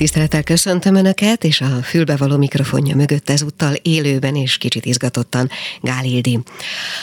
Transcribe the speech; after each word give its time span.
Tisztelettel 0.00 0.42
köszöntöm 0.42 0.94
Önöket, 0.94 1.44
és 1.44 1.60
a 1.60 1.82
fülbevaló 1.82 2.36
mikrofonja 2.36 2.96
mögött 2.96 3.30
ezúttal 3.30 3.74
élőben 3.82 4.36
és 4.36 4.56
kicsit 4.56 4.84
izgatottan 4.84 5.50
Gál. 5.80 6.04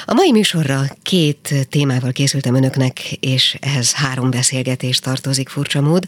A 0.05 0.13
mai 0.13 0.31
műsorra 0.31 0.81
két 1.03 1.67
témával 1.69 2.11
készültem 2.11 2.55
Önöknek, 2.55 3.11
és 3.11 3.57
ehhez 3.61 3.93
három 3.93 4.29
beszélgetés 4.29 4.99
tartozik 4.99 5.49
furcsa 5.49 5.81
mód. 5.81 6.05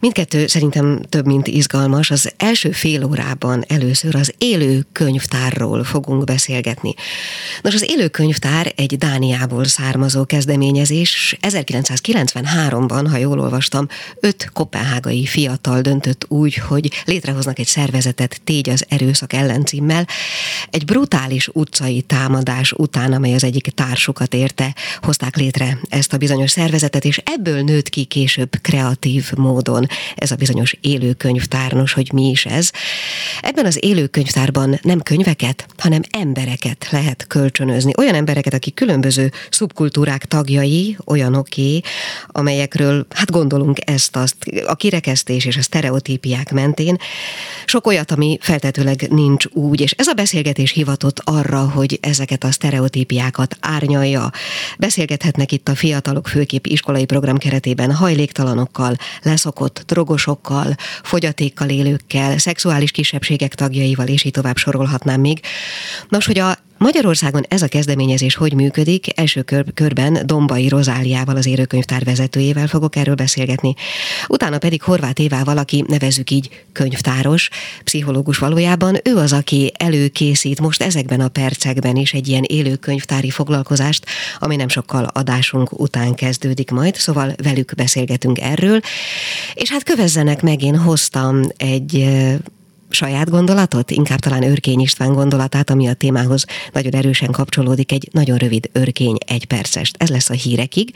Mindkettő 0.00 0.46
szerintem 0.46 1.02
több, 1.08 1.26
mint 1.26 1.46
izgalmas. 1.46 2.10
Az 2.10 2.32
első 2.36 2.70
fél 2.70 3.04
órában 3.04 3.64
először 3.68 4.14
az 4.14 4.34
élő 4.38 4.86
könyvtárról 4.92 5.84
fogunk 5.84 6.24
beszélgetni. 6.24 6.94
Nos, 7.62 7.74
az 7.74 7.90
élő 7.90 8.08
könyvtár 8.08 8.72
egy 8.76 8.98
Dániából 8.98 9.64
származó 9.64 10.24
kezdeményezés. 10.24 11.36
1993-ban, 11.42 13.06
ha 13.10 13.16
jól 13.16 13.40
olvastam, 13.40 13.88
öt 14.20 14.50
kopenhágai 14.52 15.26
fiatal 15.26 15.80
döntött 15.80 16.17
döntött 16.18 16.26
úgy, 16.28 16.54
hogy 16.54 16.90
létrehoznak 17.04 17.58
egy 17.58 17.66
szervezetet 17.66 18.40
tégy 18.44 18.68
az 18.68 18.84
erőszak 18.88 19.32
ellencímmel. 19.32 20.06
Egy 20.70 20.84
brutális 20.84 21.48
utcai 21.52 22.02
támadás 22.02 22.72
után, 22.72 23.12
amely 23.12 23.34
az 23.34 23.44
egyik 23.44 23.66
társukat 23.68 24.34
érte, 24.34 24.74
hozták 25.00 25.36
létre 25.36 25.78
ezt 25.88 26.12
a 26.12 26.16
bizonyos 26.16 26.50
szervezetet, 26.50 27.04
és 27.04 27.22
ebből 27.24 27.62
nőtt 27.62 27.88
ki 27.88 28.04
később 28.04 28.50
kreatív 28.62 29.32
módon 29.36 29.86
ez 30.14 30.30
a 30.30 30.36
bizonyos 30.36 30.76
élőkönyvtárnos, 30.80 31.92
hogy 31.92 32.12
mi 32.12 32.30
is 32.30 32.46
ez. 32.46 32.70
Ebben 33.40 33.66
az 33.66 33.78
élőkönyvtárban 33.84 34.78
nem 34.82 35.00
könyveket, 35.00 35.66
hanem 35.78 36.02
embereket 36.10 36.88
lehet 36.90 37.26
kölcsönözni. 37.26 37.92
Olyan 37.96 38.14
embereket, 38.14 38.54
akik 38.54 38.74
különböző 38.74 39.32
szubkultúrák 39.50 40.24
tagjai, 40.24 40.96
olyanoké, 41.06 41.80
amelyekről, 42.26 43.06
hát 43.10 43.30
gondolunk 43.30 43.78
ezt, 43.84 44.16
azt, 44.16 44.36
a 44.66 44.74
kirekesztés 44.74 45.44
és 45.44 45.56
a 45.56 45.62
sztereotíp 45.62 46.07
sztereotípiák 46.08 46.52
mentén. 46.52 46.96
Sok 47.64 47.86
olyat, 47.86 48.10
ami 48.10 48.38
feltetőleg 48.40 49.06
nincs 49.10 49.44
úgy, 49.52 49.80
és 49.80 49.90
ez 49.90 50.06
a 50.06 50.12
beszélgetés 50.12 50.70
hivatott 50.70 51.20
arra, 51.24 51.70
hogy 51.70 51.98
ezeket 52.02 52.44
a 52.44 52.52
sztereotípiákat 52.52 53.56
árnyalja. 53.60 54.30
Beszélgethetnek 54.78 55.52
itt 55.52 55.68
a 55.68 55.74
fiatalok 55.74 56.28
főkép 56.28 56.66
iskolai 56.66 57.04
program 57.04 57.36
keretében 57.36 57.92
hajléktalanokkal, 57.92 58.96
leszokott 59.22 59.82
drogosokkal, 59.86 60.74
fogyatékkal 61.02 61.68
élőkkel, 61.68 62.38
szexuális 62.38 62.90
kisebbségek 62.90 63.54
tagjaival, 63.54 64.06
és 64.06 64.24
így 64.24 64.32
tovább 64.32 64.56
sorolhatnám 64.56 65.20
még. 65.20 65.40
Nos, 66.08 66.26
hogy 66.26 66.38
a 66.38 66.58
Magyarországon 66.78 67.44
ez 67.48 67.62
a 67.62 67.68
kezdeményezés 67.68 68.34
hogy 68.34 68.54
működik? 68.54 69.18
Első 69.18 69.42
kör, 69.42 69.64
körben 69.74 70.26
Dombai 70.26 70.68
Rozáliával, 70.68 71.36
az 71.36 71.46
érőkönyvtár 71.46 72.04
vezetőjével 72.04 72.66
fogok 72.66 72.96
erről 72.96 73.14
beszélgetni. 73.14 73.74
Utána 74.28 74.58
pedig 74.58 74.82
Horváth 74.82 75.20
Évával, 75.20 75.58
aki 75.58 75.84
nevezük 75.88 76.30
így 76.30 76.64
könyvtáros, 76.72 77.48
pszichológus 77.84 78.38
valójában. 78.38 78.96
Ő 79.04 79.16
az, 79.16 79.32
aki 79.32 79.72
előkészít 79.78 80.60
most 80.60 80.82
ezekben 80.82 81.20
a 81.20 81.28
percekben 81.28 81.96
is 81.96 82.12
egy 82.12 82.28
ilyen 82.28 82.44
élő 82.46 82.76
könyvtári 82.76 83.30
foglalkozást, 83.30 84.06
ami 84.38 84.56
nem 84.56 84.68
sokkal 84.68 85.04
adásunk 85.04 85.80
után 85.80 86.14
kezdődik 86.14 86.70
majd, 86.70 86.94
szóval 86.94 87.34
velük 87.42 87.72
beszélgetünk 87.76 88.40
erről. 88.40 88.80
És 89.54 89.70
hát 89.70 89.82
kövezzenek 89.82 90.42
meg, 90.42 90.62
én 90.62 90.76
hoztam 90.76 91.42
egy 91.56 92.08
saját 92.90 93.30
gondolatot, 93.30 93.90
inkább 93.90 94.18
talán 94.18 94.42
Örkény 94.42 94.80
István 94.80 95.12
gondolatát, 95.12 95.70
ami 95.70 95.88
a 95.88 95.94
témához 95.94 96.44
nagyon 96.72 96.94
erősen 96.94 97.30
kapcsolódik, 97.30 97.92
egy 97.92 98.08
nagyon 98.12 98.36
rövid 98.36 98.70
örkény 98.72 99.16
egy 99.26 99.44
percest. 99.44 99.96
Ez 99.98 100.08
lesz 100.08 100.30
a 100.30 100.34
hírekig. 100.34 100.92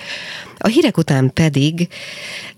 A 0.59 0.69
hírek 0.69 0.97
után 0.97 1.31
pedig 1.35 1.89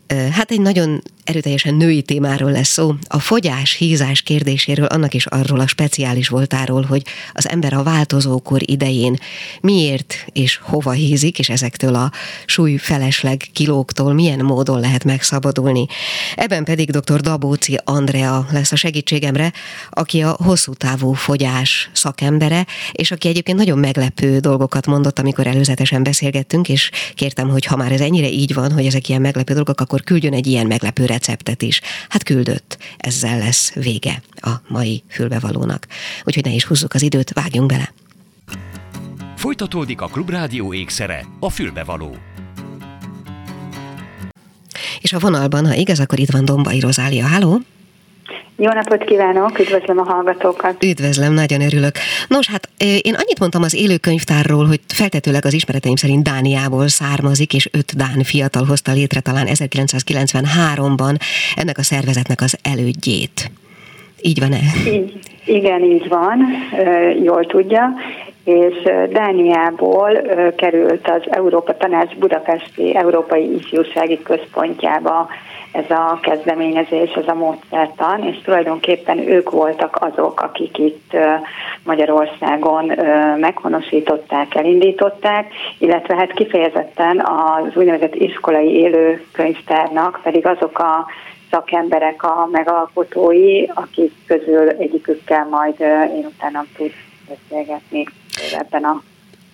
hát 0.08 0.50
egy 0.50 0.60
nagyon 0.60 1.02
erőteljesen 1.24 1.74
női 1.74 2.02
témáról 2.02 2.50
lesz 2.50 2.68
szó, 2.68 2.94
a 3.06 3.18
fogyás, 3.18 3.72
hízás 3.72 4.22
kérdéséről, 4.22 4.86
annak 4.86 5.14
is 5.14 5.26
arról 5.26 5.60
a 5.60 5.66
speciális 5.66 6.28
voltáról, 6.28 6.82
hogy 6.82 7.02
az 7.32 7.48
ember 7.48 7.72
a 7.72 7.82
változókor 7.82 8.60
idején 8.64 9.18
miért 9.60 10.26
és 10.32 10.60
hova 10.62 10.90
hízik, 10.90 11.38
és 11.38 11.48
ezektől 11.48 11.94
a 11.94 12.12
súly 12.46 12.76
felesleg 12.76 13.48
kilóktól 13.52 14.12
milyen 14.12 14.44
módon 14.44 14.80
lehet 14.80 15.04
megszabadulni. 15.04 15.86
Ebben 16.34 16.64
pedig 16.64 16.90
dr. 16.90 17.20
Dabóci 17.20 17.78
Andrea 17.84 18.46
lesz 18.50 18.72
a 18.72 18.76
segítségemre, 18.76 19.52
aki 19.90 20.20
a 20.20 20.36
hosszú 20.42 20.72
távú 20.72 21.12
fogyás 21.12 21.90
szakembere, 21.92 22.66
és 22.92 23.10
aki 23.10 23.28
egyébként 23.28 23.58
nagyon 23.58 23.78
meglepő 23.78 24.38
dolgokat 24.38 24.86
mondott, 24.86 25.18
amikor 25.18 25.46
előzetesen 25.46 26.02
beszélgettünk, 26.02 26.68
és 26.68 26.90
kértem, 27.14 27.48
hogy 27.48 27.64
ha 27.64 27.76
már 27.76 27.92
ez 27.92 28.00
ennyire 28.00 28.28
így 28.28 28.54
van, 28.54 28.72
hogy 28.72 28.86
ezek 28.86 29.08
ilyen 29.08 29.20
meglepő 29.20 29.54
dolgok, 29.54 29.80
akkor 29.80 29.93
küldjön 30.02 30.32
egy 30.32 30.46
ilyen 30.46 30.66
meglepő 30.66 31.04
receptet 31.04 31.62
is. 31.62 31.80
Hát 32.08 32.22
küldött. 32.22 32.78
Ezzel 32.96 33.38
lesz 33.38 33.72
vége 33.72 34.22
a 34.34 34.50
mai 34.68 35.02
fülbevalónak. 35.08 35.86
Úgyhogy 36.24 36.44
ne 36.44 36.52
is 36.52 36.64
húzzuk 36.64 36.94
az 36.94 37.02
időt, 37.02 37.32
vágjunk 37.32 37.68
bele. 37.68 37.92
Folytatódik 39.36 40.00
a 40.00 40.06
Klubrádió 40.06 40.74
ékszere, 40.74 41.26
a 41.40 41.50
fülbevaló. 41.50 42.16
És 45.00 45.12
a 45.12 45.18
vonalban, 45.18 45.66
ha 45.66 45.74
igaz, 45.74 46.00
akkor 46.00 46.18
itt 46.18 46.30
van 46.30 46.44
Dombai 46.44 46.80
Rozália. 46.80 47.26
Háló! 47.26 47.60
Jó 48.56 48.70
napot 48.72 49.04
kívánok, 49.04 49.58
üdvözlöm 49.58 49.98
a 49.98 50.02
hallgatókat. 50.02 50.84
Üdvözlöm, 50.84 51.32
nagyon 51.32 51.60
örülök. 51.60 51.92
Nos, 52.28 52.48
hát 52.48 52.68
én 52.78 53.14
annyit 53.14 53.38
mondtam 53.38 53.62
az 53.62 53.74
élőkönyvtárról, 53.74 54.66
hogy 54.66 54.80
feltetőleg 54.94 55.44
az 55.44 55.52
ismereteim 55.52 55.96
szerint 55.96 56.22
Dániából 56.22 56.88
származik, 56.88 57.54
és 57.54 57.68
öt 57.72 57.96
Dán 57.96 58.22
fiatal 58.22 58.64
hozta 58.64 58.92
létre 58.92 59.20
talán 59.20 59.46
1993-ban 59.48 61.20
ennek 61.56 61.78
a 61.78 61.82
szervezetnek 61.82 62.40
az 62.40 62.58
elődjét. 62.62 63.50
Így 64.22 64.40
van-e? 64.40 64.60
Így, 64.92 65.18
igen, 65.44 65.82
így 65.82 66.08
van, 66.08 66.38
jól 67.22 67.46
tudja 67.46 67.94
és 68.44 68.82
Dániából 69.10 70.22
került 70.56 71.08
az 71.08 71.22
Európa 71.30 71.76
Tanács 71.76 72.14
Budapesti 72.16 72.96
Európai 72.96 73.54
Ifjúsági 73.54 74.22
Központjába 74.22 75.28
ez 75.74 75.90
a 75.90 76.18
kezdeményezés, 76.22 77.10
ez 77.10 77.26
a 77.26 77.34
módszertan, 77.34 78.26
és 78.26 78.40
tulajdonképpen 78.44 79.18
ők 79.18 79.50
voltak 79.50 79.96
azok, 80.00 80.40
akik 80.40 80.78
itt 80.78 81.16
Magyarországon 81.82 82.92
meghonosították, 83.38 84.54
elindították, 84.54 85.52
illetve 85.78 86.16
hát 86.16 86.32
kifejezetten 86.32 87.20
az 87.20 87.76
úgynevezett 87.76 88.14
iskolai 88.14 88.68
élő 88.68 89.24
könyvtárnak 89.32 90.20
pedig 90.22 90.46
azok 90.46 90.78
a 90.78 91.06
szakemberek 91.50 92.22
a 92.22 92.48
megalkotói, 92.52 93.64
akik 93.74 94.12
közül 94.26 94.68
egyikükkel 94.68 95.46
majd 95.50 95.80
én 96.16 96.26
utána 96.26 96.64
tud 96.76 96.92
beszélgetni 97.28 98.04
ebben 98.58 98.84
a 98.84 99.02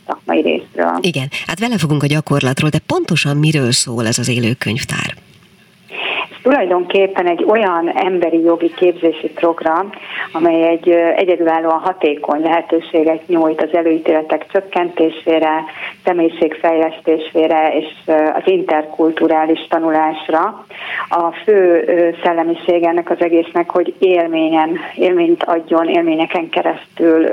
szakmai 0.06 0.40
részről. 0.40 0.98
Igen, 1.00 1.28
hát 1.46 1.58
vele 1.58 1.78
fogunk 1.78 2.02
a 2.02 2.06
gyakorlatról, 2.06 2.70
de 2.70 2.78
pontosan 2.86 3.36
miről 3.36 3.72
szól 3.72 4.06
ez 4.06 4.18
az 4.18 4.28
élő 4.28 4.52
könyvtár? 4.58 5.14
Tulajdonképpen 6.42 7.26
egy 7.26 7.44
olyan 7.48 7.88
emberi 7.94 8.40
jogi 8.40 8.74
képzési 8.74 9.28
program, 9.28 9.90
amely 10.32 10.68
egy 10.68 10.88
egyedülállóan 11.16 11.78
hatékony 11.78 12.42
lehetőséget 12.42 13.26
nyújt 13.26 13.62
az 13.62 13.74
előítéletek 13.74 14.46
csökkentésére, 14.52 15.64
személyiségfejlesztésére 16.04 17.76
és 17.76 17.86
az 18.06 18.42
interkulturális 18.44 19.66
tanulásra. 19.68 20.64
A 21.08 21.32
fő 21.44 21.84
szellemiség 22.22 22.82
ennek 22.82 23.10
az 23.10 23.20
egésznek, 23.20 23.70
hogy 23.70 23.94
élményen, 23.98 24.78
élményt 24.94 25.44
adjon, 25.44 25.88
élményeken 25.88 26.48
keresztül 26.48 27.26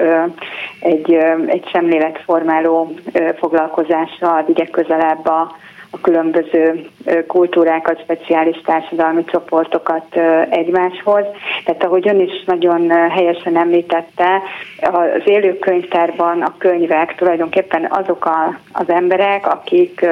egy, 0.79 1.13
egy 1.47 1.69
szemléletformáló 1.71 2.93
foglalkozással 3.37 4.43
vigye 4.47 4.65
közelebb 4.65 5.25
a 5.25 5.55
a 5.91 6.01
különböző 6.01 6.87
kultúrákat, 7.27 8.01
speciális 8.01 8.61
társadalmi 8.65 9.23
csoportokat 9.25 10.15
egymáshoz. 10.49 11.25
Tehát 11.65 11.83
ahogy 11.83 12.07
ön 12.07 12.19
is 12.19 12.43
nagyon 12.45 12.89
helyesen 12.89 13.57
említette, 13.57 14.41
az 14.81 15.21
élőkönyvtárban 15.25 16.41
a 16.41 16.55
könyvek 16.57 17.15
tulajdonképpen 17.15 17.87
azok 17.89 18.25
a, 18.25 18.59
az 18.71 18.89
emberek, 18.89 19.47
akik 19.47 20.05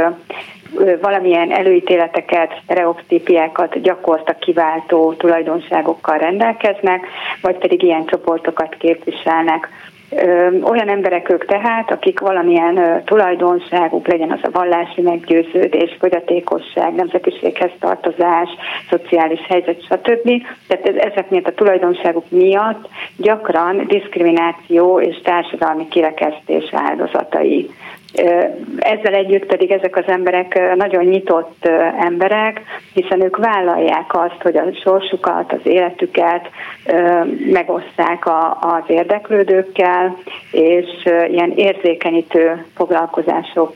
valamilyen 1.02 1.52
előítéleteket, 1.52 2.60
stereotípiákat 2.64 3.82
gyakorta 3.82 4.34
kiváltó 4.34 5.14
tulajdonságokkal 5.14 6.18
rendelkeznek, 6.18 7.08
vagy 7.42 7.58
pedig 7.58 7.84
ilyen 7.84 8.06
csoportokat 8.06 8.76
képviselnek 8.78 9.70
olyan 10.64 10.90
emberek 10.90 11.30
ők 11.30 11.46
tehát, 11.46 11.92
akik 11.92 12.20
valamilyen 12.20 13.04
tulajdonságuk, 13.06 14.08
legyen 14.08 14.32
az 14.32 14.40
a 14.42 14.50
vallási 14.52 15.02
meggyőződés, 15.02 15.96
fogyatékosság, 16.00 16.94
nemzetiséghez 16.94 17.72
tartozás, 17.80 18.50
szociális 18.90 19.40
helyzet, 19.48 19.84
stb. 19.84 20.32
Tehát 20.68 20.88
ezek 20.88 21.30
miatt 21.30 21.48
a 21.48 21.54
tulajdonságuk 21.54 22.30
miatt 22.30 22.88
gyakran 23.18 23.88
diszkrimináció 23.88 25.00
és 25.00 25.22
társadalmi 25.24 25.88
kirekesztés 25.88 26.70
áldozatai. 26.72 27.70
Ezzel 28.78 29.14
együtt 29.14 29.46
pedig 29.46 29.72
ezek 29.72 29.96
az 29.96 30.08
emberek 30.08 30.76
nagyon 30.76 31.04
nyitott 31.04 31.70
emberek, 32.00 32.62
hiszen 32.94 33.22
ők 33.22 33.38
vállalják 33.38 34.14
azt, 34.14 34.42
hogy 34.42 34.58
a 34.58 34.64
sorsukat, 34.84 35.52
az 35.52 35.60
életüket 35.64 36.50
megoszták 37.52 38.26
az 38.60 38.84
érdeklődőkkel, 38.88 40.18
és 40.52 41.06
ilyen 41.28 41.52
érzékenyítő 41.56 42.66
foglalkozások 42.76 43.74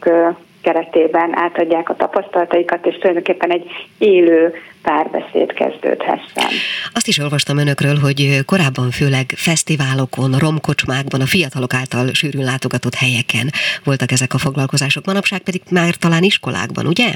keretében 0.62 1.38
átadják 1.38 1.90
a 1.90 1.96
tapasztalataikat, 1.96 2.86
és 2.86 2.96
tulajdonképpen 2.96 3.52
egy 3.52 3.66
élő 3.98 4.54
párbeszéd 4.82 5.54
kezdődhessen. 5.54 6.50
Azt 6.94 7.08
is 7.08 7.18
olvastam 7.18 7.58
önökről, 7.58 7.96
hogy 7.96 8.40
korábban 8.46 8.92
főleg 8.92 9.26
fesztiválokon, 9.36 10.32
romkocsmákban, 10.38 11.22
a 11.22 11.26
fiatalok 11.26 11.74
által 11.74 12.14
sűrűn 12.14 12.44
látogatott 12.44 12.96
helyeken 12.96 13.50
voltak 13.84 14.12
ezek 14.12 14.34
a 14.34 14.38
foglalkozások, 14.38 15.06
manapság 15.06 15.40
pedig 15.40 15.62
már 15.72 15.96
talán 15.96 16.24
iskolákban, 16.24 16.88
ugye? 16.88 17.10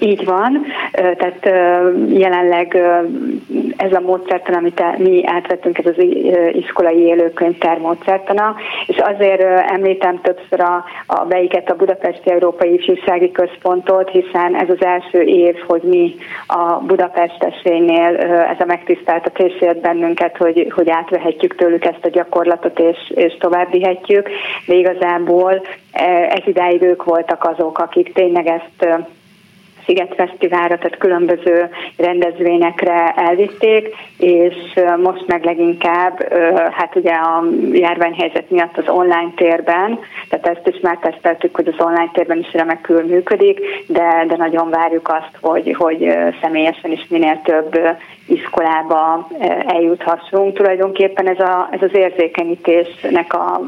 Így 0.00 0.24
van, 0.24 0.64
tehát 0.92 1.44
jelenleg 2.08 2.76
ez 3.76 3.92
a 3.92 4.00
módszertan, 4.00 4.54
amit 4.54 4.98
mi 4.98 5.26
átvettünk, 5.26 5.78
ez 5.78 5.86
az 5.86 6.04
iskolai 6.52 6.98
élőkönyvtár 6.98 7.78
módszertana, 7.78 8.54
és 8.86 8.96
azért 8.96 9.42
említem 9.70 10.20
többször 10.20 10.60
a, 10.60 10.84
a 11.06 11.24
beiket 11.24 11.70
a 11.70 11.76
Budapesti 11.76 12.30
Európai 12.30 12.72
Ifjúsági 12.72 13.30
Központot, 13.30 14.10
hiszen 14.10 14.56
ez 14.56 14.68
az 14.68 14.84
első 14.84 15.20
év, 15.20 15.56
hogy 15.66 15.82
mi 15.82 16.14
a 16.46 16.78
Budapestesénynél 16.86 18.16
ez 18.50 18.60
a 18.60 18.64
megtiszteltetés 18.66 19.60
ért 19.60 19.80
bennünket, 19.80 20.36
hogy, 20.36 20.72
hogy 20.74 20.90
átvehetjük 20.90 21.54
tőlük 21.54 21.84
ezt 21.84 22.04
a 22.04 22.08
gyakorlatot, 22.08 22.78
és, 22.78 23.12
és 23.14 23.36
tovább 23.38 23.70
vihetjük, 23.70 24.28
de 24.66 24.74
igazából 24.74 25.62
ez 26.28 26.42
idáig 26.46 26.82
ők 26.82 27.04
voltak 27.04 27.44
azok, 27.44 27.78
akik 27.78 28.12
tényleg 28.12 28.46
ezt 28.46 29.04
Sziget 29.84 30.14
Fesztiválra, 30.14 30.78
tehát 30.78 30.98
különböző 30.98 31.68
rendezvényekre 31.96 33.14
elvitték, 33.16 33.94
és 34.18 34.54
most 35.02 35.26
meg 35.26 35.44
leginkább, 35.44 36.34
hát 36.72 36.96
ugye 36.96 37.12
a 37.12 37.44
járványhelyzet 37.72 38.50
miatt 38.50 38.78
az 38.78 38.88
online 38.88 39.32
térben, 39.36 39.98
tehát 40.28 40.46
ezt 40.46 40.66
is 40.76 40.80
már 40.82 40.98
teszteltük, 41.00 41.56
hogy 41.56 41.68
az 41.68 41.86
online 41.86 42.10
térben 42.12 42.38
is 42.38 42.52
remekül 42.52 43.02
működik, 43.02 43.60
de, 43.86 44.24
de 44.28 44.36
nagyon 44.36 44.70
várjuk 44.70 45.08
azt, 45.08 45.38
hogy, 45.40 45.74
hogy 45.78 46.16
személyesen 46.40 46.90
is 46.90 47.06
minél 47.08 47.40
több 47.44 47.78
iskolába 48.26 49.28
eljuthassunk. 49.66 50.54
Tulajdonképpen 50.54 51.28
ez, 51.28 51.38
a, 51.38 51.68
ez 51.70 51.82
az 51.82 51.94
érzékenyítésnek 51.94 53.34
a, 53.34 53.60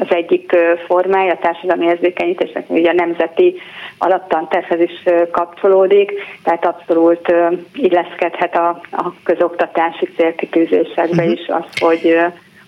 az 0.00 0.06
egyik 0.08 0.56
formája, 0.86 1.32
a 1.32 1.38
társadalmi 1.38 1.86
érzékenyítésnek, 1.86 2.70
ugye 2.70 2.90
a 2.90 2.94
nemzeti 2.94 3.54
alaptantervhez 3.98 4.80
is 4.80 5.02
kapcsolódik, 5.30 6.12
tehát 6.42 6.64
abszolút 6.64 7.32
illeszkedhet 7.74 8.56
a, 8.56 8.80
a 8.90 9.12
közoktatási 9.22 10.08
célkitűzésekbe 10.16 11.22
uh-huh. 11.22 11.32
is 11.32 11.46
az, 11.48 11.80
hogy 11.80 12.16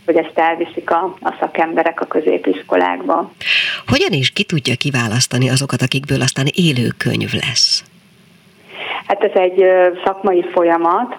hogy 0.07 0.17
ezt 0.17 0.39
elviszik 0.39 0.91
a, 0.91 1.17
a 1.21 1.37
szakemberek 1.41 2.01
a 2.01 2.07
középiskolákba. 2.07 3.33
Hogyan 3.87 4.13
is 4.13 4.31
ki 4.31 4.45
tudja 4.45 4.75
kiválasztani 4.75 5.49
azokat, 5.49 5.83
akikből 5.83 6.21
aztán 6.21 6.47
élő 6.55 6.89
könyv 6.97 7.33
lesz? 7.33 7.90
Hát 9.11 9.25
ez 9.25 9.41
egy 9.41 9.65
szakmai 10.05 10.45
folyamat, 10.53 11.17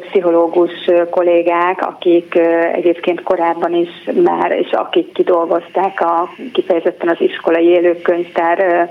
pszichológus 0.00 0.90
kollégák, 1.10 1.86
akik 1.86 2.38
egyébként 2.72 3.22
korábban 3.22 3.74
is 3.74 3.88
már, 4.24 4.50
és 4.50 4.70
akik 4.70 5.12
kidolgozták 5.12 6.00
a, 6.00 6.28
kifejezetten 6.52 7.08
az 7.08 7.20
iskolai 7.20 7.64
élőkönyvtár 7.64 8.88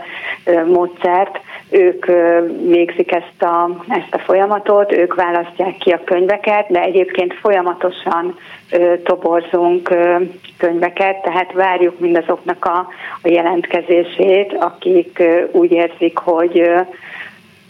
módszert, 0.66 1.40
ők 1.70 2.06
végzik 2.68 3.12
ezt 3.12 3.42
a, 3.44 3.70
ezt 3.88 4.14
a 4.14 4.20
folyamatot, 4.20 4.92
ők 4.92 5.16
választják 5.16 5.78
ki 5.78 5.92
a 5.92 6.04
könyveket, 6.06 6.66
de 6.70 6.82
egyébként 6.82 7.34
folyamatosan 7.34 8.38
toborzunk 9.04 9.90
könyveket, 10.58 11.22
tehát 11.22 11.54
várjuk 11.54 12.00
mindazoknak 12.00 12.66
a, 12.66 12.88
a 13.22 13.30
jelentkezését, 13.30 14.54
akik 14.54 15.24
úgy 15.52 15.72
érzik, 15.72 16.18
hogy 16.18 16.72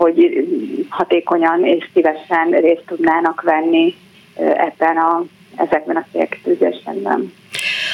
hogy 0.01 0.47
hatékonyan 0.89 1.65
és 1.65 1.89
szívesen 1.93 2.49
részt 2.49 2.83
tudnának 2.85 3.41
venni 3.41 3.95
ebben 4.35 4.97
a, 4.97 5.23
ezekben 5.55 5.95
a 5.95 6.05
célkitűzésekben. 6.11 7.33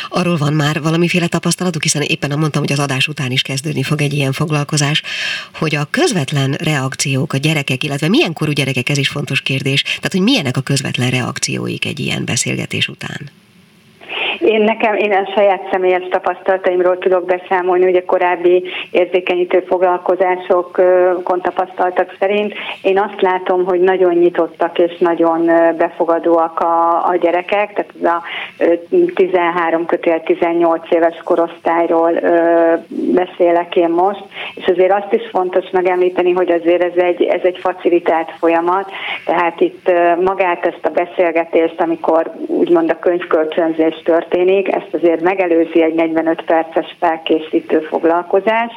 Arról 0.10 0.38
van 0.38 0.54
már 0.54 0.82
valamiféle 0.82 1.28
tapasztalatuk, 1.28 1.82
hiszen 1.82 2.02
éppen 2.02 2.40
mondtam, 2.40 2.62
hogy 2.62 2.72
az 2.72 2.80
adás 2.80 3.08
után 3.08 3.32
is 3.32 3.42
kezdődni 3.42 3.84
fog 3.84 4.02
egy 4.02 4.14
ilyen 4.14 4.32
foglalkozás, 4.32 5.04
hogy 5.54 5.76
a 5.76 5.88
közvetlen 5.92 6.52
reakciók 6.52 7.34
a 7.34 7.38
gyerekek, 7.38 7.84
illetve 7.84 8.08
milyen 8.10 8.34
korú 8.34 8.52
gyerekek, 8.52 8.90
ez 8.90 8.98
is 8.98 9.10
fontos 9.10 9.42
kérdés, 9.42 9.82
tehát 9.82 10.12
hogy 10.12 10.22
milyenek 10.22 10.58
a 10.58 10.62
közvetlen 10.62 11.10
reakcióik 11.10 11.86
egy 11.86 12.00
ilyen 12.00 12.26
beszélgetés 12.26 12.88
után? 12.88 13.20
Én 14.48 14.62
nekem, 14.62 14.96
én 14.96 15.12
a 15.12 15.32
saját 15.36 15.68
személyes 15.72 16.08
tapasztalataimról 16.10 16.98
tudok 16.98 17.26
beszámolni, 17.26 17.86
ugye 17.86 18.06
korábbi 18.06 18.64
érzékenyítő 18.92 19.64
foglalkozásokon 19.68 21.42
tapasztaltak 21.42 22.16
szerint. 22.20 22.54
Én 22.82 23.00
azt 23.00 23.22
látom, 23.22 23.66
hogy 23.66 23.80
nagyon 23.80 24.14
nyitottak 24.14 24.80
és 24.80 24.98
nagyon 24.98 25.46
befogadóak 25.78 26.60
a, 26.60 27.08
a 27.08 27.16
gyerekek, 27.16 27.74
tehát 27.74 27.92
az 28.02 28.04
a 28.04 28.24
13 29.16 29.86
kötél 29.86 30.24
18 30.24 30.92
éves 30.92 31.22
korosztályról 31.24 32.12
beszélek 33.14 33.76
én 33.76 33.90
most, 33.90 34.24
és 34.56 34.66
azért 34.66 34.94
azt 34.94 35.14
is 35.14 35.22
fontos 35.32 35.70
megemlíteni, 35.72 36.32
hogy 36.32 36.52
azért 36.52 36.84
ez 36.84 37.04
egy, 37.04 37.24
ez 37.24 37.42
egy 37.44 37.58
facilitált 37.58 38.32
folyamat, 38.40 38.92
tehát 39.26 39.62
itt 39.62 39.92
magát 40.24 40.66
ezt 40.66 40.86
a 40.86 40.90
beszélgetést, 40.90 41.82
amikor 41.82 42.32
úgymond 42.48 42.90
a 42.90 43.00
könyvkölcsönzés 43.00 44.02
történik, 44.04 44.36
történik, 44.38 44.74
ezt 44.76 44.94
azért 44.94 45.22
megelőzi 45.22 45.82
egy 45.82 45.94
45 45.94 46.42
perces 46.42 46.96
felkészítő 47.00 47.80
foglalkozás. 47.80 48.72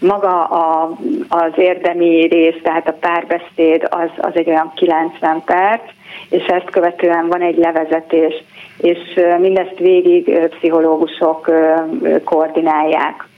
Maga 0.00 0.44
a, 0.44 0.96
az 1.28 1.52
érdemi 1.56 2.26
rész, 2.26 2.62
tehát 2.62 2.88
a 2.88 2.96
párbeszéd 3.00 3.88
az, 3.90 4.10
az 4.16 4.30
egy 4.34 4.48
olyan 4.48 4.72
90 4.74 5.42
perc, 5.44 5.82
és 6.30 6.44
ezt 6.46 6.70
követően 6.70 7.28
van 7.28 7.40
egy 7.40 7.56
levezetés, 7.56 8.34
és 8.78 8.98
mindezt 9.40 9.78
végig 9.78 10.38
pszichológusok 10.48 11.50
koordinálják. 12.24 13.28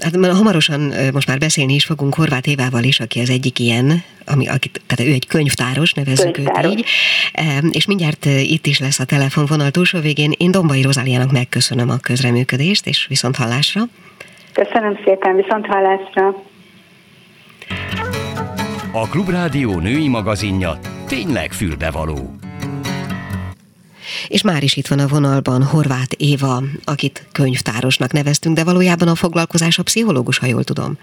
Hát 0.00 0.26
hamarosan 0.26 0.92
most 1.12 1.26
már 1.26 1.38
beszélni 1.38 1.74
is 1.74 1.84
fogunk 1.84 2.14
Horváth 2.14 2.48
Évával 2.48 2.82
is, 2.82 3.00
aki 3.00 3.20
az 3.20 3.30
egyik 3.30 3.58
ilyen, 3.58 4.02
ami, 4.26 4.48
aki, 4.48 4.70
tehát 4.86 5.12
ő 5.12 5.14
egy 5.14 5.26
könyvtáros, 5.26 5.92
nevezzük 5.92 6.32
könyvtáros. 6.32 6.72
őt 6.72 6.78
így, 6.78 6.86
és 7.70 7.86
mindjárt 7.86 8.24
itt 8.24 8.66
is 8.66 8.78
lesz 8.78 8.98
a 8.98 9.04
telefonvonal 9.04 9.70
túlsó 9.70 10.00
végén. 10.00 10.32
Én 10.36 10.50
Dombai 10.50 10.82
Rozáliának 10.82 11.32
megköszönöm 11.32 11.90
a 11.90 11.96
közreműködést, 11.96 12.86
és 12.86 13.06
viszont 13.08 13.36
hallásra. 13.36 13.80
Köszönöm 14.52 14.98
szépen, 15.04 15.36
viszont 15.36 15.66
hallásra. 15.66 16.42
A 18.92 19.08
Klubrádió 19.08 19.78
női 19.78 20.08
magazinja 20.08 20.78
tényleg 21.06 21.52
fülbevaló. 21.52 22.34
És 24.28 24.42
már 24.42 24.62
is 24.62 24.76
itt 24.76 24.86
van 24.86 24.98
a 24.98 25.06
vonalban 25.06 25.62
Horváth 25.62 26.14
Éva, 26.16 26.62
akit 26.84 27.26
könyvtárosnak 27.32 28.12
neveztünk, 28.12 28.56
de 28.56 28.64
valójában 28.64 29.08
a 29.08 29.14
foglalkozás 29.14 29.78
a 29.78 29.82
pszichológus, 29.82 30.38
ha 30.38 30.46
jól 30.46 30.64
tudom. 30.64 30.98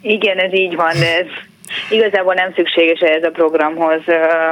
Igen, 0.00 0.38
ez 0.38 0.52
így 0.52 0.74
van, 0.74 0.92
de 0.98 1.18
ez 1.18 1.26
igazából 1.90 2.34
nem 2.34 2.52
szükséges 2.54 3.00
ez 3.00 3.22
a 3.22 3.30
programhoz, 3.30 4.00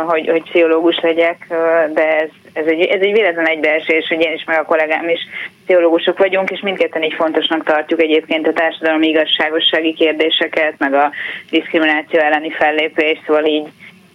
hogy, 0.07 0.29
hogy 0.29 0.43
pszichológus 0.43 1.01
legyek, 1.01 1.47
de 1.95 2.21
ez, 2.21 2.29
ez, 2.53 2.67
egy, 2.67 2.81
ez 2.81 3.01
egy 3.01 3.13
véletlen 3.13 3.47
egybeesés, 3.47 4.07
hogy 4.09 4.21
én 4.21 4.33
is 4.33 4.45
meg 4.45 4.59
a 4.59 4.65
kollégám 4.65 5.09
is 5.09 5.21
pszichológusok 5.65 6.19
vagyunk, 6.19 6.51
és 6.51 6.61
mindketten 6.61 7.03
így 7.03 7.15
fontosnak 7.15 7.65
tartjuk 7.65 8.03
egyébként 8.03 8.47
a 8.47 8.53
társadalmi 8.53 9.09
igazságossági 9.09 9.95
kérdéseket, 9.95 10.75
meg 10.79 10.95
a 10.95 11.11
diszkrimináció 11.51 12.21
elleni 12.21 12.51
fellépést, 12.51 13.23
szóval 13.27 13.45
így 13.45 13.67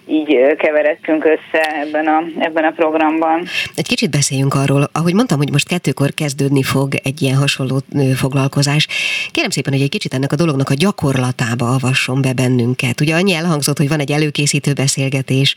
így 0.07 0.55
keveredtünk 0.57 1.25
össze 1.25 1.81
ebben 1.85 2.07
a, 2.07 2.24
ebben 2.39 2.63
a 2.63 2.71
programban. 2.71 3.45
Egy 3.75 3.88
kicsit 3.88 4.09
beszéljünk 4.09 4.53
arról, 4.53 4.89
ahogy 4.91 5.13
mondtam, 5.13 5.38
hogy 5.38 5.51
most 5.51 5.67
kettőkor 5.67 6.13
kezdődni 6.13 6.63
fog 6.63 6.93
egy 7.03 7.21
ilyen 7.21 7.38
hasonló 7.38 7.81
foglalkozás. 8.15 8.88
Kérem 9.31 9.50
szépen, 9.50 9.74
hogy 9.74 9.81
egy 9.81 9.89
kicsit 9.89 10.13
ennek 10.13 10.31
a 10.31 10.35
dolognak 10.35 10.69
a 10.69 10.74
gyakorlatába 10.74 11.74
avasson 11.74 12.21
be 12.21 12.33
bennünket. 12.33 13.01
Ugye 13.01 13.15
annyi 13.15 13.33
elhangzott, 13.33 13.77
hogy 13.77 13.89
van 13.89 14.00
egy 14.00 14.12
előkészítő 14.12 14.74
beszélgetés, 14.74 15.55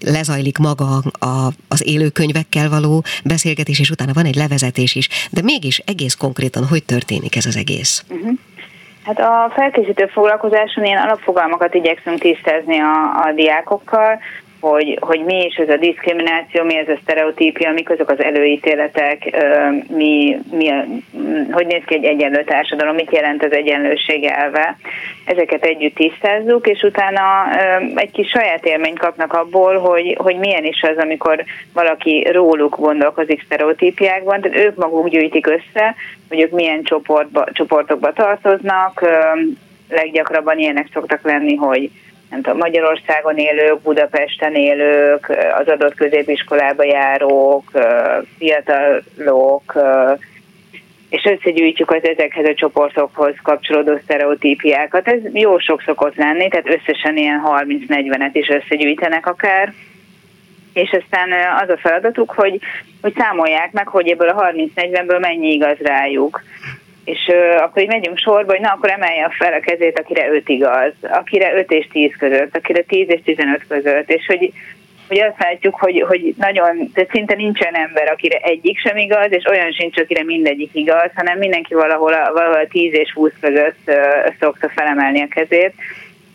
lezajlik 0.00 0.58
maga 0.58 0.96
a, 1.18 1.52
az 1.68 1.86
élőkönyvekkel 1.86 2.68
való 2.68 3.04
beszélgetés, 3.24 3.80
és 3.80 3.90
utána 3.90 4.12
van 4.12 4.24
egy 4.24 4.34
levezetés 4.34 4.94
is. 4.94 5.08
De 5.30 5.42
mégis 5.42 5.78
egész 5.78 6.14
konkrétan 6.14 6.66
hogy 6.66 6.84
történik 6.84 7.36
ez 7.36 7.46
az 7.46 7.56
egész? 7.56 8.04
Uh-huh. 8.08 8.38
Hát 9.08 9.20
a 9.20 9.52
felkészítő 9.54 10.06
foglalkozáson 10.06 10.84
ilyen 10.84 11.02
alapfogalmakat 11.02 11.74
igyekszünk 11.74 12.18
tisztázni 12.18 12.78
a, 12.78 13.22
a 13.24 13.32
diákokkal. 13.34 14.20
Hogy, 14.60 14.98
hogy 15.00 15.24
mi 15.24 15.44
is 15.44 15.54
ez 15.54 15.68
a 15.68 15.76
diszkrimináció, 15.76 16.64
mi 16.64 16.76
ez 16.76 16.88
a 16.88 16.98
sztereotípia, 17.02 17.72
mik 17.72 17.90
azok 17.90 18.10
az 18.10 18.22
előítéletek, 18.22 19.36
mi, 19.88 20.38
mi, 20.50 20.70
hogy 21.50 21.66
néz 21.66 21.82
ki 21.86 21.94
egy 21.94 22.04
egyenlő 22.04 22.44
társadalom, 22.44 22.94
mit 22.94 23.12
jelent 23.12 23.44
az 23.44 23.52
egyenlőség 23.52 24.24
elve. 24.24 24.76
Ezeket 25.24 25.64
együtt 25.64 25.94
tisztázzuk, 25.94 26.66
és 26.66 26.82
utána 26.82 27.22
egy 27.94 28.10
kis 28.10 28.28
saját 28.28 28.66
élményt 28.66 28.98
kapnak 28.98 29.32
abból, 29.32 29.78
hogy, 29.78 30.16
hogy 30.18 30.36
milyen 30.36 30.64
is 30.64 30.82
az, 30.82 30.96
amikor 30.96 31.44
valaki 31.72 32.26
róluk 32.32 32.76
gondolkozik 32.78 33.44
sztereotípiákban, 33.44 34.40
tehát 34.40 34.58
ők 34.58 34.76
maguk 34.76 35.08
gyűjtik 35.08 35.46
össze, 35.46 35.94
hogy 36.28 36.40
ők 36.40 36.50
milyen 36.50 36.82
csoportba, 36.82 37.44
csoportokba 37.52 38.12
tartoznak, 38.12 39.06
leggyakrabban 39.88 40.58
ilyenek 40.58 40.88
szoktak 40.92 41.22
lenni, 41.22 41.54
hogy 41.54 41.90
nem 42.30 42.42
tudom, 42.42 42.58
Magyarországon 42.58 43.36
élők, 43.36 43.80
Budapesten 43.80 44.54
élők, 44.54 45.28
az 45.58 45.68
adott 45.68 45.94
középiskolába 45.94 46.84
járók, 46.84 47.70
fiatalok, 48.38 49.76
és 51.08 51.24
összegyűjtjük 51.24 51.90
az 51.90 52.04
ezekhez 52.04 52.44
a 52.44 52.54
csoportokhoz 52.54 53.34
kapcsolódó 53.42 53.98
sztereotípiákat. 54.02 55.08
Ez 55.08 55.20
jó 55.32 55.58
sok 55.58 55.82
szokott 55.82 56.14
lenni, 56.14 56.48
tehát 56.48 56.68
összesen 56.68 57.16
ilyen 57.16 57.42
30-40-et 57.46 58.30
is 58.32 58.48
összegyűjtenek 58.48 59.26
akár, 59.26 59.72
és 60.72 60.90
aztán 61.02 61.30
az 61.62 61.68
a 61.68 61.76
feladatuk, 61.76 62.30
hogy, 62.30 62.58
hogy 63.02 63.14
számolják 63.18 63.72
meg, 63.72 63.88
hogy 63.88 64.08
ebből 64.08 64.28
a 64.28 64.52
30-40-ből 64.52 65.20
mennyi 65.20 65.52
igaz 65.52 65.76
rájuk 65.78 66.42
és 67.08 67.34
akkor 67.58 67.82
így 67.82 67.88
megyünk 67.88 68.18
sorba, 68.18 68.52
hogy 68.52 68.60
na, 68.60 68.70
akkor 68.70 68.90
emelje 68.90 69.28
fel 69.38 69.52
a 69.52 69.60
kezét, 69.60 69.98
akire 69.98 70.30
5 70.30 70.48
igaz, 70.48 70.92
akire 71.02 71.54
5 71.54 71.72
és 71.72 71.86
10 71.92 72.12
között, 72.18 72.56
akire 72.56 72.82
10 72.82 73.08
és 73.08 73.20
15 73.24 73.66
között, 73.68 74.10
és 74.10 74.26
hogy 74.26 74.52
hogy 75.08 75.18
azt 75.18 75.38
látjuk, 75.38 75.74
hogy, 75.74 76.04
hogy 76.08 76.34
nagyon, 76.38 76.90
tehát 76.94 77.10
szinte 77.10 77.34
nincsen 77.34 77.74
ember, 77.74 78.08
akire 78.08 78.38
egyik 78.38 78.78
sem 78.78 78.96
igaz, 78.96 79.26
és 79.32 79.44
olyan 79.44 79.72
sincs, 79.72 79.98
akire 79.98 80.24
mindegyik 80.24 80.70
igaz, 80.72 81.10
hanem 81.14 81.38
mindenki 81.38 81.74
valahol, 81.74 82.14
valahol 82.32 82.66
10 82.66 82.92
és 82.92 83.12
20 83.12 83.32
között 83.40 83.78
uh, 83.86 83.94
szokta 84.40 84.68
felemelni 84.68 85.20
a 85.22 85.26
kezét. 85.28 85.72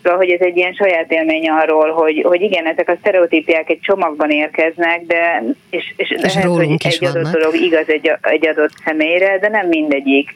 Szóval, 0.03 0.17
hogy 0.17 0.29
ez 0.29 0.39
egy 0.39 0.57
ilyen 0.57 0.73
saját 0.73 1.11
élmény 1.11 1.49
arról, 1.49 1.91
hogy, 1.91 2.21
hogy 2.21 2.41
igen, 2.41 2.65
ezek 2.65 2.89
a 2.89 2.95
sztereotípiák 2.99 3.69
egy 3.69 3.79
csomagban 3.81 4.29
érkeznek, 4.29 5.01
de 5.05 5.43
és, 5.69 5.93
és, 5.95 6.09
és 6.09 6.33
lehet, 6.33 6.49
hogy 6.49 6.75
egy 6.79 7.05
adott 7.05 7.31
dolog 7.31 7.55
igaz 7.55 7.89
egy, 7.89 8.11
egy 8.21 8.47
adott 8.47 8.73
személyre, 8.85 9.37
de 9.39 9.49
nem 9.49 9.67
mindegyik 9.67 10.35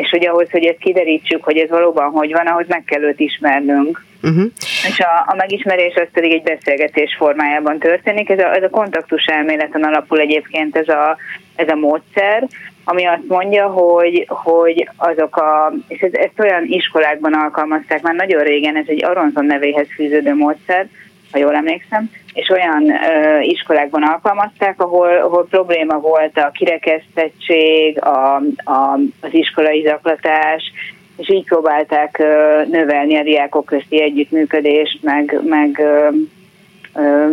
és 0.00 0.10
hogy 0.10 0.26
ahhoz, 0.26 0.50
hogy 0.50 0.64
ezt 0.64 0.78
kiderítsük, 0.78 1.44
hogy 1.44 1.56
ez 1.56 1.68
valóban 1.68 2.10
hogy 2.10 2.32
van, 2.32 2.46
ahhoz 2.46 2.66
meg 2.68 2.84
kell 2.84 3.02
őt 3.02 3.20
ismernünk. 3.20 4.04
Uh-huh. 4.22 4.44
És 4.88 5.00
a, 5.00 5.32
a 5.32 5.34
megismerés 5.34 5.94
az 5.94 6.08
pedig 6.12 6.32
egy 6.32 6.42
beszélgetés 6.42 7.16
formájában 7.18 7.78
történik. 7.78 8.30
Ez 8.30 8.38
a, 8.38 8.54
ez 8.54 8.62
a 8.62 8.70
kontaktus 8.70 9.24
elméleten 9.24 9.82
alapul 9.82 10.20
egyébként 10.20 10.76
ez 10.76 10.88
a, 10.88 11.16
ez 11.56 11.68
a 11.68 11.74
módszer, 11.74 12.48
ami 12.84 13.06
azt 13.06 13.28
mondja, 13.28 13.66
hogy, 13.66 14.26
hogy 14.28 14.88
azok 14.96 15.36
a, 15.36 15.72
és 15.88 16.00
ez, 16.00 16.12
ezt 16.12 16.40
olyan 16.40 16.64
iskolákban 16.66 17.32
alkalmazták 17.32 18.02
már 18.02 18.14
nagyon 18.14 18.42
régen, 18.42 18.76
ez 18.76 18.86
egy 18.86 19.04
Aronson 19.04 19.44
nevéhez 19.44 19.86
fűződő 19.94 20.34
módszer, 20.34 20.86
ha 21.32 21.38
jól 21.38 21.54
emlékszem, 21.54 22.10
és 22.32 22.48
olyan 22.48 22.90
ö, 22.90 23.40
iskolákban 23.40 24.02
alkalmazták, 24.02 24.82
ahol, 24.82 25.16
ahol 25.16 25.46
probléma 25.50 25.98
volt 25.98 26.38
a 26.38 26.50
kirekesztettség, 26.50 28.02
a, 28.02 28.34
a, 28.64 28.98
az 29.20 29.32
iskolai 29.34 29.82
zaklatás, 29.86 30.72
és 31.16 31.30
így 31.30 31.44
próbálták 31.44 32.18
ö, 32.18 32.62
növelni 32.70 33.16
a 33.16 33.22
diákok 33.22 33.64
közti 33.64 34.02
együttműködést, 34.02 35.02
meg, 35.02 35.40
meg 35.44 35.78
ö, 35.78 36.08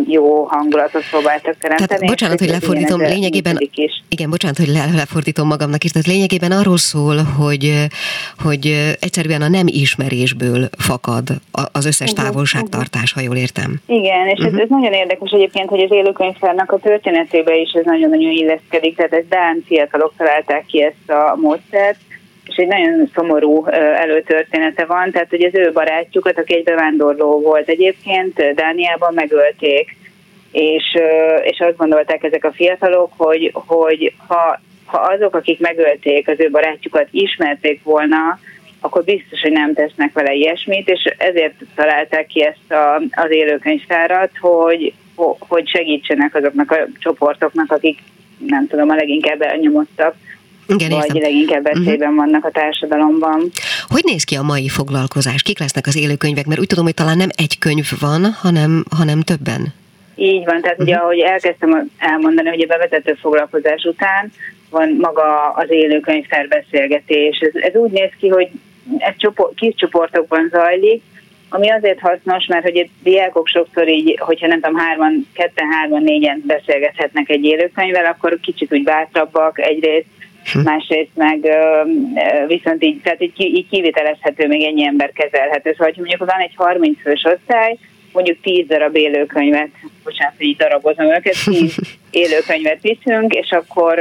jó 0.08 0.44
hangulatot 0.44 1.04
próbáltak 1.10 1.58
teremteni. 1.58 1.88
Tehát, 1.88 2.06
bocsánat, 2.06 2.40
hogy 2.40 2.50
lefordítom, 2.50 3.02
lényegében, 3.02 3.58
is. 3.74 4.04
igen, 4.10 4.30
bocsánat, 4.30 4.58
hogy 4.58 4.68
le, 4.68 4.86
lefordítom 4.96 5.48
magamnak 5.48 5.84
is, 5.84 5.92
tehát 5.92 6.08
lényegében 6.08 6.52
arról 6.52 6.78
szól, 6.78 7.18
hogy, 7.18 7.88
hogy 8.44 8.96
egyszerűen 9.00 9.42
a 9.42 9.48
nem 9.48 9.68
ismerésből 9.68 10.70
fakad 10.78 11.28
az 11.72 11.86
összes 11.86 12.12
uh-huh, 12.12 12.26
távolságtartás, 12.26 13.14
ha 13.14 13.22
jól 13.22 13.36
értem. 13.36 13.80
Igen, 13.86 14.28
és 14.28 14.32
uh-huh. 14.32 14.46
ez, 14.46 14.52
mhm. 14.52 14.62
ez 14.62 14.70
nagyon 14.70 14.94
érdekes 14.94 15.32
egyébként, 15.32 15.70
hogy 15.70 15.82
az 15.82 15.92
élőkönyvtárnak 15.92 16.72
a 16.72 16.78
történetébe 16.78 17.56
is 17.56 17.72
ez 17.72 17.86
nagyon-nagyon 17.86 18.32
illeszkedik, 18.32 18.96
tehát 18.96 19.14
ez 19.14 19.24
Dán 19.30 19.64
fiatalok 19.66 20.14
találták 20.18 20.66
ki 20.66 20.84
ezt 20.84 21.10
a 21.10 21.36
módszert, 21.36 21.98
és 22.48 22.56
egy 22.56 22.68
nagyon 22.68 23.10
szomorú 23.14 23.66
előtörténete 23.66 24.86
van, 24.86 25.12
tehát 25.12 25.30
hogy 25.30 25.44
az 25.44 25.56
ő 25.56 25.72
barátjukat, 25.72 26.40
aki 26.40 26.56
egy 26.56 26.64
bevándorló 26.64 27.42
volt 27.42 27.70
egyébként, 27.70 28.54
Dániában 28.54 29.14
megölték, 29.14 29.96
és, 30.52 30.98
és 31.44 31.60
azt 31.60 31.78
gondolták 31.78 32.24
ezek 32.24 32.44
a 32.46 32.52
fiatalok, 32.52 33.12
hogy, 33.18 33.52
hogy 33.54 34.14
ha, 34.28 34.60
ha 34.86 34.98
azok, 34.98 35.36
akik 35.36 35.60
megölték 35.60 36.28
az 36.28 36.40
ő 36.40 36.50
barátjukat 36.50 37.08
ismerték 37.12 37.84
volna, 37.84 38.40
akkor 38.80 39.04
biztos, 39.04 39.42
hogy 39.42 39.52
nem 39.52 39.74
tesznek 39.74 40.14
vele 40.14 40.34
ilyesmit, 40.34 40.90
és 40.90 41.14
ezért 41.18 41.54
találták 41.76 42.28
ki 42.28 42.46
ezt 42.46 42.72
a, 42.72 42.96
az 43.12 43.32
élőkönyvtárat, 43.32 44.32
hogy, 44.40 44.94
hogy 45.40 45.70
segítsenek 45.70 46.36
azoknak 46.36 46.72
a 46.72 46.88
csoportoknak, 47.00 47.72
akik 47.72 48.00
nem 48.38 48.68
tudom, 48.68 48.90
a 48.90 48.96
leginkább 48.96 49.42
elnyomottak 49.42 50.16
igen, 50.68 50.90
vagy 50.90 51.16
értem. 51.16 51.22
leginkább 51.22 51.64
veszélyben 51.64 52.10
uh-huh. 52.10 52.16
vannak 52.16 52.46
a 52.46 52.52
társadalomban. 52.52 53.52
Hogy 53.88 54.04
néz 54.04 54.24
ki 54.24 54.36
a 54.36 54.42
mai 54.42 54.68
foglalkozás? 54.68 55.42
Kik 55.42 55.60
lesznek 55.60 55.88
az 55.88 55.98
élőkönyvek? 55.98 56.46
Mert 56.46 56.60
úgy 56.60 56.68
tudom, 56.68 56.86
hogy 56.86 56.94
talán 56.94 57.18
nem 57.18 57.30
egy 57.36 57.58
könyv 57.60 57.92
van, 58.00 58.24
hanem, 58.42 58.84
hanem 58.98 59.22
többen. 59.22 59.74
Így 60.16 60.46
van, 60.46 60.62
tehát 60.62 60.80
uh-huh. 60.80 60.88
ugye 60.88 60.96
ahogy 60.96 61.20
elkezdtem 61.20 61.90
elmondani, 61.98 62.50
hogy 62.50 62.62
a 62.62 62.66
bevezető 62.66 63.14
foglalkozás 63.14 63.84
után 63.84 64.32
van 64.70 64.96
maga 65.00 65.50
az 65.56 65.70
élőkönyvtár 65.70 66.48
beszélgetés. 66.48 67.38
Ez, 67.38 67.62
ez 67.62 67.76
úgy 67.76 67.92
néz 67.92 68.12
ki, 68.20 68.28
hogy 68.28 68.50
ez 68.98 69.14
csoport, 69.18 69.56
kis 69.56 69.74
csoportokban 69.76 70.50
zajlik, 70.52 71.02
ami 71.50 71.70
azért 71.70 72.00
hasznos, 72.00 72.46
mert 72.46 72.64
hogy 72.64 72.78
a 72.78 72.88
diákok 73.04 73.48
sokszor 73.48 73.88
így, 73.88 74.20
hogyha 74.20 74.48
nem 74.48 74.60
tudom, 74.60 74.78
hárman, 74.78 75.28
ketten, 75.34 75.72
hárman, 75.72 76.04
négyen 76.04 76.44
beszélgethetnek 76.46 77.30
egy 77.30 77.44
élőkönyvvel, 77.44 78.06
akkor 78.06 78.40
kicsit 78.42 78.74
úgy 78.74 78.84
bátrabbak 78.84 79.60
egyrészt, 79.60 80.08
hm. 80.52 80.60
másrészt 80.60 81.16
meg 81.16 81.48
viszont 82.48 82.84
így, 82.84 83.02
tehát 83.02 83.22
így, 83.22 83.34
így 83.38 83.70
kivitelezhető, 83.70 84.48
még 84.48 84.64
ennyi 84.64 84.86
ember 84.86 85.12
kezelhető. 85.12 85.72
Szóval, 85.72 85.88
hogy 85.88 85.98
mondjuk 85.98 86.32
van 86.32 86.40
egy 86.40 86.54
30 86.56 87.02
fős 87.02 87.24
osztály, 87.24 87.78
mondjuk 88.14 88.42
10 88.42 88.68
darab 88.68 88.96
élőkönyvet, 88.96 89.70
bocsánat, 90.04 90.34
hogy 90.38 90.46
így 90.46 90.58
darabozom 90.58 91.06
őket, 91.06 91.36
10 91.46 91.76
élőkönyvet 92.12 92.82
viszünk, 92.82 93.34
és 93.34 93.52
akkor 93.52 94.00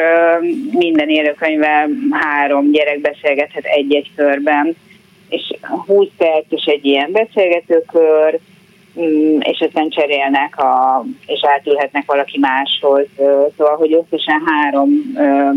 minden 0.70 1.08
élőkönyvvel 1.08 1.88
három 2.10 2.70
gyerek 2.70 3.00
beszélgethet 3.00 3.64
egy-egy 3.64 4.10
körben. 4.16 4.76
És 5.28 5.42
20 5.86 6.06
perc 6.16 6.46
egy 6.66 6.84
ilyen 6.84 7.12
beszélgetőkör, 7.12 8.38
és 9.38 9.60
aztán 9.66 9.88
cserélnek, 9.88 10.58
a, 10.58 11.04
és 11.26 11.40
átülhetnek 11.42 12.04
valaki 12.06 12.38
máshoz. 12.38 13.06
Szóval, 13.56 13.76
hogy 13.76 13.92
összesen 13.92 14.42
három 14.46 14.90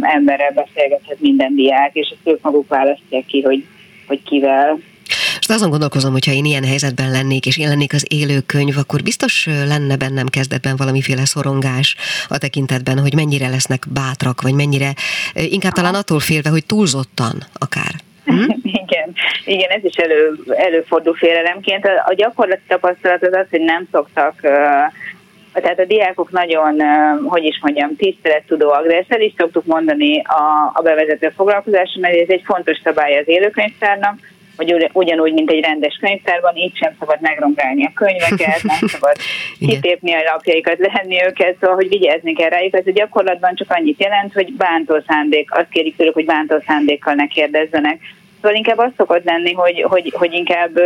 emberrel 0.01 0.51
beszélgethet 0.51 1.19
minden 1.19 1.55
diák, 1.55 1.93
és 1.93 2.09
ezt 2.09 2.33
ők 2.35 2.41
maguk 2.41 2.67
választják 2.67 3.25
ki, 3.25 3.41
hogy, 3.41 3.65
hogy 4.07 4.23
kivel. 4.23 4.79
És 5.39 5.47
azon 5.47 5.69
gondolkozom, 5.69 6.11
hogyha 6.11 6.31
én 6.31 6.45
ilyen 6.45 6.63
helyzetben 6.63 7.11
lennék, 7.11 7.45
és 7.45 7.57
én 7.57 7.67
lennék 7.67 7.93
az 7.93 8.05
élő 8.09 8.39
könyv, 8.39 8.77
akkor 8.77 9.03
biztos 9.03 9.45
lenne 9.45 9.95
bennem 9.95 10.27
kezdetben 10.27 10.75
valamiféle 10.75 11.25
szorongás 11.25 11.95
a 12.27 12.37
tekintetben, 12.37 12.99
hogy 12.99 13.13
mennyire 13.13 13.47
lesznek 13.47 13.85
bátrak, 13.93 14.41
vagy 14.41 14.53
mennyire, 14.53 14.93
inkább 15.33 15.73
talán 15.73 15.95
attól 15.95 16.19
félve, 16.19 16.49
hogy 16.49 16.65
túlzottan 16.65 17.43
akár. 17.53 18.08
Hm? 18.29 18.51
igen, 18.83 19.13
igen, 19.45 19.69
ez 19.69 19.83
is 19.83 19.95
elő, 19.95 20.39
előfordul 20.47 21.13
félelemként. 21.13 21.85
A, 21.85 22.03
a 22.05 22.13
gyakorlati 22.13 22.61
tapasztalat 22.67 23.23
az 23.23 23.33
az, 23.33 23.45
hogy 23.49 23.61
nem 23.61 23.87
szoktak 23.91 24.33
tehát 25.53 25.79
a 25.79 25.85
diákok 25.85 26.31
nagyon, 26.31 26.81
hogy 27.25 27.43
is 27.43 27.59
mondjam, 27.61 27.95
tisztelettudóak, 27.95 28.87
de 28.87 28.97
ezt 28.97 29.11
el 29.11 29.21
is 29.21 29.33
szoktuk 29.37 29.65
mondani 29.65 30.21
a, 30.21 30.71
a 30.73 30.81
bevezető 30.81 31.29
foglalkozáson, 31.35 32.01
mert 32.01 32.19
ez 32.19 32.29
egy 32.29 32.43
fontos 32.45 32.79
szabály 32.83 33.17
az 33.17 33.27
élőkönyvtárnak, 33.27 34.19
hogy 34.65 34.89
ugyanúgy, 34.93 35.33
mint 35.33 35.51
egy 35.51 35.63
rendes 35.63 35.97
könyvtárban, 36.01 36.55
így 36.55 36.75
sem 36.75 36.95
szabad 36.99 37.21
megrongálni 37.21 37.85
a 37.85 37.91
könyveket, 37.95 38.63
nem 38.63 38.87
szabad 38.87 39.15
kitépni 39.67 40.13
a 40.13 40.31
lapjaikat, 40.31 40.77
lehenni 40.77 41.23
őket, 41.25 41.55
szóval, 41.59 41.75
hogy 41.75 41.87
vigyázni 41.87 42.33
kell 42.33 42.49
rájuk. 42.49 42.75
Ez 42.75 42.87
a 42.87 42.91
gyakorlatban 42.91 43.55
csak 43.55 43.71
annyit 43.71 44.01
jelent, 44.01 44.33
hogy 44.33 44.53
bántó 44.53 45.03
szándék, 45.07 45.51
azt 45.51 45.69
kérik 45.69 45.95
tőlük, 45.95 46.13
hogy 46.13 46.25
bántó 46.25 46.63
szándékkal 46.67 47.13
ne 47.13 47.27
kérdezzenek. 47.27 47.99
Szóval 48.41 48.57
inkább 48.57 48.77
az 48.77 48.91
szokott 48.97 49.23
lenni, 49.23 49.53
hogy, 49.53 49.85
hogy, 49.87 50.13
hogy 50.17 50.33
inkább, 50.33 50.79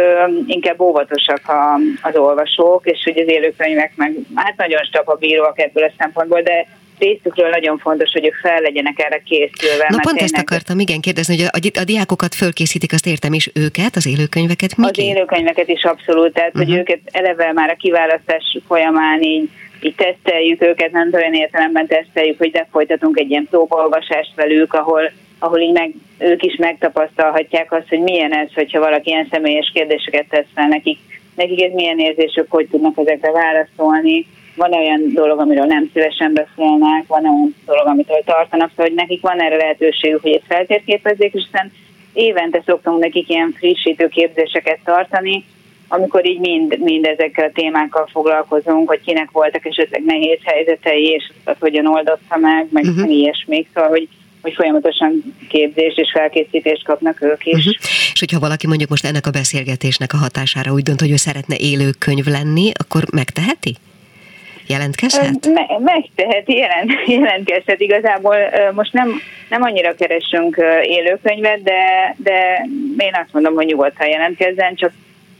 inkább 0.47 0.81
óvatosak 0.81 1.49
a, 1.49 1.79
az 2.01 2.15
olvasók, 2.15 2.85
és 2.85 3.03
hogy 3.03 3.17
az 3.17 3.27
élőkönyvek 3.27 3.91
meg 3.95 4.13
hát 4.35 4.57
nagyon 4.57 4.79
bíróak 5.19 5.59
ebből 5.59 5.83
a 5.83 5.91
szempontból, 5.97 6.41
de 6.41 6.67
részükről 6.99 7.49
nagyon 7.49 7.77
fontos, 7.77 8.11
hogy 8.11 8.25
ők 8.25 8.35
fel 8.35 8.61
legyenek 8.61 8.99
erre 8.99 9.21
készülve. 9.25 9.85
Na 9.89 9.97
pont 10.01 10.21
ezt 10.21 10.37
akartam, 10.37 10.79
igen, 10.79 10.99
kérdezni, 11.01 11.35
hogy 11.51 11.71
a, 11.73 11.79
a 11.79 11.83
diákokat 11.83 12.35
fölkészítik, 12.35 12.93
azt 12.93 13.07
értem, 13.07 13.33
és 13.33 13.51
őket, 13.53 13.95
az 13.95 14.07
élőkönyveket 14.07 14.77
mi? 14.77 14.85
Az 14.85 14.97
élőkönyveket 14.97 15.67
is 15.67 15.83
abszolút, 15.83 16.33
tehát 16.33 16.55
uh-huh. 16.55 16.69
hogy 16.69 16.77
őket 16.77 16.99
eleve 17.11 17.51
már 17.53 17.69
a 17.69 17.75
kiválasztás 17.75 18.57
folyamán 18.67 19.21
így 19.21 19.49
így 19.85 19.95
teszteljük 19.95 20.61
őket, 20.61 20.91
nem 20.91 21.09
olyan 21.13 21.33
értelemben 21.33 21.87
teszteljük, 21.87 22.37
hogy 22.37 22.51
de 22.51 22.67
folytatunk 22.71 23.19
egy 23.19 23.29
ilyen 23.29 23.47
próbaolvasást 23.49 24.35
velük, 24.35 24.73
ahol, 24.73 25.11
ahol 25.39 25.59
így 25.59 25.71
meg, 25.71 25.91
ők 26.17 26.43
is 26.43 26.55
megtapasztalhatják 26.55 27.71
azt, 27.71 27.89
hogy 27.89 27.99
milyen 27.99 28.33
ez, 28.33 28.53
hogyha 28.53 28.79
valaki 28.79 29.09
ilyen 29.09 29.27
személyes 29.31 29.71
kérdéseket 29.73 30.25
tesz 30.29 30.45
fel 30.53 30.67
nekik, 30.67 30.99
nekik 31.35 31.61
ez 31.61 31.71
milyen 31.71 31.99
érzésük, 31.99 32.45
hogy 32.49 32.67
tudnak 32.71 32.97
ezekre 32.97 33.31
válaszolni. 33.31 34.27
Van 34.55 34.73
olyan 34.73 35.01
dolog, 35.13 35.39
amiről 35.39 35.65
nem 35.65 35.89
szívesen 35.93 36.33
beszélnek, 36.33 37.07
van 37.07 37.25
olyan 37.25 37.55
dolog, 37.65 37.87
amitől 37.87 38.21
tartanak, 38.25 38.69
szóval 38.69 38.85
hogy 38.85 38.95
nekik 38.95 39.21
van 39.21 39.41
erre 39.41 39.55
lehetőségük, 39.55 40.21
hogy 40.21 40.31
ezt 40.31 40.45
feltérképezzék, 40.47 41.33
és 41.33 41.43
aztán 41.45 41.71
évente 42.13 42.61
szoktunk 42.65 42.99
nekik 42.99 43.29
ilyen 43.29 43.53
frissítő 43.57 44.07
képzéseket 44.07 44.79
tartani, 44.83 45.45
amikor 45.87 46.25
így 46.25 46.39
mind, 46.39 46.79
mind 46.79 47.05
ezekkel 47.05 47.47
a 47.47 47.51
témákkal 47.53 48.07
foglalkozunk, 48.11 48.87
hogy 48.87 49.01
kinek 49.01 49.31
voltak 49.31 49.65
esetleg 49.65 50.03
nehéz 50.03 50.39
helyzetei, 50.43 51.03
és 51.03 51.31
azt 51.43 51.59
hogyan 51.59 51.87
oldotta 51.87 52.37
meg, 52.37 52.67
meg 52.69 52.83
uh-huh. 52.83 53.11
ilyesmik, 53.11 53.67
szóval, 53.73 53.89
hogy 53.89 54.07
hogy 54.41 54.53
folyamatosan 54.53 55.35
képzést 55.49 55.97
és 55.97 56.11
felkészítést 56.13 56.83
kapnak 56.83 57.21
ők 57.21 57.45
is. 57.45 57.53
Uh-huh. 57.53 57.73
És 58.13 58.19
hogyha 58.19 58.39
valaki 58.39 58.67
mondjuk 58.67 58.89
most 58.89 59.05
ennek 59.05 59.27
a 59.27 59.31
beszélgetésnek 59.31 60.13
a 60.13 60.17
hatására 60.17 60.71
úgy 60.71 60.83
dönt, 60.83 60.99
hogy 60.99 61.11
ő 61.11 61.15
szeretne 61.15 61.55
élő 61.59 61.89
könyv 61.99 62.25
lenni, 62.25 62.71
akkor 62.79 63.03
megteheti? 63.11 63.75
Jelentkezhet? 64.67 65.47
Me- 65.53 65.79
megteheti, 65.79 66.55
jelent, 66.55 66.91
jelentkezhet. 67.17 67.79
Igazából 67.79 68.37
most 68.73 68.93
nem, 68.93 69.09
nem 69.49 69.61
annyira 69.61 69.95
keresünk 69.95 70.61
élőkönyvet, 70.83 71.63
de, 71.63 72.15
de 72.17 72.67
én 72.97 73.15
azt 73.23 73.33
mondom, 73.33 73.53
hogy 73.53 73.65
nyugodtan 73.65 74.07
jelentkezzen, 74.07 74.75
csak 74.75 74.91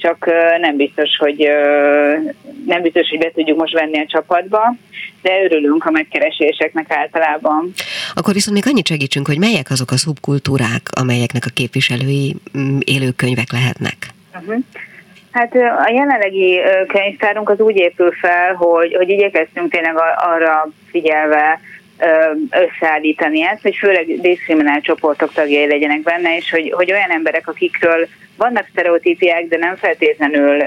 csak 0.03 0.25
nem 0.59 0.75
biztos, 0.75 1.17
hogy 1.17 1.47
nem 2.65 2.81
biztos, 2.81 3.09
hogy 3.09 3.19
be 3.19 3.31
tudjuk 3.31 3.57
most 3.57 3.73
venni 3.73 3.99
a 3.99 4.05
csapatba, 4.07 4.75
de 5.21 5.43
örülünk 5.43 5.85
a 5.85 5.91
megkereséseknek 5.91 6.91
általában. 6.91 7.73
Akkor 8.13 8.33
viszont 8.33 8.55
még 8.55 8.67
annyit 8.67 8.87
segítsünk, 8.87 9.27
hogy 9.27 9.39
melyek 9.39 9.69
azok 9.69 9.91
a 9.91 9.97
szubkultúrák, 9.97 10.81
amelyeknek 10.99 11.45
a 11.45 11.49
képviselői 11.53 12.35
mm, 12.57 12.77
élőkönyvek 12.85 13.51
lehetnek? 13.51 14.07
Uh-huh. 14.35 14.63
Hát 15.33 15.55
a 15.55 15.89
jelenlegi 15.93 16.61
könyvtárunk 16.87 17.49
az 17.49 17.59
úgy 17.59 17.75
épül 17.75 18.11
fel, 18.11 18.53
hogy, 18.53 18.95
hogy 18.95 19.09
igyekeztünk 19.09 19.71
tényleg 19.71 19.95
arra 20.15 20.69
figyelve 20.91 21.59
összeállítani 22.49 23.43
ezt, 23.43 23.61
hogy 23.61 23.75
főleg 23.75 24.05
diszkriminált 24.21 24.83
csoportok 24.83 25.33
tagjai 25.33 25.67
legyenek 25.67 26.01
benne, 26.01 26.35
és 26.35 26.49
hogy, 26.51 26.71
hogy 26.75 26.91
olyan 26.91 27.09
emberek, 27.09 27.47
akikről 27.47 28.07
vannak 28.37 28.67
sztereotípiák, 28.71 29.47
de 29.47 29.57
nem 29.57 29.75
feltétlenül 29.75 30.59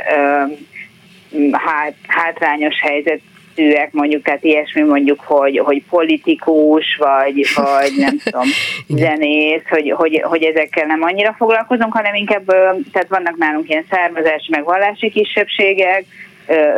hát, 1.53 1.95
hátrányos 2.07 2.81
helyzet 2.81 3.21
szűek, 3.57 3.93
mondjuk, 3.93 4.23
tehát 4.23 4.45
ilyesmi 4.45 4.83
mondjuk, 4.83 5.21
hogy, 5.21 5.59
hogy 5.59 5.83
politikus, 5.91 6.97
vagy, 6.99 7.47
vagy 7.55 7.93
nem 7.97 8.19
tudom, 8.25 8.47
zenész, 8.89 9.69
hogy, 9.69 9.91
hogy, 9.91 10.23
hogy 10.25 10.43
ezekkel 10.43 10.87
nem 10.87 11.03
annyira 11.03 11.35
foglalkozunk, 11.39 11.93
hanem 11.93 12.15
inkább, 12.15 12.45
tehát 12.93 13.09
vannak 13.09 13.37
nálunk 13.37 13.69
ilyen 13.69 13.87
származási, 13.91 14.51
meg 14.51 14.65
vallási 14.65 15.11
kisebbségek, 15.11 16.05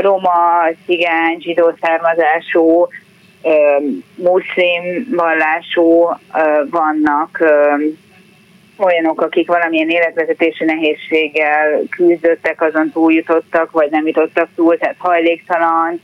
roma, 0.00 0.68
cigány, 0.86 1.38
zsidó 1.40 1.72
származású, 1.80 2.88
muszlim 4.14 5.08
vallású 5.10 6.08
vannak 6.70 7.42
olyanok, 8.78 9.20
akik 9.20 9.48
valamilyen 9.48 9.88
életvezetési 9.88 10.64
nehézséggel 10.64 11.82
küzdöttek, 11.90 12.62
azon 12.62 12.90
túljutottak, 12.92 13.70
vagy 13.70 13.90
nem 13.90 14.06
jutottak 14.06 14.48
túl, 14.54 14.76
tehát 14.78 14.94
hajléktalan, 14.98 16.00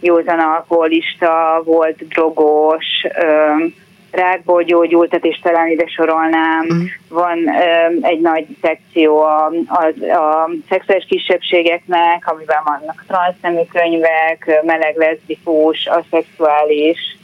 józan 0.00 0.38
alkoholista, 0.38 1.62
volt 1.64 2.08
drogos, 2.08 2.86
rákból 4.10 4.62
gyógyult, 4.62 5.10
tehát 5.10 5.24
is 5.24 5.40
talán 5.42 5.68
ide 5.68 5.86
sorolnám. 5.86 6.66
Mm. 6.74 6.84
Van 7.08 7.38
egy 8.00 8.20
nagy 8.20 8.46
szekció 8.62 9.20
a, 9.20 9.52
a, 9.66 9.84
a 10.14 10.50
szexuális 10.68 11.06
kisebbségeknek, 11.08 12.32
amiben 12.32 12.62
vannak 12.64 13.04
transznemű 13.06 13.60
könyvek, 13.72 14.60
meleg, 14.64 14.96
leszbikus, 14.96 15.86
aszexuális, 15.86 17.16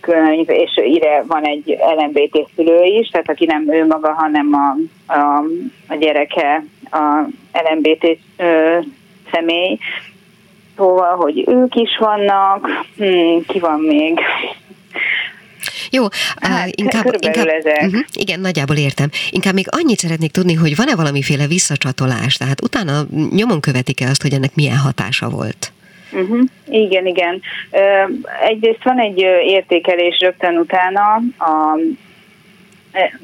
könyv, 0.00 0.50
és 0.50 0.80
ide 0.84 1.22
van 1.26 1.44
egy 1.44 1.78
LMBT 1.96 2.48
szülő 2.54 2.82
is, 2.82 3.08
tehát 3.08 3.30
aki 3.30 3.44
nem 3.44 3.72
ő 3.72 3.86
maga, 3.86 4.12
hanem 4.12 4.48
a, 4.54 4.76
a, 5.12 5.42
a 5.88 5.94
gyereke 5.94 6.64
a 6.90 7.26
LMBT 7.52 8.18
ö, 8.36 8.78
személy. 9.32 9.78
Szóval, 10.76 11.16
hogy 11.16 11.44
ők 11.48 11.74
is 11.74 11.98
vannak, 11.98 12.68
hmm, 12.96 13.44
ki 13.46 13.58
van 13.58 13.80
még? 13.80 14.20
Jó, 15.90 16.04
hát, 16.40 16.68
inkább, 16.70 17.04
inkább 17.18 17.46
uh-huh, 17.46 18.00
igen, 18.12 18.40
nagyjából 18.40 18.76
értem. 18.76 19.08
Inkább 19.30 19.54
még 19.54 19.66
annyit 19.70 19.98
szeretnék 19.98 20.30
tudni, 20.30 20.54
hogy 20.54 20.76
van-e 20.76 20.94
valamiféle 20.94 21.46
visszacsatolás, 21.46 22.36
tehát 22.36 22.62
utána 22.62 23.04
nyomon 23.30 23.60
követik-e 23.60 24.08
azt, 24.08 24.22
hogy 24.22 24.32
ennek 24.32 24.54
milyen 24.54 24.76
hatása 24.76 25.28
volt? 25.28 25.72
Uh-huh. 26.12 26.40
Igen, 26.68 27.06
igen. 27.06 27.40
Egyrészt 28.42 28.82
van 28.82 29.00
egy 29.00 29.18
értékelés 29.42 30.18
rögtön 30.20 30.56
utána 30.56 31.14
a 31.38 31.78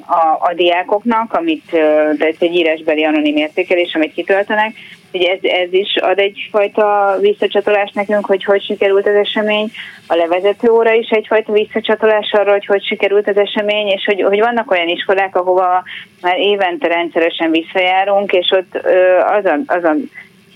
a, 0.07 0.39
a 0.41 0.53
diákoknak, 0.55 1.33
amit, 1.33 1.71
de 2.19 2.27
ez 2.27 2.35
egy 2.39 2.55
írásbeli 2.55 3.05
anonim 3.05 3.37
értékelés, 3.37 3.95
amit 3.95 4.13
kitöltenek, 4.13 4.75
hogy 5.13 5.23
ez, 5.23 5.39
ez 5.43 5.73
is 5.73 5.97
ad 6.01 6.19
egyfajta 6.19 7.17
visszacsatolást 7.21 7.95
nekünk, 7.95 8.27
hogy 8.27 8.45
hogy 8.45 8.63
sikerült 8.63 9.07
az 9.07 9.15
esemény, 9.15 9.71
a 10.07 10.15
levezető 10.15 10.71
óra 10.71 10.93
is 10.93 11.09
egyfajta 11.09 11.53
visszacsatolás 11.53 12.33
arra, 12.33 12.51
hogy 12.51 12.67
hogy 12.67 12.85
sikerült 12.85 13.29
az 13.29 13.37
esemény, 13.37 13.87
és 13.87 14.05
hogy, 14.05 14.23
hogy 14.23 14.41
vannak 14.41 14.71
olyan 14.71 14.89
iskolák, 14.89 15.37
ahova 15.37 15.83
már 16.23 16.39
évente 16.39 16.89
rendszeresen 16.89 17.51
visszajárunk, 17.51 18.33
és 18.33 18.51
ott 18.51 18.87
azon, 19.27 19.65
azon 19.67 20.11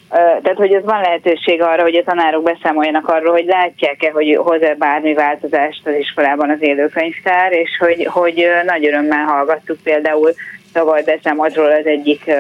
tehát, 0.08 0.56
hogy 0.56 0.72
ez 0.72 0.84
van 0.84 1.00
lehetőség 1.00 1.62
arra, 1.62 1.82
hogy 1.82 1.96
a 1.96 2.04
tanárok 2.04 2.42
beszámoljanak 2.42 3.08
arról, 3.08 3.32
hogy 3.32 3.44
látják-e, 3.44 4.10
hogy 4.10 4.36
hoz-e 4.36 4.74
bármi 4.74 5.14
változást 5.14 5.86
az 5.86 5.94
iskolában 5.98 6.50
az 6.50 6.62
élőkönyvtár, 6.62 7.52
és 7.52 7.70
hogy, 7.78 8.06
hogy 8.10 8.46
nagy 8.66 8.86
örömmel 8.86 9.24
hallgattuk 9.24 9.78
például 9.82 10.32
tavaly 10.72 11.02
beszámolt 11.02 11.54
róla 11.54 11.74
az 11.74 11.86
egyik 11.86 12.30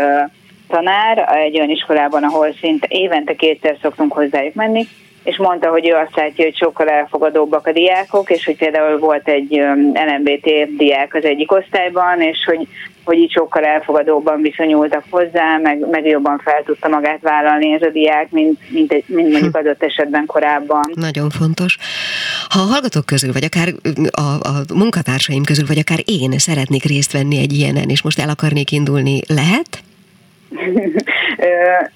tanár 0.68 1.28
egy 1.44 1.56
olyan 1.56 1.70
iskolában, 1.70 2.22
ahol 2.22 2.54
szinte 2.60 2.86
évente 2.90 3.34
kétszer 3.34 3.76
szoktunk 3.82 4.12
hozzájuk 4.12 4.54
menni, 4.54 4.86
és 5.26 5.36
mondta, 5.36 5.68
hogy 5.68 5.88
ő 5.88 5.94
azt 5.94 6.16
látja, 6.16 6.44
hogy 6.44 6.56
sokkal 6.56 6.88
elfogadóbbak 6.88 7.66
a 7.66 7.72
diákok, 7.72 8.30
és 8.30 8.44
hogy 8.44 8.56
például 8.56 8.98
volt 8.98 9.28
egy 9.28 9.62
LMBT 9.92 10.76
diák 10.76 11.14
az 11.14 11.24
egyik 11.24 11.52
osztályban, 11.52 12.20
és 12.20 12.44
hogy, 12.44 12.68
hogy 13.04 13.18
így 13.18 13.30
sokkal 13.30 13.64
elfogadóbban 13.64 14.40
viszonyultak 14.40 15.04
hozzá, 15.10 15.56
meg, 15.62 15.88
meg 15.90 16.06
jobban 16.06 16.38
fel 16.44 16.62
tudta 16.64 16.88
magát 16.88 17.20
vállalni 17.20 17.72
ez 17.72 17.82
a 17.82 17.90
diák, 17.90 18.30
mint, 18.30 18.58
mint, 18.70 19.08
mint 19.08 19.30
mondjuk 19.30 19.56
adott 19.56 19.82
esetben 19.82 20.26
korábban. 20.26 20.90
Nagyon 20.94 21.30
fontos. 21.30 21.78
Ha 22.48 22.60
a 22.60 22.72
hallgatók 22.72 23.06
közül, 23.06 23.32
vagy 23.32 23.44
akár 23.44 23.68
a, 24.10 24.48
a 24.48 24.64
munkatársaim 24.74 25.44
közül, 25.44 25.66
vagy 25.66 25.78
akár 25.78 25.98
én 26.04 26.38
szeretnék 26.38 26.84
részt 26.84 27.12
venni 27.12 27.38
egy 27.38 27.52
ilyenen, 27.52 27.88
és 27.88 28.02
most 28.02 28.18
el 28.18 28.28
akarnék 28.28 28.72
indulni, 28.72 29.20
lehet? 29.28 29.82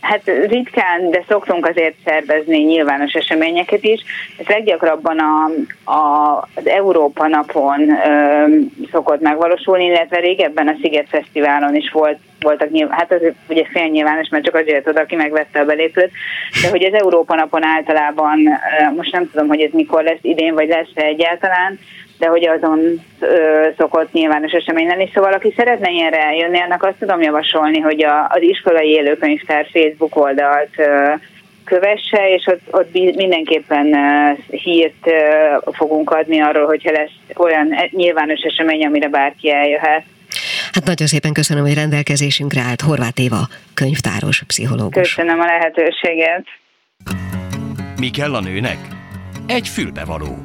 Hát 0.01 0.23
ritkán, 0.25 1.11
de 1.11 1.25
szoktunk 1.29 1.67
azért 1.67 1.95
szervezni 2.05 2.59
nyilvános 2.59 3.13
eseményeket 3.13 3.85
is. 3.85 4.01
Ez 4.39 4.47
leggyakrabban 4.47 5.19
a, 5.19 5.45
a, 5.91 6.37
az 6.55 6.67
Európa 6.67 7.27
napon 7.27 7.91
ö, 7.91 8.47
szokott 8.91 9.21
megvalósulni, 9.21 9.85
illetve 9.85 10.19
régebben 10.19 10.69
a 10.69 10.77
Sziget 10.81 11.09
Fesztiválon 11.09 11.75
is 11.75 11.91
volt 11.91 12.19
voltak 12.41 12.71
nyilván, 12.71 12.99
hát 12.99 13.13
az 13.13 13.21
ugye 13.49 13.65
fél 13.65 13.87
nyilvános, 13.87 14.29
mert 14.29 14.45
csak 14.45 14.55
azért 14.55 14.87
oda, 14.87 15.01
aki 15.01 15.17
megvette 15.17 15.61
a 15.61 15.65
belépőt, 15.65 16.11
de 16.63 16.69
hogy 16.71 16.85
az 16.85 16.93
Európa 16.95 17.35
napon 17.35 17.65
általában, 17.65 18.39
most 18.97 19.13
nem 19.13 19.31
tudom, 19.31 19.49
hogy 19.49 19.61
ez 19.61 19.71
mikor 19.73 20.03
lesz 20.03 20.19
idén, 20.23 20.55
vagy 20.55 20.69
lesz 20.69 20.89
egyáltalán, 20.95 21.79
de 22.21 22.27
hogy 22.27 22.47
azon 22.47 22.81
ö, 23.21 23.67
szokott 23.77 24.13
nyilvános 24.13 24.53
esemény 24.53 24.87
lenni. 24.87 25.11
Szóval 25.15 25.33
aki 25.33 25.53
szeretne 25.57 25.91
ilyenre 25.91 26.19
eljönni, 26.19 26.61
annak 26.61 26.83
azt 26.83 26.99
tudom 26.99 27.21
javasolni, 27.21 27.79
hogy 27.79 28.05
a, 28.05 28.27
az 28.29 28.43
iskolai 28.43 28.89
élőkönyvtár 28.89 29.67
Facebook 29.73 30.17
oldalt 30.17 30.71
ö, 30.77 31.13
kövesse, 31.65 32.35
és 32.35 32.47
ott, 32.47 32.61
ott 32.71 32.93
mindenképpen 33.17 33.97
hírt 34.51 35.11
fogunk 35.73 36.11
adni 36.11 36.41
arról, 36.41 36.67
hogyha 36.67 36.93
lesz 36.93 37.37
olyan 37.37 37.73
e, 37.73 37.89
nyilvános 37.91 38.41
esemény, 38.41 38.85
amire 38.87 39.09
bárki 39.09 39.51
eljöhet. 39.51 40.05
Hát 40.73 40.85
nagyon 40.85 41.07
szépen 41.07 41.33
köszönöm, 41.33 41.65
hogy 41.65 41.75
rendelkezésünkre 41.75 42.61
állt 42.61 42.81
Horváth 42.81 43.21
Éva, 43.21 43.49
könyvtáros, 43.75 44.43
pszichológus. 44.47 45.15
Köszönöm 45.15 45.41
a 45.41 45.45
lehetőséget. 45.45 46.45
Mi 48.01 48.11
kell 48.11 48.35
a 48.35 48.41
nőnek? 48.41 48.79
Egy 49.47 49.69
fülbevaló. 49.69 50.39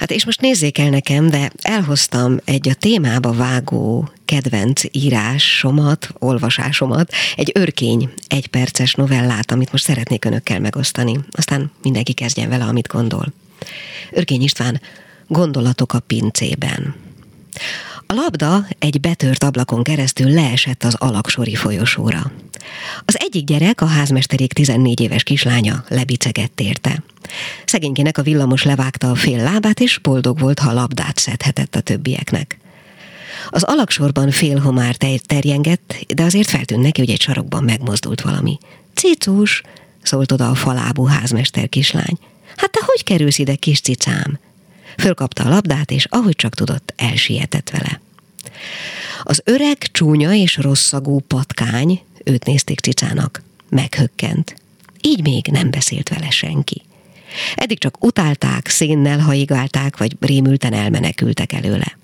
Hát 0.00 0.10
és 0.10 0.24
most 0.24 0.40
nézzék 0.40 0.78
el 0.78 0.88
nekem, 0.88 1.30
de 1.30 1.52
elhoztam 1.62 2.36
egy 2.44 2.68
a 2.68 2.74
témába 2.74 3.32
vágó 3.32 4.08
kedvenc 4.24 4.82
írásomat, 4.90 6.08
olvasásomat, 6.18 7.12
egy 7.36 7.50
örkény, 7.54 8.10
egy 8.28 8.46
perces 8.46 8.94
novellát, 8.94 9.50
amit 9.50 9.72
most 9.72 9.84
szeretnék 9.84 10.24
önökkel 10.24 10.60
megosztani. 10.60 11.18
Aztán 11.30 11.70
mindenki 11.82 12.12
kezdjen 12.12 12.48
vele, 12.48 12.64
amit 12.64 12.88
gondol. 12.88 13.32
Örkény 14.10 14.42
István, 14.42 14.80
gondolatok 15.26 15.92
a 15.92 16.00
pincében. 16.00 16.94
A 18.10 18.14
labda 18.14 18.66
egy 18.78 19.00
betört 19.00 19.44
ablakon 19.44 19.82
keresztül 19.82 20.30
leesett 20.30 20.84
az 20.84 20.94
alaksori 20.94 21.54
folyosóra. 21.54 22.32
Az 23.04 23.16
egyik 23.18 23.44
gyerek, 23.44 23.80
a 23.80 23.86
házmesterék 23.86 24.52
14 24.52 25.00
éves 25.00 25.22
kislánya 25.22 25.84
lebicegett 25.88 26.60
érte. 26.60 27.02
Szegénykének 27.64 28.18
a 28.18 28.22
villamos 28.22 28.62
levágta 28.62 29.10
a 29.10 29.14
fél 29.14 29.42
lábát, 29.42 29.80
és 29.80 29.98
boldog 29.98 30.38
volt, 30.38 30.58
ha 30.58 30.72
labdát 30.72 31.18
szedhetett 31.18 31.74
a 31.74 31.80
többieknek. 31.80 32.58
Az 33.48 33.62
alaksorban 33.62 34.30
fél 34.30 34.58
homár 34.58 34.96
terjengett, 35.26 35.94
de 36.14 36.22
azért 36.22 36.48
feltűnt 36.48 36.82
neki, 36.82 37.00
hogy 37.00 37.10
egy 37.10 37.20
sarokban 37.20 37.64
megmozdult 37.64 38.20
valami. 38.20 38.58
Cicus, 38.94 39.62
szólt 40.02 40.32
oda 40.32 40.48
a 40.48 40.54
falábú 40.54 41.04
házmester 41.04 41.68
kislány. 41.68 42.18
Hát 42.56 42.70
te 42.70 42.80
hogy 42.82 43.04
kerülsz 43.04 43.38
ide, 43.38 43.54
kis 43.54 43.80
cicám? 43.80 44.38
Fölkapta 44.98 45.44
a 45.44 45.48
labdát, 45.48 45.90
és 45.90 46.04
ahogy 46.04 46.36
csak 46.36 46.54
tudott, 46.54 46.92
elsietett 46.96 47.70
vele. 47.70 48.00
Az 49.22 49.42
öreg, 49.44 49.78
csúnya 49.78 50.32
és 50.32 50.56
rosszagú 50.56 51.20
patkány, 51.20 52.00
őt 52.24 52.44
nézték 52.44 52.80
cicának, 52.80 53.42
meghökkent. 53.68 54.54
Így 55.00 55.22
még 55.22 55.46
nem 55.46 55.70
beszélt 55.70 56.08
vele 56.08 56.30
senki. 56.30 56.82
Eddig 57.54 57.78
csak 57.78 58.04
utálták, 58.04 58.68
szénnel 58.68 59.18
haigálták, 59.18 59.96
vagy 59.96 60.16
rémülten 60.20 60.72
elmenekültek 60.72 61.52
előle. 61.52 61.98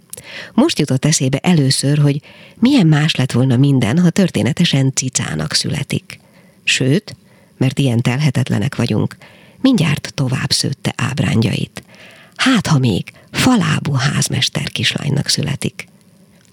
Most 0.53 0.79
jutott 0.79 1.05
eszébe 1.05 1.38
először, 1.38 1.99
hogy 1.99 2.20
milyen 2.59 2.87
más 2.87 3.14
lett 3.14 3.33
volna 3.33 3.57
minden, 3.57 3.99
ha 3.99 4.11
történetesen 4.11 4.92
cicának 4.94 5.53
születik. 5.53 6.20
Sőt, 6.64 7.16
mert 7.57 7.79
ilyen 7.79 8.01
telhetetlenek 8.01 8.75
vagyunk, 8.77 9.16
mindjárt 9.61 10.12
tovább 10.14 10.51
szőtte 10.53 10.92
ábrányait. 10.96 11.83
Hát, 12.37 12.66
ha 12.66 12.79
még 12.79 13.12
falábú 13.31 13.92
házmester 13.92 14.68
kislánynak 14.68 15.29
születik. 15.29 15.88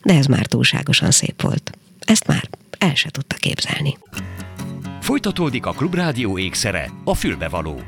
De 0.03 0.13
ez 0.13 0.25
már 0.25 0.45
túlságosan 0.45 1.11
szép 1.11 1.41
volt. 1.41 1.71
Ezt 1.99 2.27
már 2.27 2.49
el 2.77 2.95
se 2.95 3.09
tudta 3.09 3.35
képzelni. 3.35 3.97
Folytatódik 5.01 5.65
a 5.65 5.71
Klubrádió 5.71 6.37
ékszere, 6.37 6.91
a 7.03 7.13
fülbevaló. 7.13 7.81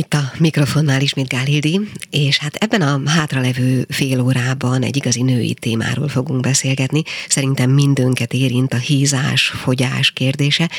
Itt 0.00 0.14
a 0.14 0.32
mikrofonnál 0.38 1.00
ismét 1.00 1.28
Gálildi, 1.28 1.80
és 2.10 2.38
hát 2.38 2.54
ebben 2.54 2.82
a 2.82 3.10
hátralevő 3.10 3.86
fél 3.88 4.20
órában 4.20 4.82
egy 4.82 4.96
igazi 4.96 5.22
női 5.22 5.54
témáról 5.54 6.08
fogunk 6.08 6.40
beszélgetni. 6.40 7.02
Szerintem 7.28 7.70
mindönket 7.70 8.32
érint 8.32 8.72
a 8.72 8.76
hízás, 8.76 9.46
fogyás 9.48 10.10
kérdése. 10.10 10.70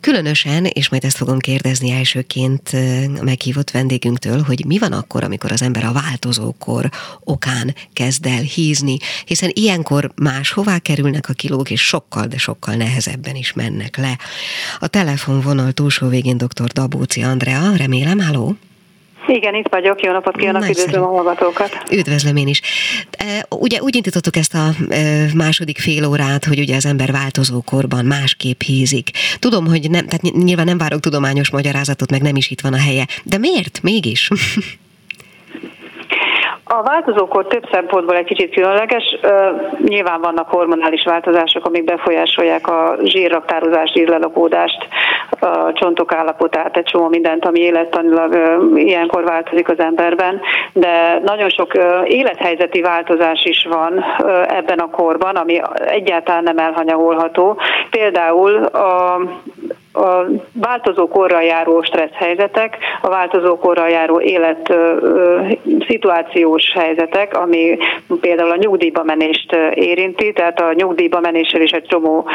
Különösen, 0.00 0.64
és 0.64 0.88
majd 0.88 1.04
ezt 1.04 1.16
fogom 1.16 1.38
kérdezni 1.38 1.90
elsőként 1.90 2.70
a 3.18 3.22
meghívott 3.22 3.70
vendégünktől, 3.70 4.42
hogy 4.42 4.64
mi 4.66 4.78
van 4.78 4.92
akkor, 4.92 5.24
amikor 5.24 5.52
az 5.52 5.62
ember 5.62 5.84
a 5.84 5.92
változókor 5.92 6.90
okán 7.20 7.74
kezd 7.92 8.26
el 8.26 8.42
hízni, 8.42 8.96
hiszen 9.24 9.50
ilyenkor 9.52 10.12
máshová 10.14 10.78
kerülnek 10.78 11.28
a 11.28 11.32
kilók, 11.32 11.70
és 11.70 11.86
sokkal, 11.86 12.26
de 12.26 12.38
sokkal 12.38 12.74
nehezebben 12.74 13.36
is 13.36 13.52
mennek 13.52 13.96
le. 13.96 14.18
A 14.78 14.86
telefonvonal 14.86 15.72
túlsó 15.72 16.08
végén 16.08 16.36
dr. 16.36 16.66
Dabóci 16.72 17.22
Andrea, 17.22 17.76
remélem, 17.76 18.20
halló? 18.20 18.56
Igen, 19.26 19.54
itt 19.54 19.68
vagyok. 19.70 20.02
Jó 20.02 20.12
napot 20.12 20.36
kívánok, 20.36 20.68
üdvözlöm 20.68 21.02
a 21.02 21.06
hallgatókat. 21.06 21.82
Üdvözlöm 21.90 22.36
én 22.36 22.48
is. 22.48 22.60
Ugye 23.48 23.80
úgy 23.80 23.94
indítottuk 23.94 24.36
ezt 24.36 24.54
a 24.54 24.74
második 25.34 25.78
fél 25.78 26.04
órát, 26.04 26.44
hogy 26.44 26.58
ugye 26.58 26.76
az 26.76 26.86
ember 26.86 27.12
változó 27.12 27.60
korban 27.60 28.04
másképp 28.04 28.60
hízik. 28.60 29.10
Tudom, 29.38 29.66
hogy 29.66 29.90
nem, 29.90 30.06
tehát 30.06 30.22
nyilván 30.22 30.64
nem 30.64 30.78
várok 30.78 31.00
tudományos 31.00 31.50
magyarázatot, 31.50 32.10
meg 32.10 32.22
nem 32.22 32.36
is 32.36 32.50
itt 32.50 32.60
van 32.60 32.72
a 32.72 32.78
helye. 32.78 33.06
De 33.24 33.38
miért 33.38 33.82
mégis? 33.82 34.28
A 36.68 36.82
változókor 36.82 37.46
több 37.46 37.68
szempontból 37.72 38.16
egy 38.16 38.24
kicsit 38.24 38.54
különleges. 38.54 39.18
Nyilván 39.78 40.20
vannak 40.20 40.48
hormonális 40.48 41.04
változások, 41.04 41.66
amik 41.66 41.84
befolyásolják 41.84 42.68
a 42.68 42.96
zsírraktározás, 43.02 43.90
zsírlelakódást, 43.92 44.88
a 45.40 45.72
csontok 45.72 46.12
állapotát, 46.12 46.76
egy 46.76 46.84
csomó 46.84 47.08
mindent, 47.08 47.44
ami 47.44 47.60
élettanilag 47.60 48.58
ilyenkor 48.74 49.24
változik 49.24 49.68
az 49.68 49.78
emberben, 49.78 50.40
de 50.72 51.20
nagyon 51.24 51.48
sok 51.48 51.72
élethelyzeti 52.04 52.80
változás 52.80 53.44
is 53.44 53.66
van 53.70 54.04
ebben 54.48 54.78
a 54.78 54.90
korban, 54.90 55.36
ami 55.36 55.60
egyáltalán 55.74 56.42
nem 56.42 56.58
elhanyagolható. 56.58 57.60
Például 57.90 58.64
a 58.64 59.20
a 59.96 60.26
változó 60.52 61.08
korral 61.08 61.42
járó 61.42 61.82
stressz 61.82 62.14
helyzetek, 62.14 62.76
a 63.00 63.08
változó 63.08 63.58
korral 63.58 63.88
járó 63.88 64.20
élet 64.20 64.74
szituációs 65.88 66.72
helyzetek, 66.72 67.36
ami 67.36 67.78
például 68.20 68.50
a 68.50 68.56
nyugdíjba 68.56 69.04
menést 69.04 69.56
érinti, 69.74 70.32
tehát 70.32 70.60
a 70.60 70.72
nyugdíjba 70.72 71.20
menéssel 71.20 71.60
is 71.60 71.70
egy 71.70 71.86
csomó 71.86 72.28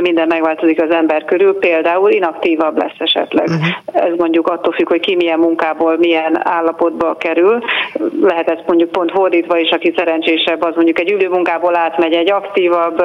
minden 0.00 0.26
megváltozik 0.28 0.82
az 0.82 0.90
ember 0.90 1.24
körül, 1.24 1.58
például 1.58 2.10
inaktívabb 2.10 2.78
lesz 2.78 2.98
esetleg. 2.98 3.46
Uh-huh. 3.48 4.04
Ez 4.04 4.12
mondjuk 4.16 4.48
attól 4.48 4.72
függ, 4.72 4.88
hogy 4.88 5.00
ki 5.00 5.14
milyen 5.14 5.38
munkából, 5.38 5.96
milyen 5.98 6.46
állapotba 6.46 7.16
kerül. 7.16 7.62
Lehet 8.22 8.50
ez 8.50 8.58
mondjuk 8.66 8.90
pont 8.90 9.10
fordítva 9.10 9.58
is, 9.58 9.70
aki 9.70 9.92
szerencsésebb, 9.96 10.62
az 10.62 10.74
mondjuk 10.74 10.98
egy 10.98 11.10
ülőmunkából 11.10 11.76
átmegy 11.76 12.12
egy 12.12 12.30
aktívabb, 12.30 13.02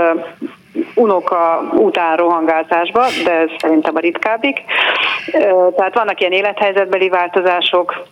unoka 0.97 1.69
után 1.73 2.17
rohangáltásba, 2.17 3.05
de 3.23 3.31
ez 3.31 3.49
szerintem 3.57 3.95
a 3.95 3.99
ritkábbik. 3.99 4.62
Tehát 5.75 5.93
vannak 5.93 6.19
ilyen 6.19 6.31
élethelyzetbeli 6.31 7.10
változások, 7.10 8.05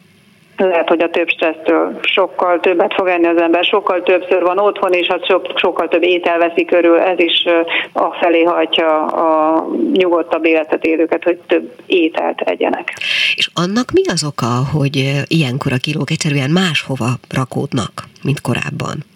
lehet, 0.57 0.87
hogy 0.87 1.01
a 1.01 1.09
több 1.09 1.29
stressztől 1.29 1.99
sokkal 2.01 2.59
többet 2.59 2.93
fog 2.93 3.07
enni 3.07 3.27
az 3.27 3.41
ember, 3.41 3.63
sokkal 3.63 4.03
többször 4.03 4.41
van 4.41 4.59
otthon, 4.59 4.93
és 4.93 5.07
hát 5.07 5.25
sokkal 5.55 5.87
több 5.87 6.03
étel 6.03 6.37
veszi 6.37 6.65
körül, 6.65 6.99
ez 6.99 7.19
is 7.19 7.45
a 7.93 8.13
felé 8.21 8.43
hajtja 8.43 9.05
a 9.05 9.65
nyugodtabb 9.93 10.45
életet 10.45 10.85
élőket, 10.85 11.23
hogy 11.23 11.37
több 11.47 11.71
ételt 11.85 12.41
egyenek. 12.41 12.93
És 13.35 13.49
annak 13.53 13.91
mi 13.91 14.01
az 14.11 14.23
oka, 14.23 14.77
hogy 14.77 15.23
ilyenkor 15.27 15.71
a 15.71 15.77
kilók 15.81 16.09
egyszerűen 16.09 16.49
máshova 16.49 17.09
rakódnak, 17.29 18.03
mint 18.23 18.41
korábban? 18.41 19.14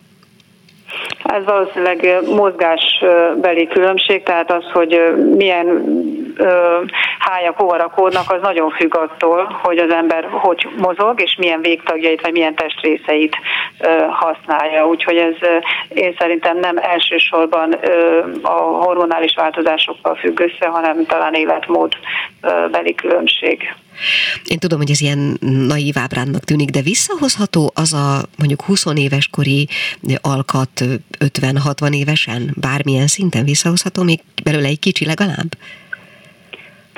Ez 1.24 1.44
valószínűleg 1.46 2.20
mozgásbeli 2.26 3.68
különbség, 3.68 4.24
tehát 4.24 4.52
az, 4.52 4.64
hogy 4.74 5.02
milyen 5.36 5.68
hájak 7.20 7.58
hova 7.58 7.78
rakódnak, 7.78 8.32
az 8.32 8.42
nagyon 8.42 8.70
függ 8.70 8.96
attól, 8.96 9.60
hogy 9.64 9.78
az 9.78 9.92
ember 9.92 10.28
hogy 10.32 10.68
mozog, 10.78 11.22
és 11.22 11.36
milyen 11.36 11.62
végtagjait, 11.62 12.22
vagy 12.22 12.32
milyen 12.32 12.56
testrészeit 12.56 13.36
használja. 14.10 14.88
Úgyhogy 14.88 15.18
ez 15.18 15.36
én 15.90 16.16
szerintem 16.20 16.58
nem 16.58 16.78
elsősorban 16.78 17.74
a 18.42 18.52
hormonális 18.62 19.36
változásokkal 19.36 20.16
függ 20.16 20.40
össze, 20.40 20.68
hanem 20.68 21.06
talán 21.06 21.34
életmód 21.34 21.94
beli 22.72 22.96
különbség. 22.96 23.74
Én 24.46 24.60
tudom, 24.60 24.80
hogy 24.80 24.92
ez 24.92 25.02
ilyen 25.02 25.38
naív 25.40 25.98
ábránnak 25.98 26.44
tűnik, 26.44 26.70
de 26.70 26.82
visszahozható 26.82 27.72
az 27.76 27.94
a 27.94 28.26
mondjuk 28.38 28.62
20 28.62 28.86
éves 28.96 29.28
kori 29.28 29.68
alkat 30.22 30.84
50-60 31.20 31.96
évesen, 31.96 32.56
bármilyen 32.60 33.08
szinten 33.08 33.44
visszahozható, 33.44 34.04
még 34.04 34.20
belőle 34.44 34.68
egy 34.68 34.80
kicsi 34.80 35.06
legalább? 35.06 35.58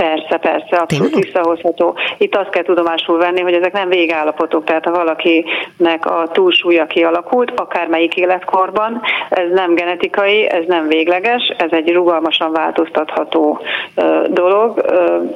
Persze, 0.02 0.38
persze, 0.38 0.78
abszolút 0.78 1.16
visszahozható. 1.16 1.98
Itt 2.18 2.36
azt 2.36 2.50
kell 2.50 2.64
tudomásul 2.64 3.18
venni, 3.18 3.42
hogy 3.42 3.54
ezek 3.54 3.74
nem 3.74 3.90
végállapotok, 3.90 4.64
tehát 4.64 4.86
ha 4.86 4.92
valakinek 4.92 6.06
a 6.06 6.30
túlsúlya 6.32 6.86
kialakult, 6.86 7.52
akármelyik 7.56 8.16
életkorban, 8.16 9.02
ez 9.30 9.52
nem 9.54 9.76
genetikai, 9.76 10.50
ez 10.50 10.64
nem 10.68 10.88
végleges, 10.88 11.54
ez 11.58 11.72
egy 11.72 11.92
rugalmasan 11.92 12.52
változtatható 12.52 13.60
dolog. 14.28 14.86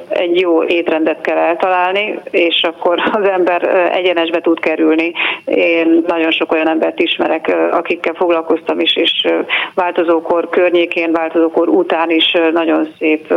Egy 0.08 0.40
jó 0.40 0.64
étrendet 0.64 1.20
kell 1.20 1.38
eltalálni, 1.38 2.18
és 2.30 2.62
akkor 2.62 2.98
az 3.20 3.28
ember 3.28 3.90
egyenesbe 3.92 4.40
tud 4.40 4.60
kerülni. 4.60 5.12
Én 5.44 6.04
nagyon 6.06 6.30
sok 6.30 6.52
olyan 6.52 6.68
embert 6.68 7.00
ismerek, 7.00 7.56
akikkel 7.70 8.14
foglalkoztam 8.14 8.80
is, 8.80 8.96
és 8.96 9.26
változókor 9.74 10.48
környékén, 10.48 11.12
változókor 11.12 11.68
után 11.68 12.10
is 12.10 12.32
nagyon 12.52 12.88
szép 12.98 13.34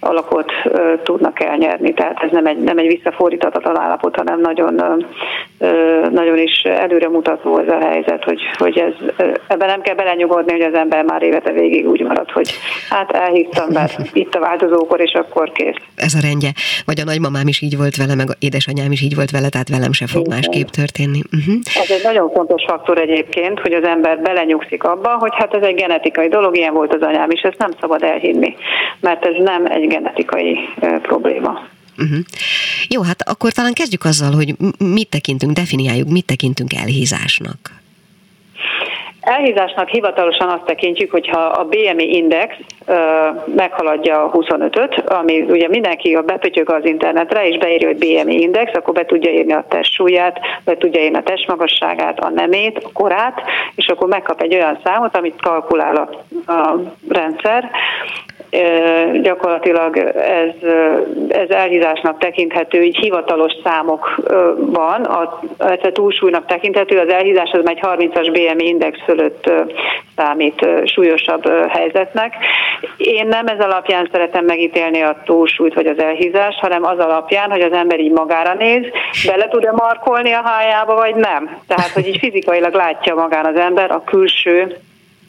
alakult 0.00 0.47
jogot 0.48 1.02
tudnak 1.02 1.40
elnyerni. 1.40 1.94
Tehát 1.94 2.22
ez 2.22 2.30
nem 2.30 2.46
egy, 2.46 2.58
nem 2.58 2.78
egy 2.78 2.86
visszafordíthatatlan 2.86 3.78
állapot, 3.78 4.16
hanem 4.16 4.40
nagyon, 4.40 5.04
nagyon 6.10 6.38
is 6.38 6.62
előremutató 6.62 7.58
ez 7.58 7.68
a 7.68 7.78
helyzet, 7.78 8.24
hogy, 8.24 8.40
hogy 8.58 8.78
ez, 8.78 9.24
ebben 9.46 9.68
nem 9.68 9.80
kell 9.80 9.94
belenyugodni, 9.94 10.52
hogy 10.52 10.60
az 10.60 10.74
ember 10.74 11.04
már 11.04 11.22
élete 11.22 11.52
végig 11.52 11.88
úgy 11.88 12.00
marad, 12.00 12.30
hogy 12.30 12.50
hát 12.90 13.10
elhívtam, 13.10 13.68
mert 13.72 13.98
itt 14.12 14.34
a 14.34 14.40
változókor, 14.40 15.00
és 15.00 15.12
akkor 15.12 15.52
kész. 15.52 15.76
Ez 15.94 16.14
a 16.14 16.20
rendje. 16.22 16.50
Vagy 16.84 17.00
a 17.00 17.04
nagymamám 17.04 17.48
is 17.48 17.60
így 17.60 17.76
volt 17.76 17.96
vele, 17.96 18.14
meg 18.14 18.30
a 18.30 18.34
édesanyám 18.38 18.92
is 18.92 19.02
így 19.02 19.14
volt 19.14 19.30
vele, 19.30 19.48
tehát 19.48 19.68
velem 19.68 19.92
se 19.92 20.06
fog 20.06 20.28
másképp 20.28 20.66
történni. 20.66 21.20
Uh-huh. 21.32 21.54
Ez 21.82 21.90
egy 21.90 22.02
nagyon 22.02 22.30
fontos 22.30 22.64
faktor 22.66 22.98
egyébként, 22.98 23.60
hogy 23.60 23.72
az 23.72 23.84
ember 23.84 24.20
belenyugszik 24.20 24.84
abba, 24.84 25.08
hogy 25.08 25.32
hát 25.34 25.54
ez 25.54 25.62
egy 25.62 25.74
genetikai 25.74 26.28
dolog, 26.28 26.56
ilyen 26.56 26.74
volt 26.74 26.94
az 26.94 27.02
anyám 27.02 27.30
is, 27.30 27.40
ezt 27.40 27.58
nem 27.58 27.70
szabad 27.80 28.02
elhinni, 28.02 28.56
mert 29.00 29.26
ez 29.26 29.34
nem 29.44 29.66
egy 29.66 29.86
genetikai 29.86 30.37
probléma. 31.02 31.50
Uh-huh. 31.98 32.18
Jó, 32.88 33.02
hát 33.02 33.28
akkor 33.28 33.52
talán 33.52 33.72
kezdjük 33.72 34.04
azzal, 34.04 34.32
hogy 34.32 34.54
mit 34.78 35.10
tekintünk, 35.10 35.52
definiáljuk, 35.52 36.08
mit 36.08 36.26
tekintünk 36.26 36.74
elhízásnak. 36.74 37.78
Elhízásnak 39.20 39.88
hivatalosan 39.88 40.48
azt 40.48 40.64
tekintjük, 40.64 41.10
hogyha 41.10 41.40
a 41.40 41.64
BMI 41.64 42.14
index 42.14 42.54
ö, 42.86 42.94
meghaladja 43.56 44.24
a 44.24 44.30
25-öt, 44.30 45.10
ami 45.10 45.40
ugye 45.40 45.68
mindenki 45.68 46.14
a 46.14 46.22
bepötyög 46.22 46.70
az 46.70 46.84
internetre, 46.84 47.48
és 47.48 47.58
beírja, 47.58 47.88
hogy 47.88 47.98
BMI 47.98 48.40
index, 48.40 48.74
akkor 48.74 48.94
be 48.94 49.04
tudja 49.04 49.30
írni 49.30 49.52
a 49.52 49.64
testsúlyát, 49.68 50.40
be 50.64 50.76
tudja 50.76 51.02
írni 51.02 51.16
a 51.16 51.22
testmagasságát, 51.22 52.18
a 52.18 52.28
nemét, 52.28 52.78
a 52.84 52.90
korát, 52.92 53.42
és 53.74 53.86
akkor 53.86 54.08
megkap 54.08 54.42
egy 54.42 54.54
olyan 54.54 54.78
számot, 54.84 55.16
amit 55.16 55.40
kalkulál 55.40 55.96
a, 55.96 56.08
a 56.52 56.80
rendszer, 57.08 57.70
gyakorlatilag 59.22 59.96
ez, 60.16 60.70
ez 61.28 61.50
elhízásnak 61.50 62.18
tekinthető, 62.18 62.82
így 62.82 62.96
hivatalos 62.96 63.52
számokban, 63.64 65.08
ez 65.58 65.78
a 65.82 65.92
túlsúlynak 65.92 66.46
tekinthető, 66.46 66.98
az 66.98 67.08
elhízás 67.08 67.50
az 67.50 67.68
egy 67.68 67.80
30-as 67.82 68.28
BMI 68.32 68.66
index 68.66 68.98
fölött 69.04 69.50
számít 70.16 70.66
súlyosabb 70.84 71.48
helyzetnek. 71.68 72.34
Én 72.96 73.26
nem 73.26 73.46
ez 73.46 73.60
alapján 73.60 74.08
szeretem 74.12 74.44
megítélni 74.44 75.00
a 75.00 75.22
túlsúlyt 75.24 75.74
vagy 75.74 75.86
az 75.86 75.98
elhízást, 75.98 76.58
hanem 76.58 76.84
az 76.84 76.98
alapján, 76.98 77.50
hogy 77.50 77.60
az 77.60 77.72
ember 77.72 78.00
így 78.00 78.12
magára 78.12 78.54
néz, 78.54 78.84
bele 79.26 79.48
tud-e 79.48 79.72
markolni 79.72 80.32
a 80.32 80.42
hájába, 80.44 80.94
vagy 80.94 81.14
nem. 81.14 81.58
Tehát, 81.66 81.90
hogy 81.90 82.06
így 82.06 82.18
fizikailag 82.18 82.74
látja 82.74 83.14
magán 83.14 83.44
az 83.44 83.56
ember 83.56 83.90
a 83.90 84.02
külső 84.04 84.76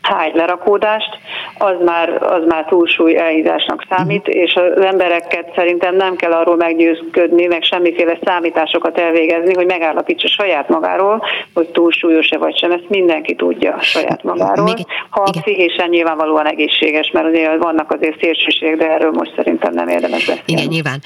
háj 0.02 0.32
lerakódást, 0.34 1.10
az 1.58 1.76
már, 1.86 2.10
az 2.24 2.44
már 2.48 2.66
túlsúly 2.66 3.18
elhízásnak 3.18 3.86
számít, 3.90 4.28
uh-huh. 4.28 4.44
és 4.44 4.54
az 4.54 4.84
embereket 4.84 5.52
szerintem 5.56 5.96
nem 5.96 6.16
kell 6.16 6.32
arról 6.32 6.56
meggyőzködni, 6.56 7.46
meg 7.46 7.64
semmiféle 7.64 8.20
számításokat 8.24 8.98
elvégezni, 8.98 9.54
hogy 9.54 9.66
megállapítsa 9.66 10.28
saját 10.28 10.70
magáról, 10.70 11.24
hogy 11.54 11.68
túlsúlyos-e 11.68 12.38
vagy 12.38 12.58
sem. 12.58 12.72
Ezt 12.72 12.90
mindenki 12.90 13.36
tudja 13.36 13.78
saját 13.82 14.24
magáról. 14.24 14.76
Ha 15.10 15.24
igen. 15.28 15.44
pszichésen 15.44 15.90
nyilvánvalóan 15.90 16.48
egészséges, 16.48 17.12
mert 17.14 17.28
azért 17.28 17.64
vannak 17.64 17.92
azért 17.92 18.20
szélsőségek, 18.20 18.78
de 18.78 18.90
erről 18.92 19.12
most 19.12 19.34
szerintem 19.36 19.74
nem 19.74 19.88
érdemes 19.88 20.26
beszélni. 20.26 20.44
Igen, 20.46 20.68
nyilván. 20.68 21.02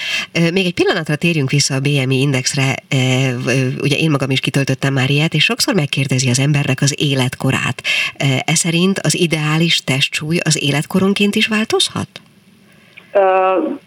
Még 0.54 0.66
egy 0.66 0.74
pillanatra 0.74 1.16
térjünk 1.16 1.50
vissza 1.50 1.76
a 1.76 1.80
BMI 1.80 2.20
indexre. 2.20 2.76
Ugye 3.82 3.96
én 3.96 4.10
magam 4.12 4.30
is 4.30 4.40
kitöltöttem 4.40 4.94
már 4.94 5.10
ilyet, 5.10 5.34
és 5.34 5.44
sokszor 5.44 5.74
megkérdezi 5.74 6.30
az 6.30 6.40
embernek 6.40 6.82
az 6.82 6.96
életkorát. 6.98 7.82
Ez 8.46 8.58
szerint 8.58 8.83
szerint 8.84 9.00
az 9.04 9.16
ideális 9.20 9.84
testsúly 9.84 10.38
az 10.44 10.64
életkoronként 10.64 11.36
is 11.36 11.48
változhat? 11.48 12.08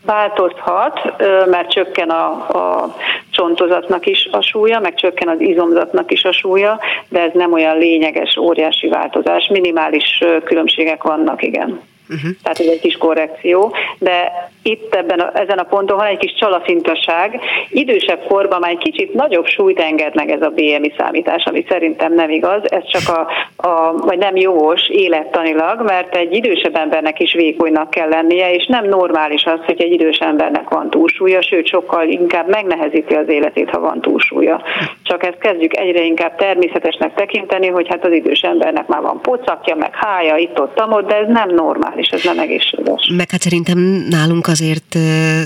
Változhat, 0.05 1.15
mert 1.47 1.71
csökken 1.71 2.11
a, 2.11 2.29
a 2.33 2.97
csontozatnak 3.31 4.07
is 4.07 4.29
a 4.31 4.41
súlya, 4.41 4.81
meg 4.81 4.95
csökken 4.95 5.29
az 5.29 5.41
izomzatnak 5.41 6.13
is 6.13 6.25
a 6.25 6.33
súlya, 6.33 6.81
de 7.09 7.21
ez 7.21 7.31
nem 7.35 7.53
olyan 7.53 7.79
lényeges, 7.79 8.37
óriási 8.37 8.89
változás. 8.89 9.49
Minimális 9.49 10.23
különbségek 10.45 11.03
vannak, 11.03 11.43
igen. 11.43 11.81
Uh-huh. 12.09 12.31
Tehát 12.43 12.61
ez 12.61 12.67
egy 12.67 12.81
kis 12.81 12.97
korrekció, 12.97 13.75
de 13.99 14.33
itt 14.67 14.95
ebben 14.95 15.19
a, 15.19 15.31
ezen 15.35 15.59
a 15.59 15.63
ponton 15.63 15.97
van 15.97 16.07
egy 16.07 16.19
kis 16.19 16.35
csalafintaság. 16.35 17.41
Idősebb 17.69 18.27
korban 18.29 18.61
már 18.61 18.71
egy 18.71 18.79
kicsit 18.79 19.15
nagyobb 19.15 19.47
súlyt 19.47 19.81
enged 19.81 20.15
meg 20.15 20.31
ez 20.31 20.43
a 20.43 20.53
BMI 20.55 20.93
számítás, 20.99 21.45
ami 21.45 21.65
szerintem 21.69 22.15
nem 22.15 22.31
igaz, 22.31 22.61
ez 22.71 22.85
csak 22.87 23.17
a, 23.17 23.27
a 23.69 23.93
vagy 23.93 24.19
nem 24.19 24.37
jogos 24.37 24.89
élettanilag, 24.89 25.83
mert 25.83 26.17
egy 26.17 26.35
idősebb 26.35 26.77
embernek 26.77 27.21
is 27.21 27.33
vékonynak 27.33 27.91
kell 27.91 28.09
lennie, 28.09 28.55
és 28.55 28.67
nem 28.67 28.89
normális 28.89 29.45
az, 29.45 29.61
hogy 29.65 29.81
egy 29.81 29.93
idős 29.93 30.19
embernek 30.19 30.69
van 30.69 30.91
túlsúlya, 30.91 31.43
sőt 31.43 31.67
sokkal 31.67 32.09
inkább 32.09 32.49
megnehezíti 32.49 33.15
az 33.15 33.29
életét, 33.29 33.71
ha 33.71 33.81
van 33.81 34.01
túlsúlya. 34.01 34.63
Csak 35.03 35.25
ezt 35.25 35.39
kezdjük 35.39 35.77
egyre 35.77 36.05
inkább 36.05 36.37
természetesnek 36.37 37.15
tekinteni, 37.15 37.67
hogy 37.67 37.89
hát 37.89 38.05
az 38.05 38.13
idős 38.13 38.41
embernek 38.41 38.87
már 38.87 39.03
van 39.03 39.21
pocakja, 39.21 39.75
meg 39.75 39.95
hája, 39.95 40.37
itt-ott, 40.37 40.83
ott, 40.91 41.09
de 41.09 41.17
ez 41.17 41.29
nem 41.29 41.55
normális 41.55 42.09
ez 42.09 42.25
nem 42.25 42.39
egészséges. 42.39 43.13
Meg 43.17 43.31
hát 43.31 43.41
szerintem 43.41 43.79
nálunk 44.09 44.47
azért 44.61 44.95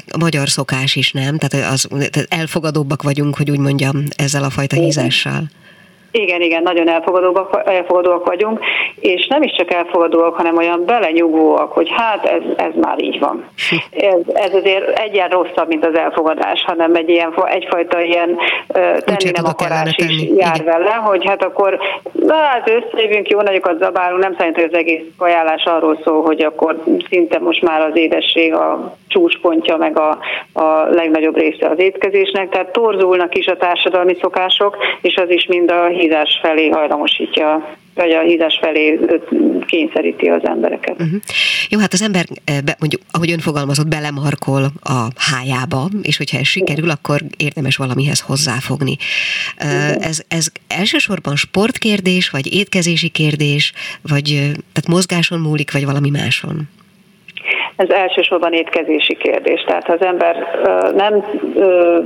a 0.09 0.19
magyar 0.19 0.49
szokás 0.49 0.97
is, 0.97 1.13
nem? 1.13 1.39
Tehát, 1.39 1.73
az, 1.73 1.87
tehát 1.91 2.27
elfogadóbbak 2.29 3.03
vagyunk, 3.03 3.37
hogy 3.37 3.51
úgy 3.51 3.59
mondjam, 3.59 4.05
ezzel 4.17 4.45
a 4.45 4.51
fajta 4.51 4.77
hízással. 4.77 5.51
Igen, 6.13 6.41
igen, 6.41 6.63
nagyon 6.63 6.89
elfogadóak, 6.89 7.63
elfogadóak 7.65 8.27
vagyunk, 8.27 8.61
és 9.01 9.27
nem 9.27 9.43
is 9.43 9.53
csak 9.57 9.73
elfogadóak, 9.73 10.35
hanem 10.35 10.57
olyan 10.57 10.85
belenyugvóak, 10.85 11.73
hogy 11.73 11.89
hát 11.97 12.25
ez, 12.25 12.43
ez 12.57 12.73
már 12.81 13.03
így 13.03 13.19
van. 13.19 13.45
Ez, 13.91 14.21
ez 14.33 14.55
azért 14.55 14.99
egyen 14.99 15.29
rosszabb, 15.29 15.69
mint 15.69 15.87
az 15.87 15.95
elfogadás, 15.95 16.65
hanem 16.67 16.95
egy 16.95 17.09
ilyen, 17.09 17.35
egyfajta 17.45 18.01
ilyen 18.01 18.37
tenni 19.05 19.31
nem 19.35 19.45
akarás 19.45 19.97
is 19.97 20.29
jár 20.37 20.55
igen. 20.61 20.65
vele, 20.65 20.93
hogy 20.95 21.27
hát 21.27 21.45
akkor 21.45 21.79
na, 22.13 22.35
hát 22.35 22.71
összejövünk, 22.71 23.29
jó 23.29 23.41
nagyokat 23.41 23.79
zabálunk, 23.79 24.23
nem 24.23 24.35
szerint, 24.39 24.55
hogy 24.55 24.69
az 24.73 24.79
egész 24.79 25.03
ajánlás 25.19 25.65
arról 25.65 25.99
szól, 26.05 26.23
hogy 26.23 26.43
akkor 26.43 26.83
szinte 27.09 27.39
most 27.39 27.63
már 27.63 27.81
az 27.81 27.97
édesség 27.97 28.55
a 28.55 28.95
csúcspontja, 29.09 29.77
meg 29.77 29.99
a, 29.99 30.19
a 30.53 30.87
legnagyobb 30.91 31.37
része 31.37 31.69
az 31.69 31.79
étkezésnek, 31.79 32.49
tehát 32.49 32.73
torzulnak 32.73 33.37
is 33.37 33.47
a 33.47 33.57
társadalmi 33.57 34.17
szokások, 34.21 34.77
és 35.01 35.17
az 35.17 35.31
is 35.31 35.47
mind 35.47 35.71
a 35.71 35.87
hízás 36.01 36.39
felé 36.43 36.69
hajlamosítja 36.69 37.79
vagy 37.95 38.11
a 38.11 38.21
hízás 38.21 38.59
felé 38.61 38.99
kényszeríti 39.67 40.29
az 40.29 40.41
embereket. 40.45 40.91
Uh-huh. 40.91 41.21
Jó, 41.69 41.79
hát 41.79 41.93
az 41.93 42.03
ember, 42.03 42.25
mondjuk, 42.79 43.03
ahogy 43.11 43.31
ön 43.31 43.39
fogalmazott, 43.39 43.87
belemarkol 43.87 44.73
a 44.83 45.07
hájába, 45.17 45.89
és 46.03 46.17
hogyha 46.17 46.39
ez 46.39 46.47
sikerül, 46.47 46.91
akkor 46.91 47.21
érdemes 47.37 47.77
valamihez 47.77 48.21
hozzáfogni. 48.21 48.97
Uh-huh. 49.57 50.07
Ez, 50.07 50.23
ez 50.29 50.47
elsősorban 50.69 51.37
sportkérdés, 51.37 52.31
vagy 52.31 52.55
étkezési 52.55 53.09
kérdés, 53.09 53.73
vagy 54.03 54.25
tehát 54.53 54.89
mozgáson 54.89 55.41
múlik, 55.41 55.73
vagy 55.73 55.85
valami 55.85 56.11
máson? 56.11 56.69
Ez 57.81 57.91
elsősorban 57.91 58.53
étkezési 58.53 59.17
kérdés. 59.17 59.65
Tehát 59.67 59.87
ha 59.87 59.93
az 59.93 60.03
ember 60.03 60.37
nem 60.97 61.25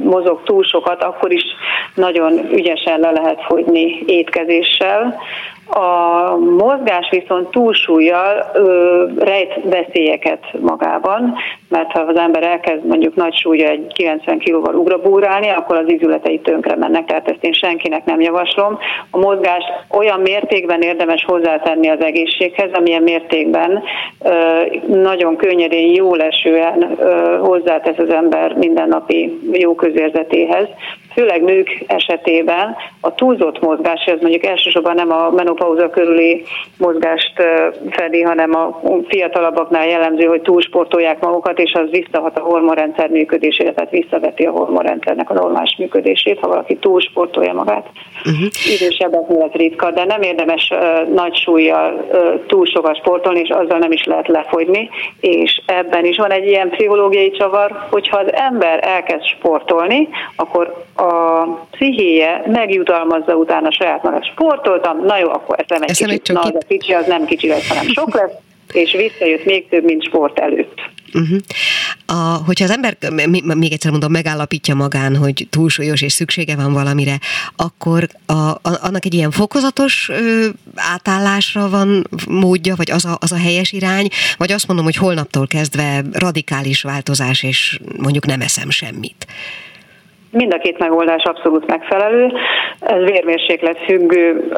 mozog 0.03 0.43
túl 0.45 0.63
sokat, 0.63 1.03
akkor 1.03 1.33
is 1.33 1.45
nagyon 1.95 2.53
ügyesen 2.53 3.01
le 3.01 3.11
lehet 3.11 3.43
fogyni 3.43 4.03
étkezéssel, 4.07 5.21
a 5.67 6.37
mozgás 6.37 7.09
viszont 7.11 7.51
túlsúlyjal 7.51 8.51
ö, 8.55 9.05
rejt 9.19 9.61
veszélyeket 9.63 10.45
magában, 10.61 11.35
mert 11.69 11.91
ha 11.91 12.01
az 12.01 12.17
ember 12.17 12.43
elkezd 12.43 12.87
mondjuk 12.87 13.15
nagy 13.15 13.35
súlya 13.35 13.69
egy 13.69 13.93
90 13.93 14.39
kilóval 14.39 14.75
ugrabúrálni, 14.75 15.49
akkor 15.49 15.77
az 15.77 15.89
izületei 15.91 16.39
tönkre 16.39 16.77
mennek, 16.77 17.05
tehát 17.05 17.29
ezt 17.29 17.45
én 17.45 17.53
senkinek 17.53 18.05
nem 18.05 18.21
javaslom. 18.21 18.79
A 19.11 19.19
mozgást 19.19 19.69
olyan 19.91 20.21
mértékben 20.21 20.81
érdemes 20.81 21.25
hozzátenni 21.25 21.89
az 21.89 22.01
egészséghez, 22.01 22.73
amilyen 22.73 23.03
mértékben 23.03 23.83
ö, 24.23 24.31
nagyon 24.87 25.37
könnyedén, 25.37 25.95
jó 25.95 26.15
lesően 26.15 26.95
ö, 26.99 27.37
hozzátesz 27.39 27.99
az 27.99 28.11
ember 28.11 28.55
mindennapi 28.55 29.39
jó 29.53 29.75
közérzetéhez 29.75 30.69
főleg 31.15 31.43
nők 31.43 31.85
esetében 31.87 32.77
a 33.01 33.15
túlzott 33.15 33.61
mozgás, 33.61 34.05
ez 34.05 34.21
mondjuk 34.21 34.45
elsősorban 34.45 34.95
nem 34.95 35.11
a 35.13 35.31
menopauza 35.31 35.91
körüli 35.91 36.45
mozgást 36.79 37.33
fedi, 37.91 38.23
hanem 38.23 38.55
a 38.55 38.81
fiatalabbaknál 39.09 39.87
jellemző, 39.87 40.25
hogy 40.25 40.41
túlsportolják 40.41 41.21
magukat, 41.21 41.59
és 41.59 41.73
az 41.73 41.91
visszahat 41.91 42.39
a 42.39 42.43
hormonrendszer 42.43 43.09
működésére, 43.11 43.73
tehát 43.73 43.91
visszaveti 43.91 44.45
a 44.45 44.51
hormonrendszernek 44.51 45.31
a 45.31 45.35
normális 45.35 45.77
működését, 45.79 46.39
ha 46.39 46.49
valaki 46.49 46.77
túlsportolja 46.77 47.53
magát. 47.53 47.87
Uh-huh. 48.25 48.49
Idősebbeknél 48.75 49.43
ez 49.43 49.53
ritka, 49.53 49.91
de 49.91 50.05
nem 50.05 50.23
érdemes 50.23 50.73
nagy 51.15 51.37
súlyjal 51.37 52.07
túl 52.47 52.67
sokat 52.67 52.97
sportolni, 52.97 53.41
és 53.41 53.49
azzal 53.49 53.79
nem 53.79 53.93
is 53.93 54.05
lehet 54.05 54.29
lefogyni, 54.29 54.91
és 55.21 55.63
ebben 55.67 56.05
is 56.05 56.17
van 56.17 56.31
egy 56.31 56.47
ilyen 56.47 56.71
pszichológiai 56.71 57.31
csavar, 57.31 57.87
hogyha 57.91 58.19
az 58.19 58.33
ember 58.33 58.79
elkezd 58.83 59.25
sportolni, 59.25 60.09
akkor 60.37 60.85
a 60.97 61.04
pszichéje 61.71 62.43
megjutalmazza 62.47 63.35
utána 63.35 63.71
saját 63.71 64.03
magát. 64.03 64.31
Sportoltam, 64.33 65.05
na 65.05 65.19
jó, 65.19 65.31
akkor 65.31 65.59
ez 65.59 65.65
nem 65.69 65.83
egy 65.83 65.97
kicsit, 65.97 66.33
na, 66.33 66.41
az 66.41 66.55
a 66.55 66.67
kicsi 66.69 66.93
az 66.93 67.07
nem 67.07 67.25
kicsi 67.25 67.49
lesz, 67.49 67.69
hanem 67.69 67.87
sok 67.87 68.15
lesz, 68.15 68.33
és 68.73 68.93
visszajött 68.93 69.45
még 69.45 69.69
több, 69.69 69.85
mint 69.85 70.05
sport 70.05 70.39
előtt. 70.39 70.81
Uh-huh. 71.15 71.39
A, 72.07 72.43
hogyha 72.47 72.65
az 72.65 72.71
ember, 72.71 72.97
még 73.43 73.73
egyszer 73.73 73.91
mondom, 73.91 74.11
megállapítja 74.11 74.75
magán, 74.75 75.17
hogy 75.17 75.47
túlsúlyos 75.51 76.03
és 76.03 76.13
szüksége 76.13 76.57
van 76.57 76.73
valamire, 76.73 77.19
akkor 77.57 78.09
a, 78.27 78.33
a, 78.33 78.59
annak 78.63 79.05
egy 79.05 79.15
ilyen 79.15 79.31
fokozatos 79.31 80.09
ö, 80.09 80.47
átállásra 80.75 81.69
van 81.69 82.07
módja, 82.29 82.75
vagy 82.77 82.91
az 82.91 83.05
a, 83.05 83.17
az 83.21 83.33
a 83.33 83.39
helyes 83.39 83.73
irány, 83.73 84.09
vagy 84.37 84.53
azt 84.53 84.67
mondom, 84.67 84.85
hogy 84.85 84.97
holnaptól 84.97 85.47
kezdve 85.47 86.03
radikális 86.13 86.83
változás, 86.83 87.43
és 87.43 87.79
mondjuk 87.97 88.27
nem 88.27 88.41
eszem 88.41 88.71
semmit. 88.71 89.27
Mind 90.35 90.55
a 90.55 90.59
két 90.59 90.79
megoldás 90.79 91.23
abszolút 91.23 91.67
megfelelő. 91.67 92.33
Ez 92.81 93.05
vérmérséklet 93.05 93.79
függő. 93.79 94.49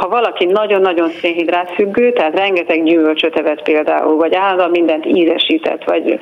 Ha 0.00 0.08
valaki 0.08 0.44
nagyon-nagyon 0.44 1.08
szénhidrát 1.08 1.70
függő, 1.74 2.12
tehát 2.12 2.38
rengeteg 2.38 2.84
gyümölcsöt 2.84 3.38
evett 3.38 3.62
például, 3.62 4.16
vagy 4.16 4.34
állandóan 4.34 4.70
mindent 4.70 5.06
ízesített, 5.06 5.84
vagy 5.84 6.18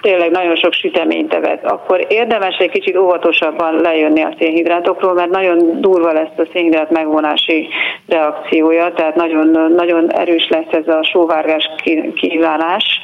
tényleg 0.00 0.30
nagyon 0.30 0.56
sok 0.56 0.72
süteményt 0.72 1.34
evett, 1.34 1.64
akkor 1.64 2.06
érdemes 2.08 2.56
egy 2.56 2.70
kicsit 2.70 2.96
óvatosabban 2.96 3.80
lejönni 3.80 4.22
a 4.22 4.34
szénhidrátokról, 4.38 5.14
mert 5.14 5.30
nagyon 5.30 5.80
durva 5.80 6.12
lesz 6.12 6.38
a 6.38 6.46
szénhidrát 6.52 6.90
megvonási 6.90 7.68
reakciója, 8.08 8.92
tehát 8.92 9.14
nagyon, 9.14 9.72
nagyon 9.76 10.12
erős 10.12 10.48
lesz 10.48 10.72
ez 10.72 10.88
a 10.88 11.02
sóvárgás 11.02 11.70
kívánás 12.14 13.00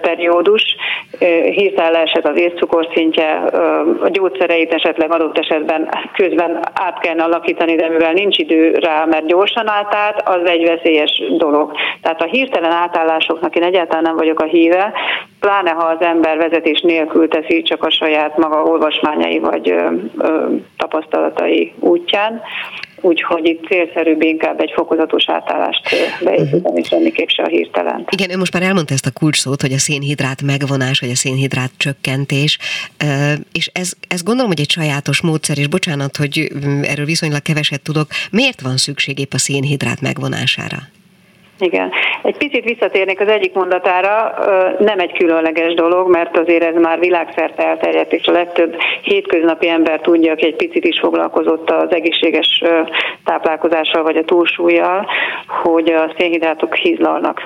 periódus. 0.00 0.76
Hirtelen 1.54 1.92
leesett 1.92 2.28
az 2.28 2.36
ércukorszintje, 2.36 3.30
a 4.02 4.08
gyógyszer 4.08 4.50
rendszereit 4.52 4.84
esetleg 4.84 5.12
adott 5.12 5.38
esetben 5.38 5.88
közben 6.14 6.60
át 6.72 6.98
kellene 6.98 7.22
alakítani, 7.22 7.74
de 7.76 7.88
mivel 7.88 8.12
nincs 8.12 8.38
idő 8.38 8.74
rá, 8.74 9.04
mert 9.04 9.26
gyorsan 9.26 9.68
állt 9.68 9.94
át, 9.94 10.28
az 10.28 10.48
egy 10.48 10.66
veszélyes 10.66 11.22
dolog. 11.36 11.72
Tehát 12.02 12.22
a 12.22 12.24
hirtelen 12.30 12.70
átállásoknak 12.70 13.56
én 13.56 13.62
egyáltalán 13.62 14.02
nem 14.02 14.16
vagyok 14.16 14.40
a 14.40 14.44
híve, 14.44 14.92
pláne 15.40 15.70
ha 15.70 15.84
az 15.84 16.00
ember 16.00 16.36
vezetés 16.36 16.80
nélkül 16.80 17.28
teszi 17.28 17.62
csak 17.62 17.84
a 17.84 17.90
saját 17.90 18.36
maga 18.36 18.62
olvasmányai 18.62 19.38
vagy 19.38 19.70
ö, 19.70 19.90
ö, 20.18 20.46
tapasztalatai 20.76 21.72
útján 21.80 22.42
úgyhogy 23.02 23.46
itt 23.46 23.66
célszerűbb 23.66 24.22
inkább 24.22 24.60
egy 24.60 24.72
fokozatos 24.74 25.24
átállást 25.28 25.88
beépíteni, 26.24 26.80
és 26.80 26.88
semmiképp 26.88 27.28
se 27.28 27.42
a 27.42 27.48
hirtelen. 27.48 28.04
Igen, 28.10 28.30
ő 28.30 28.36
most 28.36 28.52
már 28.52 28.62
elmondta 28.62 28.94
ezt 28.94 29.06
a 29.06 29.10
kulcsszót, 29.10 29.60
hogy 29.60 29.72
a 29.72 29.78
szénhidrát 29.78 30.42
megvonás, 30.42 31.00
vagy 31.00 31.10
a 31.10 31.16
szénhidrát 31.16 31.70
csökkentés, 31.76 32.58
és 33.52 33.70
ez, 33.72 33.92
ez 34.08 34.22
gondolom, 34.22 34.50
hogy 34.50 34.60
egy 34.60 34.70
sajátos 34.70 35.20
módszer, 35.20 35.58
és 35.58 35.66
bocsánat, 35.66 36.16
hogy 36.16 36.52
erről 36.82 37.06
viszonylag 37.06 37.42
keveset 37.42 37.82
tudok, 37.82 38.06
miért 38.30 38.60
van 38.60 38.76
szükség 38.76 39.18
épp 39.18 39.32
a 39.32 39.38
szénhidrát 39.38 40.00
megvonására? 40.00 40.78
Igen. 41.62 41.90
Egy 42.22 42.36
picit 42.36 42.64
visszatérnék 42.64 43.20
az 43.20 43.28
egyik 43.28 43.54
mondatára, 43.54 44.34
nem 44.78 44.98
egy 44.98 45.12
különleges 45.12 45.74
dolog, 45.74 46.10
mert 46.10 46.38
azért 46.38 46.64
ez 46.64 46.74
már 46.74 46.98
világszerte 46.98 47.66
elterjedt, 47.66 48.12
és 48.12 48.26
a 48.26 48.32
legtöbb 48.32 48.76
hétköznapi 49.02 49.68
ember 49.68 50.00
tudja, 50.00 50.32
aki 50.32 50.46
egy 50.46 50.56
picit 50.56 50.84
is 50.84 50.98
foglalkozott 50.98 51.70
az 51.70 51.94
egészséges 51.94 52.62
táplálkozással 53.24 54.02
vagy 54.02 54.16
a 54.16 54.24
túlsúlyjal, 54.24 55.06
hogy 55.62 55.92
a 55.92 56.14
szénhidrátok 56.18 56.74
hízlalnak. 56.74 57.42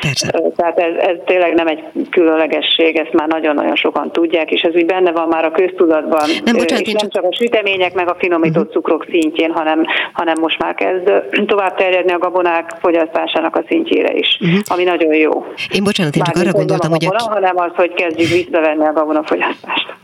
Persze. 0.00 0.30
Tehát 0.56 0.78
ez, 0.78 0.94
ez 0.96 1.16
tényleg 1.26 1.54
nem 1.54 1.66
egy 1.66 1.82
különlegesség, 2.10 2.96
ezt 2.96 3.12
már 3.12 3.28
nagyon-nagyon 3.28 3.76
sokan 3.76 4.12
tudják, 4.12 4.50
és 4.50 4.60
ez 4.60 4.74
úgy 4.74 4.86
benne 4.86 5.12
van 5.12 5.28
már 5.28 5.44
a 5.44 5.50
köztudatban. 5.50 6.28
Nem, 6.44 6.56
bocsánat, 6.56 6.86
és 6.86 6.92
nem 6.92 7.10
csak 7.10 7.24
a 7.24 7.34
sütemények 7.38 7.94
meg 7.94 8.08
a 8.08 8.16
finomított 8.18 8.66
uh-huh. 8.66 8.72
cukrok 8.72 9.06
szintjén, 9.10 9.50
hanem, 9.50 9.86
hanem 10.12 10.34
most 10.40 10.58
már 10.58 10.74
kezd 10.74 11.12
tovább 11.46 11.76
terjedni 11.76 12.12
a 12.12 12.18
gabonák 12.18 12.70
fogyasztásának 12.80 13.56
a 13.56 13.64
szintjére 13.68 14.12
is, 14.12 14.38
uh-huh. 14.40 14.58
ami 14.64 14.84
nagyon 14.84 15.14
jó. 15.14 15.46
Én 15.72 15.84
bocsánat, 15.84 16.16
én 16.16 16.22
csak 16.22 16.36
arra 16.36 16.52
gondoltam, 16.52 16.90
hogy... 16.90 17.06
A... 17.06 17.22
hanem 17.28 17.56
az, 17.56 17.70
hogy 17.74 17.92
kezdjük 17.92 18.28
visszavenni 18.28 18.86
a 18.86 18.92
gabonafogyasztást. 18.92 19.94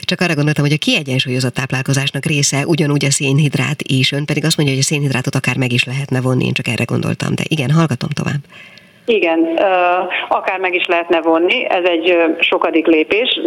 Csak 0.00 0.20
arra 0.20 0.34
gondoltam, 0.34 0.64
hogy 0.64 0.72
a 0.72 0.78
kiegyensúlyozott 0.78 1.54
táplálkozásnak 1.54 2.24
része 2.24 2.66
ugyanúgy 2.66 3.04
a 3.04 3.10
szénhidrát 3.10 3.82
is, 3.82 4.12
ön 4.12 4.24
pedig 4.24 4.44
azt 4.44 4.56
mondja, 4.56 4.74
hogy 4.74 4.84
a 4.84 4.86
szénhidrátot 4.86 5.34
akár 5.34 5.56
meg 5.56 5.72
is 5.72 5.84
lehetne 5.84 6.20
vonni, 6.20 6.44
én 6.44 6.52
csak 6.52 6.68
erre 6.68 6.84
gondoltam, 6.84 7.34
de 7.34 7.42
igen, 7.48 7.70
hallgatom 7.70 8.08
tovább. 8.08 8.40
Igen, 9.06 9.58
akár 10.28 10.58
meg 10.60 10.74
is 10.74 10.86
lehetne 10.86 11.20
vonni, 11.20 11.68
ez 11.68 11.84
egy 11.84 12.16
sokadik 12.38 12.86
lépés, 12.86 13.40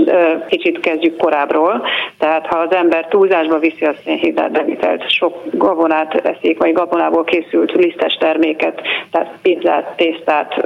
kicsit 0.47 0.79
kezdjük 0.79 1.17
korábbról, 1.17 1.85
tehát 2.17 2.45
ha 2.45 2.57
az 2.57 2.71
ember 2.71 3.07
túlzásba 3.07 3.59
viszi 3.59 3.85
a 3.85 3.93
szénhidrát 4.03 4.51
bevitelt, 4.51 5.11
sok 5.11 5.37
gabonát 5.51 6.13
eszik, 6.13 6.57
vagy 6.57 6.73
gabonából 6.73 7.23
készült 7.23 7.71
lisztes 7.71 8.13
terméket, 8.13 8.81
tehát 9.11 9.37
pizzát, 9.41 9.95
tésztát, 9.95 10.63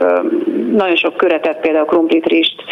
nagyon 0.71 0.95
sok 0.95 1.17
köretet, 1.17 1.59
például 1.59 1.85
krumplit, 1.85 2.25
rist, 2.25 2.63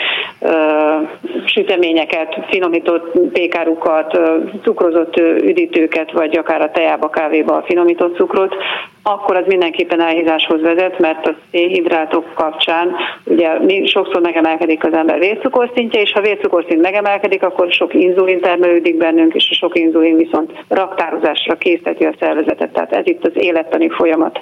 süteményeket, 1.46 2.38
finomított 2.50 3.20
pékárukat, 3.34 4.20
cukrozott 4.64 5.18
üdítőket, 5.18 6.12
vagy 6.12 6.38
akár 6.38 6.62
a 6.62 6.72
tejába, 6.72 7.10
kávéba 7.10 7.56
a 7.56 7.64
finomított 7.64 8.16
cukrot, 8.16 8.56
akkor 9.04 9.36
az 9.36 9.46
mindenképpen 9.48 10.02
elhízáshoz 10.02 10.62
vezet, 10.62 11.00
mert 11.00 11.28
a 11.28 11.36
szénhidrátok 11.52 12.34
kapcsán 12.34 12.96
ugye 13.26 13.58
sokszor 13.86 14.22
megemelkedik 14.22 14.86
az 14.86 14.94
ember 14.94 15.20
vércukorszintje, 15.20 16.02
és 16.02 16.12
ha 16.12 16.22
vércukorszint 16.22 16.82
megemelkedik, 16.82 17.44
akkor 17.44 17.72
sok 17.72 17.94
inzulin 17.94 18.40
termelődik 18.40 18.98
bennünk, 18.98 19.34
és 19.34 19.48
a 19.50 19.54
sok 19.54 19.78
inzulin 19.78 20.18
viszont 20.18 20.52
raktározásra 20.68 21.56
készíteti 21.56 22.06
a 22.06 22.14
szervezetet. 22.20 22.74
Tehát 22.74 22.92
ez 22.92 23.08
itt 23.08 23.26
az 23.26 23.32
élettani 23.34 23.90
folyamat, 23.90 24.40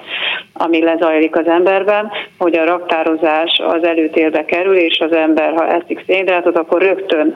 ami 0.52 0.82
lezajlik 0.82 1.36
az 1.36 1.46
emberben, 1.46 2.10
hogy 2.38 2.56
a 2.56 2.64
raktározás 2.64 3.60
az 3.64 3.84
előtérbe 3.84 4.44
kerül, 4.44 4.76
és 4.76 4.98
az 4.98 5.12
ember, 5.12 5.52
ha 5.56 5.66
eszik 5.66 6.04
szénhidrátot, 6.06 6.56
akkor 6.56 6.82
rögtön 6.82 7.34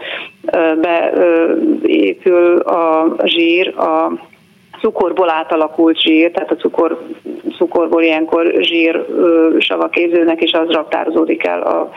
beépül 0.81 2.59
a 2.59 3.15
zsír 3.25 3.75
a 3.79 4.13
cukorból 4.85 5.31
átalakult 5.31 6.01
zsír, 6.01 6.31
tehát 6.31 6.51
a 6.51 6.57
cukor, 6.57 7.07
cukorból 7.57 8.03
ilyenkor 8.03 8.55
zsír 8.61 9.07
savak 9.59 9.91
képződnek, 9.91 10.41
és 10.41 10.53
az 10.53 10.71
raktározódik 10.71 11.45
el 11.45 11.63
a 11.63 11.91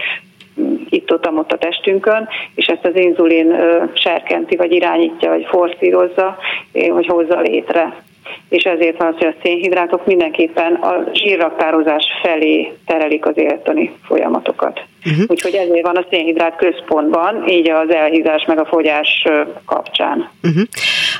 itt-ott 0.89 1.25
a 1.25 1.57
testünkön, 1.57 2.27
és 2.55 2.65
ezt 2.65 2.85
az 2.85 2.95
inzulin 2.95 3.55
serkenti, 3.93 4.55
vagy 4.55 4.71
irányítja, 4.71 5.29
vagy 5.29 5.45
forszírozza, 5.49 6.37
hogy 6.71 7.07
hozza 7.07 7.39
létre 7.39 8.05
és 8.49 8.63
ezért 8.63 8.97
van 8.97 9.07
az, 9.07 9.17
hogy 9.17 9.27
a 9.27 9.41
szénhidrátok 9.43 10.05
mindenképpen 10.05 10.73
a 10.73 11.03
zsírraktározás 11.13 12.05
felé 12.21 12.73
terelik 12.85 13.25
az 13.25 13.37
élettani 13.37 13.91
folyamatokat. 14.03 14.81
Uh-huh. 15.07 15.25
Úgyhogy 15.27 15.53
ezért 15.53 15.85
van 15.85 15.95
a 15.95 16.05
szénhidrát 16.09 16.55
központban, 16.55 17.47
így 17.47 17.69
az 17.69 17.89
elhízás 17.89 18.45
meg 18.47 18.59
a 18.59 18.65
fogyás 18.65 19.23
kapcsán. 19.65 20.29
Uh-huh. 20.43 20.63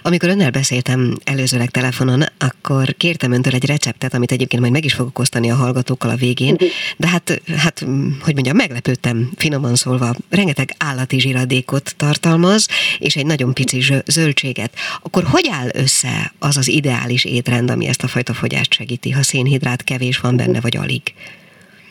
Amikor 0.02 0.30
önnel 0.30 0.52
beszéltem 0.52 1.18
előzőleg 1.24 1.70
telefonon, 1.70 2.24
akkor 2.40 2.96
kértem 2.98 3.32
öntől 3.32 3.54
egy 3.54 3.66
receptet, 3.66 4.14
amit 4.14 4.32
egyébként 4.32 4.62
majd 4.62 4.74
meg 4.74 4.86
is 4.86 4.94
fogok 4.94 5.20
osztani 5.20 5.52
a 5.52 5.56
hallgatókkal 5.56 6.10
a 6.10 6.16
végén, 6.16 6.54
uh-huh. 6.54 6.70
de 6.98 7.08
hát, 7.08 7.42
hát, 7.58 7.80
hogy 8.24 8.34
mondjam, 8.34 8.56
meglepődtem, 8.56 9.30
finoman 9.38 9.76
szólva, 9.76 10.16
rengeteg 10.30 10.70
állati 10.78 11.20
zsíradékot 11.20 11.96
tartalmaz, 11.98 12.68
és 13.00 13.16
egy 13.16 13.26
nagyon 13.26 13.54
pici 13.54 13.82
zöldséget. 14.06 14.74
Akkor 15.04 15.24
hogy 15.32 15.50
áll 15.52 15.70
össze 15.74 16.32
az 16.40 16.58
az 16.58 16.68
ideális 16.68 17.26
étrend, 17.26 17.70
ami 17.70 17.88
ezt 17.88 18.04
a 18.04 18.08
fajta 18.08 18.34
fogyást 18.34 18.74
segíti, 18.74 19.12
ha 19.12 19.24
szénhidrát 19.24 19.84
kevés 19.84 20.20
van 20.20 20.38
benne, 20.38 20.62
vagy 20.62 20.78
alig? 20.78 21.02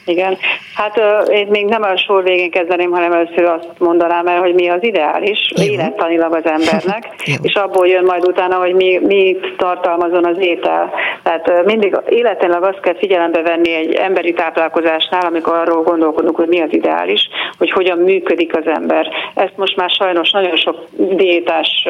Igen, 0.07 0.38
hát 0.75 1.01
én 1.31 1.47
még 1.51 1.64
nem 1.64 1.83
a 1.83 1.97
sor 1.97 2.23
végén 2.23 2.51
kezdeném, 2.51 2.90
hanem 2.90 3.12
először 3.12 3.45
azt 3.45 3.69
mondanám 3.79 4.27
el, 4.27 4.40
hogy 4.40 4.55
mi 4.55 4.69
az 4.69 4.83
ideális 4.83 5.53
Jó. 5.57 5.73
élettanilag 5.73 6.35
az 6.35 6.45
embernek, 6.45 7.14
és 7.42 7.55
abból 7.55 7.87
jön 7.87 8.05
majd 8.05 8.27
utána, 8.27 8.57
hogy 8.57 8.75
mi, 8.75 9.01
mi 9.03 9.37
tartalmazon 9.57 10.25
az 10.27 10.37
étel. 10.38 10.92
Tehát 11.23 11.64
mindig 11.64 11.97
életenileg 12.09 12.62
azt 12.62 12.81
kell 12.81 12.97
figyelembe 12.97 13.42
venni 13.42 13.75
egy 13.75 13.95
emberi 13.95 14.33
táplálkozásnál, 14.33 15.27
amikor 15.27 15.55
arról 15.55 15.83
gondolkodunk, 15.83 16.37
hogy 16.37 16.49
mi 16.49 16.61
az 16.61 16.73
ideális, 16.73 17.29
hogy 17.59 17.71
hogyan 17.71 17.99
működik 17.99 18.57
az 18.57 18.66
ember. 18.66 19.09
Ezt 19.35 19.57
most 19.57 19.77
már 19.77 19.90
sajnos 19.90 20.31
nagyon 20.31 20.57
sok 20.57 20.87
diétás 20.97 21.88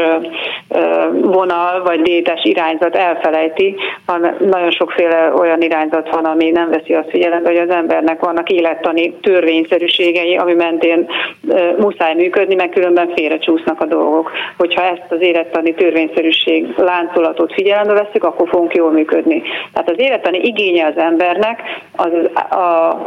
vonal, 1.22 1.82
vagy 1.82 2.00
diétás 2.00 2.44
irányzat 2.44 2.96
elfelejti, 2.96 3.76
van 4.06 4.36
nagyon 4.38 4.70
sokféle 4.70 5.32
olyan 5.34 5.60
irányzat 5.60 6.10
van, 6.10 6.24
ami 6.24 6.50
nem 6.50 6.70
veszi 6.70 6.94
azt 6.94 7.10
figyelembe, 7.10 7.48
hogy 7.48 7.58
az 7.58 7.70
ember 7.70 8.02
rendszernek 8.06 8.20
vannak 8.20 8.50
élettani 8.50 9.12
törvényszerűségei, 9.12 10.36
ami 10.36 10.54
mentén 10.54 11.06
muszáj 11.78 12.14
működni, 12.14 12.54
meg 12.54 12.68
különben 12.68 13.12
félrecsúsznak 13.14 13.80
a 13.80 13.86
dolgok. 13.86 14.30
Hogyha 14.56 14.82
ezt 14.82 15.10
az 15.12 15.20
élettani 15.20 15.74
törvényszerűség 15.74 16.66
láncolatot 16.76 17.52
figyelembe 17.52 17.92
veszük, 17.92 18.24
akkor 18.24 18.48
fogunk 18.48 18.74
jól 18.74 18.90
működni. 18.90 19.42
Tehát 19.72 19.90
az 19.90 19.98
élettani 19.98 20.38
igénye 20.38 20.86
az 20.86 20.96
embernek 20.96 21.62
az 21.96 22.12
a, 22.50 22.64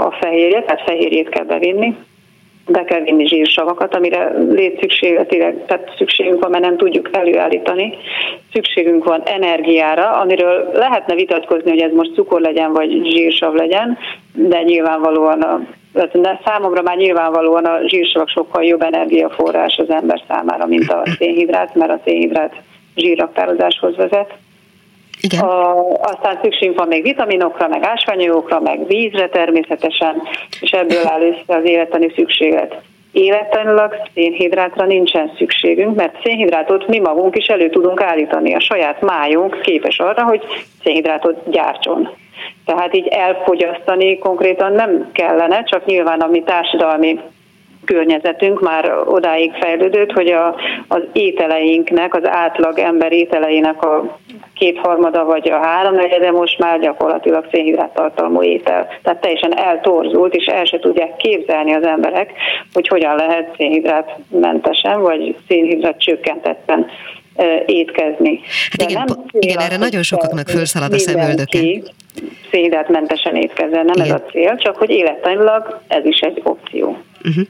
a 0.07 0.15
fehérje, 0.19 0.63
tehát 0.63 0.83
fehérjét 0.85 1.29
kell 1.29 1.45
bevinni, 1.45 1.95
be 2.69 2.83
kell 2.83 3.01
vinni 3.01 3.27
zsírsavakat, 3.27 3.95
amire 3.95 4.33
létszükségletileg, 4.49 5.65
tehát 5.65 5.93
szükségünk 5.97 6.41
van, 6.41 6.51
mert 6.51 6.63
nem 6.63 6.77
tudjuk 6.77 7.09
előállítani. 7.11 7.93
Szükségünk 8.53 9.03
van 9.03 9.21
energiára, 9.25 10.09
amiről 10.09 10.69
lehetne 10.73 11.15
vitatkozni, 11.15 11.69
hogy 11.69 11.81
ez 11.81 11.91
most 11.91 12.13
cukor 12.13 12.41
legyen, 12.41 12.73
vagy 12.73 13.01
zsírsav 13.03 13.53
legyen, 13.53 13.97
de 14.33 14.61
nyilvánvalóan 14.61 15.41
a 15.41 15.61
de 16.13 16.39
számomra 16.45 16.81
már 16.81 16.97
nyilvánvalóan 16.97 17.65
a 17.65 17.87
zsírsav 17.87 18.27
sokkal 18.27 18.63
jobb 18.63 18.81
energiaforrás 18.81 19.77
az 19.77 19.89
ember 19.89 20.21
számára, 20.27 20.65
mint 20.65 20.91
a 20.91 21.03
szénhidrát, 21.17 21.75
mert 21.75 21.91
a 21.91 21.99
szénhidrát 22.03 22.53
zsírraktározáshoz 22.95 23.95
vezet. 23.95 24.33
Igen. 25.21 25.39
A, 25.39 25.85
aztán 26.01 26.39
szükség 26.41 26.75
van 26.75 26.87
még 26.87 27.03
vitaminokra, 27.03 27.67
meg 27.67 27.83
ásványanyagokra, 27.83 28.59
meg 28.59 28.87
vízre 28.87 29.29
természetesen, 29.29 30.21
és 30.61 30.71
ebből 30.71 31.07
áll 31.07 31.21
össze 31.21 31.55
az 31.55 31.63
élettani 31.63 32.11
szükséglet. 32.15 32.81
Élettanilag 33.11 33.95
szénhidrátra 34.13 34.85
nincsen 34.85 35.31
szükségünk, 35.37 35.95
mert 35.95 36.21
szénhidrátot 36.23 36.87
mi 36.87 36.99
magunk 36.99 37.35
is 37.35 37.45
elő 37.45 37.69
tudunk 37.69 38.01
állítani. 38.01 38.55
A 38.55 38.59
saját 38.59 39.01
májunk 39.01 39.61
képes 39.61 39.99
arra, 39.99 40.23
hogy 40.23 40.41
szénhidrátot 40.83 41.49
gyártson. 41.49 42.09
Tehát 42.65 42.95
így 42.95 43.07
elfogyasztani 43.07 44.17
konkrétan 44.17 44.71
nem 44.73 45.09
kellene, 45.11 45.63
csak 45.63 45.85
nyilván 45.85 46.19
a 46.19 46.27
mi 46.27 46.43
társadalmi 46.43 47.19
környezetünk 47.85 48.61
már 48.61 48.91
odáig 49.05 49.53
fejlődött, 49.53 50.11
hogy 50.11 50.27
a, 50.27 50.55
az 50.87 51.01
ételeinknek, 51.13 52.15
az 52.15 52.27
átlag 52.27 52.79
ember 52.79 53.11
ételeinek 53.11 53.83
a 53.83 54.17
kétharmada 54.59 55.23
vagy 55.25 55.49
a 55.49 55.57
háromnegyede 55.57 56.31
most 56.31 56.59
már 56.59 56.79
gyakorlatilag 56.79 57.47
szénhidrát 57.51 57.93
tartalmú 57.93 58.43
étel. 58.43 58.87
Tehát 59.03 59.21
teljesen 59.21 59.57
eltorzult, 59.57 60.35
és 60.35 60.45
el 60.45 60.65
se 60.65 60.79
tudják 60.79 61.15
képzelni 61.15 61.73
az 61.73 61.83
emberek, 61.83 62.31
hogy 62.73 62.87
hogyan 62.87 63.15
lehet 63.15 63.53
szénhidrátmentesen 63.57 65.01
vagy 65.01 65.35
szénhidrát 65.47 65.99
csökkentetten 65.99 66.85
étkezni. 67.65 68.39
Hát 68.71 68.89
igen, 68.89 69.03
nem 69.07 69.17
igen 69.39 69.59
erre 69.59 69.77
nagyon 69.77 70.03
sokaknak 70.03 70.47
fölszalad 70.47 70.93
a 70.93 70.97
szemöldöke. 70.97 71.59
Szénhidrátmentesen 72.51 73.35
étkezzen, 73.35 73.85
nem 73.85 74.05
igen. 74.05 74.05
ez 74.05 74.11
a 74.11 74.23
cél, 74.31 74.55
csak 74.55 74.75
hogy 74.75 74.89
élettanilag 74.89 75.81
ez 75.87 76.05
is 76.05 76.19
egy 76.19 76.41
opció. 76.43 76.97
Uh-huh. 77.23 77.43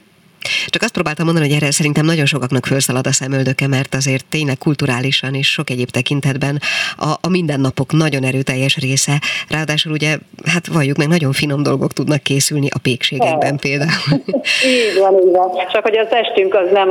Csak 0.68 0.82
azt 0.82 0.94
próbáltam 0.94 1.26
mondani, 1.26 1.48
hogy 1.48 1.56
erre 1.56 1.72
szerintem 1.72 2.06
nagyon 2.06 2.26
sokaknak 2.26 2.66
felszalad 2.66 3.08
a 3.08 3.12
szemöldöke, 3.12 3.68
mert 3.68 3.96
azért 3.96 4.26
tényleg 4.26 4.58
kulturálisan 4.58 5.34
és 5.34 5.52
sok 5.52 5.70
egyéb 5.70 5.90
tekintetben 5.90 6.60
a, 6.98 7.10
a 7.22 7.30
mindennapok 7.30 7.92
nagyon 7.92 8.24
erőteljes 8.24 8.78
része. 8.78 9.22
Ráadásul 9.50 9.92
ugye, 9.92 10.18
hát 10.46 10.68
valljuk 10.68 10.98
meg, 10.98 11.08
nagyon 11.08 11.32
finom 11.32 11.64
dolgok 11.64 11.94
tudnak 11.94 12.24
készülni 12.24 12.68
a 12.70 12.80
pékségekben 12.82 13.58
például. 13.58 14.24
Így 14.66 15.00
van, 15.00 15.14
így 15.14 15.32
van. 15.32 15.50
Csak 15.72 15.84
hogy 15.84 15.98
a 15.98 16.08
testünk 16.08 16.54
az 16.54 16.70
nem 16.72 16.90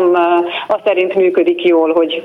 azt 0.69 0.83
szerint 0.85 1.15
működik 1.15 1.65
jól, 1.65 1.93
hogy 1.93 2.23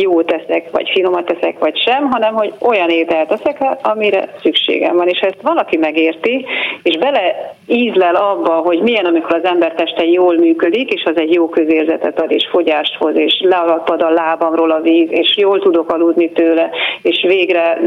jót 0.00 0.26
teszek, 0.26 0.70
vagy 0.70 0.90
finomat 0.90 1.24
teszek, 1.24 1.58
vagy 1.58 1.78
sem, 1.78 2.10
hanem 2.10 2.34
hogy 2.34 2.52
olyan 2.60 2.88
ételt 2.88 3.28
teszek, 3.28 3.58
amire 3.82 4.28
szükségem 4.42 4.96
van. 4.96 5.08
És 5.08 5.18
ezt 5.18 5.42
valaki 5.42 5.76
megérti, 5.76 6.46
és 6.82 6.96
bele 6.96 7.54
ízlel 7.66 8.14
abba, 8.14 8.52
hogy 8.52 8.80
milyen, 8.80 9.04
amikor 9.04 9.34
az 9.34 9.44
ember 9.44 9.72
teste 9.72 10.04
jól 10.04 10.36
működik, 10.36 10.92
és 10.92 11.02
az 11.04 11.16
egy 11.16 11.32
jó 11.32 11.48
közérzetet 11.48 12.20
ad, 12.20 12.30
és 12.30 12.48
fogyást 12.50 12.94
hoz, 12.94 13.16
és 13.16 13.40
lealapad 13.40 14.02
a 14.02 14.10
lábamról 14.10 14.70
a 14.70 14.80
víz, 14.80 15.08
és 15.10 15.36
jól 15.36 15.60
tudok 15.60 15.92
aludni 15.92 16.30
tőle, 16.30 16.70
és 17.02 17.24
végre 17.26 17.80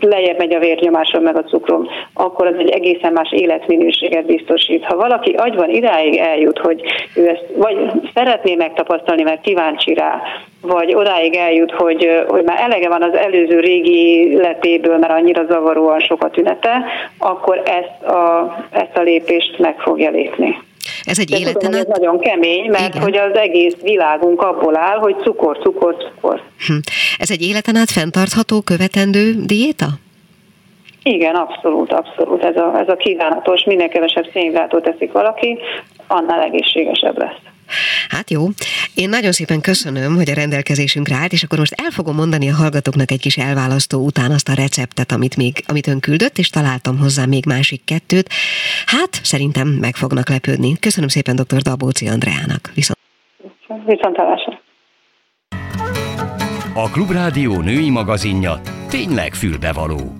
lejjebb 0.00 0.38
megy 0.38 0.54
a 0.54 0.58
vérnyomásom, 0.58 1.22
meg 1.22 1.36
a 1.36 1.44
cukrom, 1.44 1.88
akkor 2.14 2.46
az 2.46 2.54
egy 2.58 2.70
egészen 2.70 3.12
más 3.12 3.32
életminőséget 3.32 4.26
biztosít. 4.26 4.84
Ha 4.84 4.96
valaki 4.96 5.30
agyban 5.32 5.70
idáig 5.70 6.16
eljut, 6.16 6.58
hogy 6.58 6.80
ő 7.16 7.28
ezt 7.28 7.44
vagy 7.56 7.76
szeretné 8.14 8.54
megtapasztalni, 8.54 9.22
mert 9.22 9.40
kíváncsi 9.40 9.94
rá, 9.94 10.22
vagy 10.60 10.94
odáig 10.94 11.34
eljut, 11.34 11.51
hogy, 11.60 12.08
hogy 12.28 12.44
már 12.44 12.60
elege 12.60 12.88
van 12.88 13.02
az 13.02 13.14
előző 13.14 13.60
régi 13.60 14.30
életéből, 14.30 14.98
mert 14.98 15.12
annyira 15.12 15.44
zavaróan 15.48 16.00
sok 16.00 16.24
a 16.24 16.30
tünete, 16.30 16.84
akkor 17.18 17.62
ezt 17.64 18.12
a, 18.12 18.56
ezt 18.70 18.96
a 18.96 19.00
lépést 19.00 19.58
meg 19.58 19.80
fogja 19.80 20.10
lépni. 20.10 20.58
Ez 21.04 21.18
egy 21.18 21.30
életen 21.30 21.74
át... 21.74 21.80
ez 21.80 21.86
nagyon 21.86 22.18
kemény, 22.18 22.70
mert 22.70 22.94
Igen. 22.94 23.02
hogy 23.02 23.16
az 23.16 23.36
egész 23.36 23.76
világunk 23.82 24.42
abból 24.42 24.76
áll, 24.76 24.98
hogy 24.98 25.16
cukor, 25.22 25.58
cukor, 25.58 25.96
cukor. 25.96 26.40
Hm. 26.66 26.74
Ez 27.18 27.30
egy 27.30 27.42
életen 27.42 27.76
át 27.76 27.90
fenntartható, 27.90 28.60
követendő 28.60 29.32
diéta? 29.46 29.86
Igen, 31.02 31.34
abszolút, 31.34 31.92
abszolút. 31.92 32.44
Ez 32.44 32.56
a, 32.56 32.78
ez 32.80 32.88
a 32.88 32.96
kívánatos, 32.96 33.64
minél 33.64 33.88
kevesebb 33.88 34.28
szénhidrátot 34.32 34.82
teszik 34.82 35.12
valaki, 35.12 35.58
annál 36.06 36.42
egészségesebb 36.42 37.18
lesz. 37.18 37.51
Hát 38.08 38.30
jó. 38.30 38.48
Én 38.94 39.08
nagyon 39.08 39.32
szépen 39.32 39.60
köszönöm, 39.60 40.14
hogy 40.14 40.30
a 40.30 40.34
rendelkezésünkre 40.34 41.14
állt, 41.14 41.32
és 41.32 41.42
akkor 41.42 41.58
most 41.58 41.74
el 41.84 41.90
fogom 41.90 42.14
mondani 42.14 42.50
a 42.50 42.54
hallgatóknak 42.54 43.10
egy 43.10 43.20
kis 43.20 43.36
elválasztó 43.36 44.04
után 44.04 44.30
azt 44.30 44.48
a 44.48 44.54
receptet, 44.54 45.12
amit 45.12 45.36
még, 45.36 45.64
amit 45.66 45.86
ön 45.86 46.00
küldött, 46.00 46.38
és 46.38 46.50
találtam 46.50 46.98
hozzá 46.98 47.24
még 47.24 47.46
másik 47.46 47.84
kettőt. 47.84 48.28
Hát, 48.86 49.20
szerintem 49.22 49.68
meg 49.68 49.94
fognak 49.94 50.28
lepődni. 50.28 50.78
Köszönöm 50.78 51.08
szépen 51.08 51.36
dr. 51.36 51.62
Dabóci 51.62 52.08
Andreának. 52.08 52.70
Viszont... 52.74 52.98
Viszontlátásra. 53.86 54.60
A 56.74 56.90
Klubrádió 56.90 57.60
női 57.60 57.90
magazinja 57.90 58.60
tényleg 58.88 59.34
fülbevaló. 59.34 60.12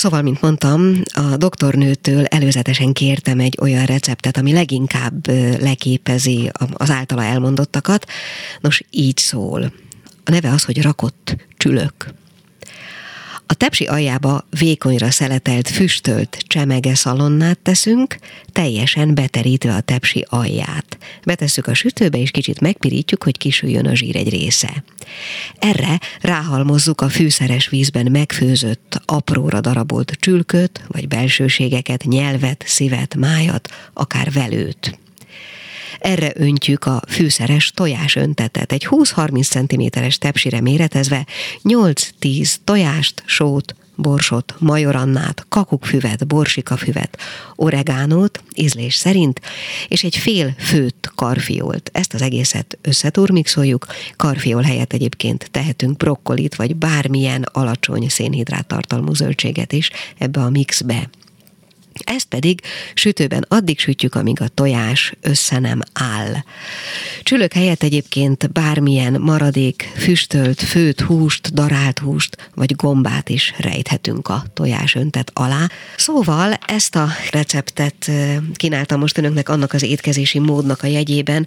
Szóval, 0.00 0.22
mint 0.22 0.40
mondtam, 0.40 1.02
a 1.14 1.36
doktornőtől 1.36 2.24
előzetesen 2.24 2.92
kértem 2.92 3.40
egy 3.40 3.58
olyan 3.60 3.84
receptet, 3.84 4.36
ami 4.36 4.52
leginkább 4.52 5.26
leképezi 5.60 6.50
az 6.72 6.90
általa 6.90 7.24
elmondottakat. 7.24 8.06
Nos, 8.60 8.82
így 8.90 9.16
szól. 9.16 9.72
A 10.24 10.30
neve 10.30 10.50
az, 10.50 10.64
hogy 10.64 10.82
rakott 10.82 11.36
csülök. 11.56 12.14
A 13.50 13.54
tepsi 13.54 13.84
aljába 13.84 14.46
vékonyra 14.58 15.10
szeletelt, 15.10 15.68
füstölt 15.68 16.38
csemege 16.46 16.94
szalonnát 16.94 17.58
teszünk, 17.58 18.18
teljesen 18.52 19.14
beterítve 19.14 19.74
a 19.74 19.80
tepsi 19.80 20.26
alját. 20.28 20.98
Betesszük 21.24 21.66
a 21.66 21.74
sütőbe, 21.74 22.18
és 22.18 22.30
kicsit 22.30 22.60
megpirítjuk, 22.60 23.22
hogy 23.22 23.38
kisüljön 23.38 23.86
a 23.86 23.94
zsír 23.94 24.16
egy 24.16 24.28
része. 24.28 24.84
Erre 25.58 26.00
ráhalmozzuk 26.20 27.00
a 27.00 27.08
fűszeres 27.08 27.68
vízben 27.68 28.10
megfőzött, 28.10 29.02
apróra 29.04 29.60
darabolt 29.60 30.16
csülköt, 30.20 30.84
vagy 30.86 31.08
belsőségeket, 31.08 32.04
nyelvet, 32.04 32.64
szívet, 32.66 33.14
májat, 33.14 33.68
akár 33.92 34.32
velőt. 34.32 34.99
Erre 35.98 36.32
öntjük 36.34 36.84
a 36.84 37.02
fűszeres 37.08 37.70
tojás 37.70 38.16
öntetet. 38.16 38.72
Egy 38.72 38.86
20-30 38.90 39.90
cm-es 39.92 40.18
tepsire 40.18 40.60
méretezve 40.60 41.26
8-10 41.64 42.54
tojást, 42.64 43.22
sót, 43.26 43.74
borsot, 44.00 44.54
majorannát, 44.58 45.46
kakukfüvet, 45.48 46.26
borsikafüvet, 46.26 47.18
oregánót, 47.54 48.42
ízlés 48.54 48.94
szerint, 48.94 49.40
és 49.88 50.04
egy 50.04 50.16
fél 50.16 50.54
főtt 50.58 51.12
karfiolt. 51.14 51.90
Ezt 51.92 52.14
az 52.14 52.22
egészet 52.22 52.78
összeturmixoljuk, 52.82 53.86
karfiol 54.16 54.62
helyett 54.62 54.92
egyébként 54.92 55.50
tehetünk 55.50 55.96
brokkolit, 55.96 56.54
vagy 56.54 56.76
bármilyen 56.76 57.42
alacsony 57.52 58.08
szénhidrát 58.08 58.66
tartalmú 58.66 59.14
zöldséget 59.14 59.72
is 59.72 59.90
ebbe 60.18 60.40
a 60.40 60.50
mixbe. 60.50 61.08
Ezt 62.04 62.26
pedig 62.26 62.60
sütőben 62.94 63.44
addig 63.48 63.78
sütjük, 63.78 64.14
amíg 64.14 64.40
a 64.40 64.48
tojás 64.48 65.12
össze 65.20 65.58
nem 65.58 65.80
áll. 65.92 66.34
Csülök 67.22 67.52
helyett 67.52 67.82
egyébként 67.82 68.52
bármilyen 68.52 69.20
maradék, 69.20 69.92
füstölt, 69.96 70.60
főt 70.60 71.00
húst, 71.00 71.54
darált 71.54 71.98
húst 71.98 72.50
vagy 72.54 72.76
gombát 72.76 73.28
is 73.28 73.54
rejthetünk 73.58 74.28
a 74.28 74.44
tojás 74.54 74.94
öntet 74.94 75.30
alá. 75.34 75.68
Szóval 75.96 76.58
ezt 76.66 76.96
a 76.96 77.08
receptet 77.30 78.10
kínáltam 78.54 79.00
most 79.00 79.18
önöknek 79.18 79.48
annak 79.48 79.72
az 79.72 79.82
étkezési 79.82 80.38
módnak 80.38 80.82
a 80.82 80.86
jegyében, 80.86 81.46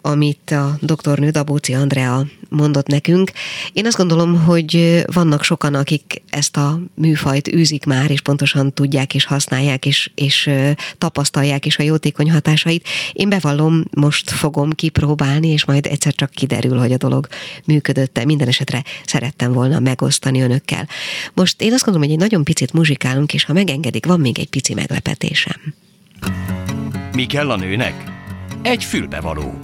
amit 0.00 0.50
a 0.50 0.76
doktornő 0.80 1.30
Dabóci 1.30 1.74
Andrea 1.74 2.26
mondott 2.48 2.86
nekünk. 2.86 3.30
Én 3.72 3.86
azt 3.86 3.96
gondolom, 3.96 4.44
hogy 4.44 5.02
vannak 5.12 5.42
sokan, 5.42 5.74
akik 5.74 6.22
ezt 6.30 6.56
a 6.56 6.80
műfajt 6.94 7.48
űzik 7.48 7.84
már, 7.84 8.10
és 8.10 8.20
pontosan 8.20 8.72
tudják 8.72 9.14
és 9.14 9.24
használják, 9.24 9.77
és, 9.84 10.10
és 10.14 10.50
tapasztalják 10.98 11.66
is 11.66 11.78
a 11.78 11.82
jótékony 11.82 12.30
hatásait. 12.30 12.88
Én 13.12 13.28
bevallom, 13.28 13.82
most 13.90 14.30
fogom 14.30 14.70
kipróbálni, 14.70 15.48
és 15.48 15.64
majd 15.64 15.86
egyszer 15.86 16.14
csak 16.14 16.30
kiderül, 16.30 16.78
hogy 16.78 16.92
a 16.92 16.96
dolog 16.96 17.28
működött-e. 17.64 18.24
Minden 18.24 18.48
esetre 18.48 18.82
szerettem 19.04 19.52
volna 19.52 19.78
megosztani 19.78 20.40
önökkel. 20.40 20.88
Most 21.34 21.62
én 21.62 21.72
azt 21.72 21.84
gondolom, 21.84 22.08
hogy 22.08 22.16
egy 22.16 22.22
nagyon 22.22 22.44
picit 22.44 22.72
muzsikálunk, 22.72 23.34
és 23.34 23.44
ha 23.44 23.52
megengedik, 23.52 24.06
van 24.06 24.20
még 24.20 24.38
egy 24.38 24.48
pici 24.48 24.74
meglepetésem. 24.74 25.74
Mi 27.12 27.26
kell 27.26 27.50
a 27.50 27.56
nőnek? 27.56 27.94
Egy 28.62 28.84
fülbevaló. 28.84 29.58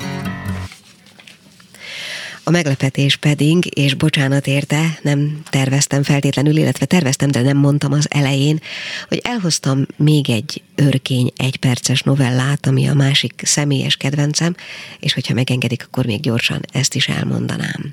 A 2.47 2.51
meglepetés 2.51 3.17
pedig, 3.17 3.79
és 3.79 3.95
bocsánat 3.95 4.47
érte, 4.47 4.99
nem 5.03 5.43
terveztem 5.51 6.03
feltétlenül, 6.03 6.57
illetve 6.57 6.87
terveztem, 6.87 7.31
de 7.31 7.41
nem 7.41 7.57
mondtam 7.57 7.93
az 7.93 8.07
elején, 8.11 8.61
hogy 9.09 9.21
elhoztam 9.25 9.87
még 9.97 10.31
egy 10.31 10.63
örkény 10.75 11.33
egyperces 11.37 12.03
novellát, 12.03 12.67
ami 12.67 12.89
a 12.89 12.95
másik 12.95 13.43
személyes 13.45 13.97
kedvencem, 13.97 14.55
és 15.01 15.15
hogyha 15.15 15.35
megengedik, 15.35 15.85
akkor 15.85 16.07
még 16.07 16.21
gyorsan 16.21 16.61
ezt 16.73 16.95
is 16.95 17.09
elmondanám. 17.09 17.93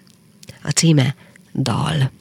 A 0.63 0.69
címe 0.69 1.15
Dal. 1.53 2.11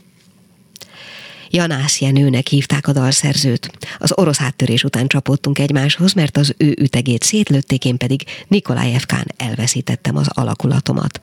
Janász 1.52 2.00
Jenőnek 2.00 2.46
hívták 2.46 2.86
a 2.88 2.92
dalszerzőt. 2.92 3.70
Az 3.98 4.12
orosz 4.18 4.40
áttörés 4.40 4.84
után 4.84 5.06
csapottunk 5.06 5.58
egymáshoz, 5.58 6.12
mert 6.12 6.36
az 6.36 6.54
ő 6.56 6.76
ütegét 6.80 7.22
szétlőtték, 7.22 7.84
én 7.84 7.96
pedig 7.96 8.22
Nikolajevkán 8.48 9.26
elveszítettem 9.36 10.16
az 10.16 10.28
alakulatomat. 10.28 11.20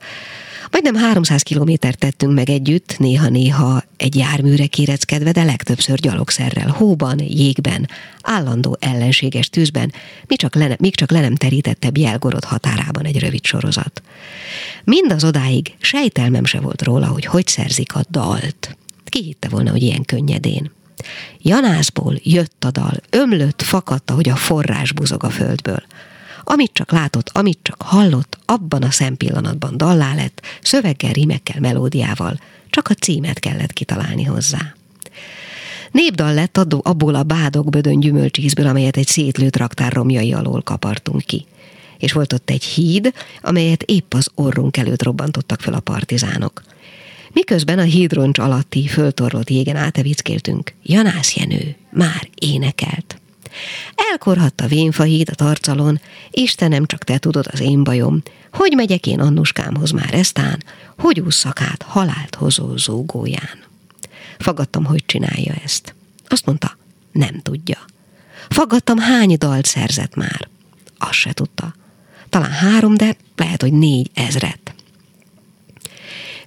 Majdnem 0.70 0.94
300 0.94 1.42
kilométert 1.42 1.98
tettünk 1.98 2.34
meg 2.34 2.50
együtt, 2.50 2.98
néha-néha 2.98 3.82
egy 3.96 4.16
járműre 4.16 4.66
kéreckedve, 4.66 5.32
de 5.32 5.44
legtöbbször 5.44 5.98
gyalogszerrel, 5.98 6.68
hóban, 6.68 7.18
jégben, 7.18 7.88
állandó 8.22 8.76
ellenséges 8.80 9.50
tűzben, 9.50 9.92
mi 10.26 10.36
csak 10.36 10.54
le, 10.54 10.76
míg 10.78 10.94
csak 10.94 11.10
le 11.10 11.20
nem 11.20 11.34
terítette 11.34 11.90
Bielgorod 11.90 12.44
határában 12.44 13.04
egy 13.04 13.18
rövid 13.18 13.44
sorozat. 13.44 14.02
Mindaz 14.84 15.24
odáig 15.24 15.74
sejtelmem 15.80 16.44
se 16.44 16.60
volt 16.60 16.82
róla, 16.82 17.06
hogy 17.06 17.24
hogy 17.24 17.46
szerzik 17.46 17.94
a 17.94 18.00
dalt. 18.10 18.76
Ki 19.08 19.22
hitte 19.22 19.48
volna, 19.48 19.70
hogy 19.70 19.82
ilyen 19.82 20.04
könnyedén? 20.04 20.70
Janászból 21.38 22.14
jött 22.22 22.64
a 22.64 22.70
dal, 22.70 23.00
ömlött, 23.10 23.62
fakadta, 23.62 24.14
hogy 24.14 24.28
a 24.28 24.36
forrás 24.36 24.92
buzog 24.92 25.24
a 25.24 25.30
földből. 25.30 25.82
Amit 26.44 26.72
csak 26.72 26.92
látott, 26.92 27.30
amit 27.32 27.58
csak 27.62 27.82
hallott, 27.82 28.38
abban 28.44 28.82
a 28.82 28.90
szempillanatban 28.90 29.76
dallá 29.76 30.14
lett, 30.14 30.42
szöveggel, 30.62 31.12
rímekkel, 31.12 31.60
melódiával. 31.60 32.40
Csak 32.70 32.88
a 32.88 32.94
címet 32.94 33.38
kellett 33.38 33.72
kitalálni 33.72 34.24
hozzá. 34.24 34.74
Népdal 35.90 36.34
lett 36.34 36.56
abból 36.58 37.14
a 37.14 37.22
bádok 37.22 37.70
bödön 37.70 38.00
gyümölcsízből, 38.00 38.66
amelyet 38.66 38.96
egy 38.96 39.06
szétlőtt 39.06 39.56
raktár 39.56 39.92
romjai 39.92 40.32
alól 40.32 40.62
kapartunk 40.62 41.22
ki. 41.22 41.46
És 41.98 42.12
volt 42.12 42.32
ott 42.32 42.50
egy 42.50 42.64
híd, 42.64 43.12
amelyet 43.42 43.82
épp 43.82 44.14
az 44.14 44.28
orrunk 44.34 44.76
előtt 44.76 45.02
robbantottak 45.02 45.60
fel 45.60 45.74
a 45.74 45.80
partizánok. 45.80 46.62
Miközben 47.32 47.78
a 47.78 47.82
hídroncs 47.82 48.38
alatti 48.38 48.86
föltorlott 48.86 49.50
jégen 49.50 49.76
átevickéltünk, 49.76 50.74
Janász 50.82 51.36
Jenő 51.36 51.76
már 51.90 52.28
énekelt. 52.34 53.20
Elkorhatta 53.94 54.66
vénfahíd 54.66 55.28
a 55.30 55.34
tarcalon, 55.34 56.00
Istenem, 56.30 56.86
csak 56.86 57.04
te 57.04 57.18
tudod 57.18 57.46
az 57.52 57.60
én 57.60 57.84
bajom, 57.84 58.22
hogy 58.52 58.72
megyek 58.76 59.06
én 59.06 59.20
Annuskámhoz 59.20 59.90
már 59.90 60.14
eztán, 60.14 60.62
hogy 60.98 61.20
ússzak 61.20 61.60
át 61.60 61.82
halált 61.82 62.34
hozó 62.34 62.76
zúgóján. 62.76 63.58
Fagadtam, 64.38 64.84
hogy 64.84 65.02
csinálja 65.06 65.54
ezt. 65.64 65.94
Azt 66.28 66.46
mondta, 66.46 66.76
nem 67.12 67.40
tudja. 67.42 67.78
Fagadtam, 68.48 68.98
hány 68.98 69.36
dalt 69.38 69.66
szerzett 69.66 70.14
már. 70.14 70.48
Azt 70.98 71.12
se 71.12 71.32
tudta. 71.32 71.74
Talán 72.28 72.50
három, 72.50 72.94
de 72.94 73.16
lehet, 73.36 73.62
hogy 73.62 73.72
négy 73.72 74.10
ezret. 74.14 74.74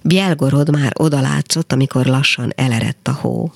Bielgorod 0.02 0.70
már 0.70 0.92
odalátszott, 0.94 1.72
amikor 1.72 2.06
lassan 2.06 2.52
elerett 2.56 3.08
a 3.08 3.12
hó. 3.12 3.52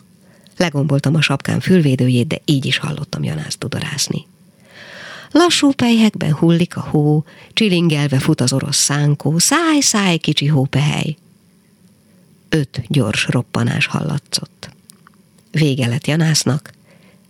Legomboltam 0.56 1.14
a 1.14 1.20
sapkám 1.20 1.60
fülvédőjét, 1.60 2.26
de 2.26 2.40
így 2.44 2.66
is 2.66 2.78
hallottam 2.78 3.24
Janászt 3.24 3.58
tudorászni. 3.58 4.26
Lassú 5.30 5.72
pejhekben 5.72 6.32
hullik 6.32 6.76
a 6.76 6.80
hó, 6.80 7.24
csilingelve 7.52 8.18
fut 8.18 8.40
az 8.40 8.52
orosz 8.52 8.76
szánkó, 8.76 9.38
száj, 9.38 9.80
száj, 9.80 10.16
kicsi 10.16 10.46
hópehely. 10.46 11.16
Öt 12.48 12.82
gyors 12.88 13.26
roppanás 13.28 13.86
hallatszott. 13.86 14.70
Vége 15.50 15.86
lett 15.86 16.06
Janásznak, 16.06 16.72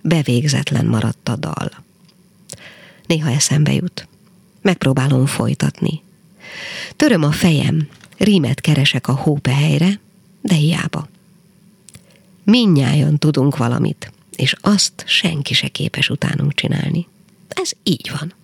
bevégzetlen 0.02 0.86
maradt 0.86 1.28
a 1.28 1.36
dal. 1.36 1.70
Néha 3.06 3.30
eszembe 3.30 3.72
jut. 3.72 4.08
Megpróbálom 4.62 5.26
folytatni. 5.26 6.02
Töröm 6.96 7.22
a 7.22 7.30
fejem, 7.30 7.88
rímet 8.18 8.60
keresek 8.60 9.08
a 9.08 9.12
hópehelyre, 9.12 10.00
de 10.40 10.54
hiába. 10.54 11.08
Minnyáján 12.44 13.18
tudunk 13.18 13.56
valamit, 13.56 14.12
és 14.36 14.54
azt 14.60 15.04
senki 15.06 15.54
se 15.54 15.68
képes 15.68 16.08
utánunk 16.08 16.54
csinálni. 16.54 17.06
Ez 17.48 17.70
így 17.82 18.10
van. 18.18 18.34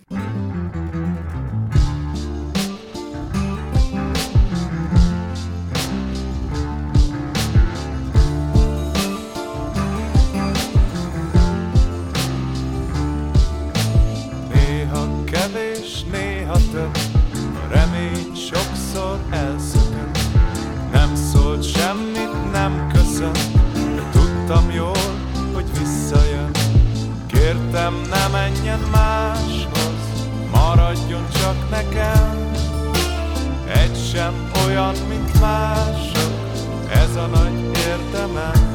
Néha 14.55 15.25
kevés, 15.25 16.05
néha 16.11 16.59
több, 16.73 16.99
nem 23.23 23.33
köszönt, 23.33 24.11
tudtam 24.11 24.71
jól, 24.71 24.97
hogy 25.53 25.65
visszajön. 25.79 26.51
Kértem 27.27 27.95
ne 28.11 28.29
menjen 28.29 28.81
máshoz 28.93 30.03
Maradjon 30.51 31.27
csak 31.41 31.71
nekem. 31.71 32.51
Egy 33.67 33.97
sem 34.13 34.51
olyan, 34.67 34.95
mint 35.09 35.41
mások 35.41 36.33
Ez 36.93 37.17
a 37.17 37.27
nagy 37.27 37.71
érdemem. 37.77 38.71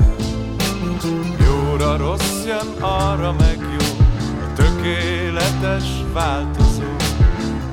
Jóra 1.45 1.97
rossz 1.97 2.45
jön, 2.45 2.81
arra 2.83 3.33
meg 3.33 3.57
jó 3.59 4.05
A 4.43 4.53
tökéletes 4.55 5.87
változó. 6.13 6.95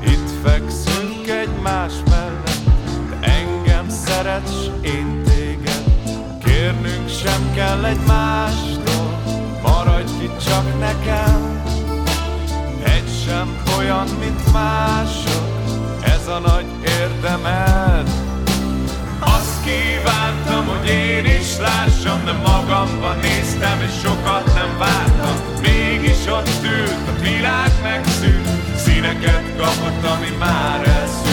Itt 0.01 0.31
fekszünk 0.43 1.29
egymás 1.29 1.93
mellett 2.11 2.64
De 3.11 3.27
engem 3.27 3.89
szeretsz, 3.89 4.70
én 4.83 5.22
Kérnünk 6.65 7.09
sem 7.09 7.53
kell 7.55 7.85
egymástól, 7.85 9.23
maradj 9.62 10.23
itt 10.23 10.45
csak 10.45 10.79
nekem. 10.79 11.62
Egy 12.85 13.11
sem 13.27 13.62
olyan, 13.79 14.07
mint 14.21 14.53
mások, 14.53 15.49
ez 16.03 16.27
a 16.29 16.39
nagy 16.39 16.65
érdemed. 16.87 18.09
Azt 19.21 19.65
kívántam, 19.65 20.67
hogy 20.67 20.89
én 20.89 21.25
is 21.25 21.59
lássam, 21.59 22.25
de 22.25 22.33
magamban 22.33 23.19
néztem, 23.19 23.81
és 23.81 24.01
sokat 24.03 24.55
nem 24.55 24.79
vártam. 24.79 25.37
Mégis 25.62 26.27
ott 26.27 26.65
ült, 26.65 27.09
a 27.09 27.23
világ 27.23 27.73
megszűnt, 27.83 28.49
színeket 28.77 29.57
kapott, 29.57 30.05
ami 30.05 30.37
már 30.39 30.89
elszűrült. 30.89 31.24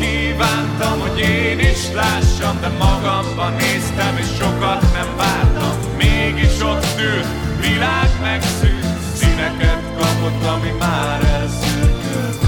Kívántam, 0.00 1.00
hogy 1.00 1.18
én 1.18 1.58
is 1.58 1.92
lássam, 1.92 2.60
de 2.60 2.68
magamban 2.68 3.52
néztem, 3.52 4.16
és 4.16 4.26
sokat 4.38 4.80
nem 4.92 5.16
vártam. 5.16 5.96
Mégis 5.96 6.62
ott 6.62 7.00
ült, 7.00 7.26
világ 7.60 8.10
megszűnt, 8.22 8.98
színeket 9.14 9.82
kapott, 9.96 10.44
ami 10.44 10.70
már 10.78 11.24
elszűrült. 11.24 12.38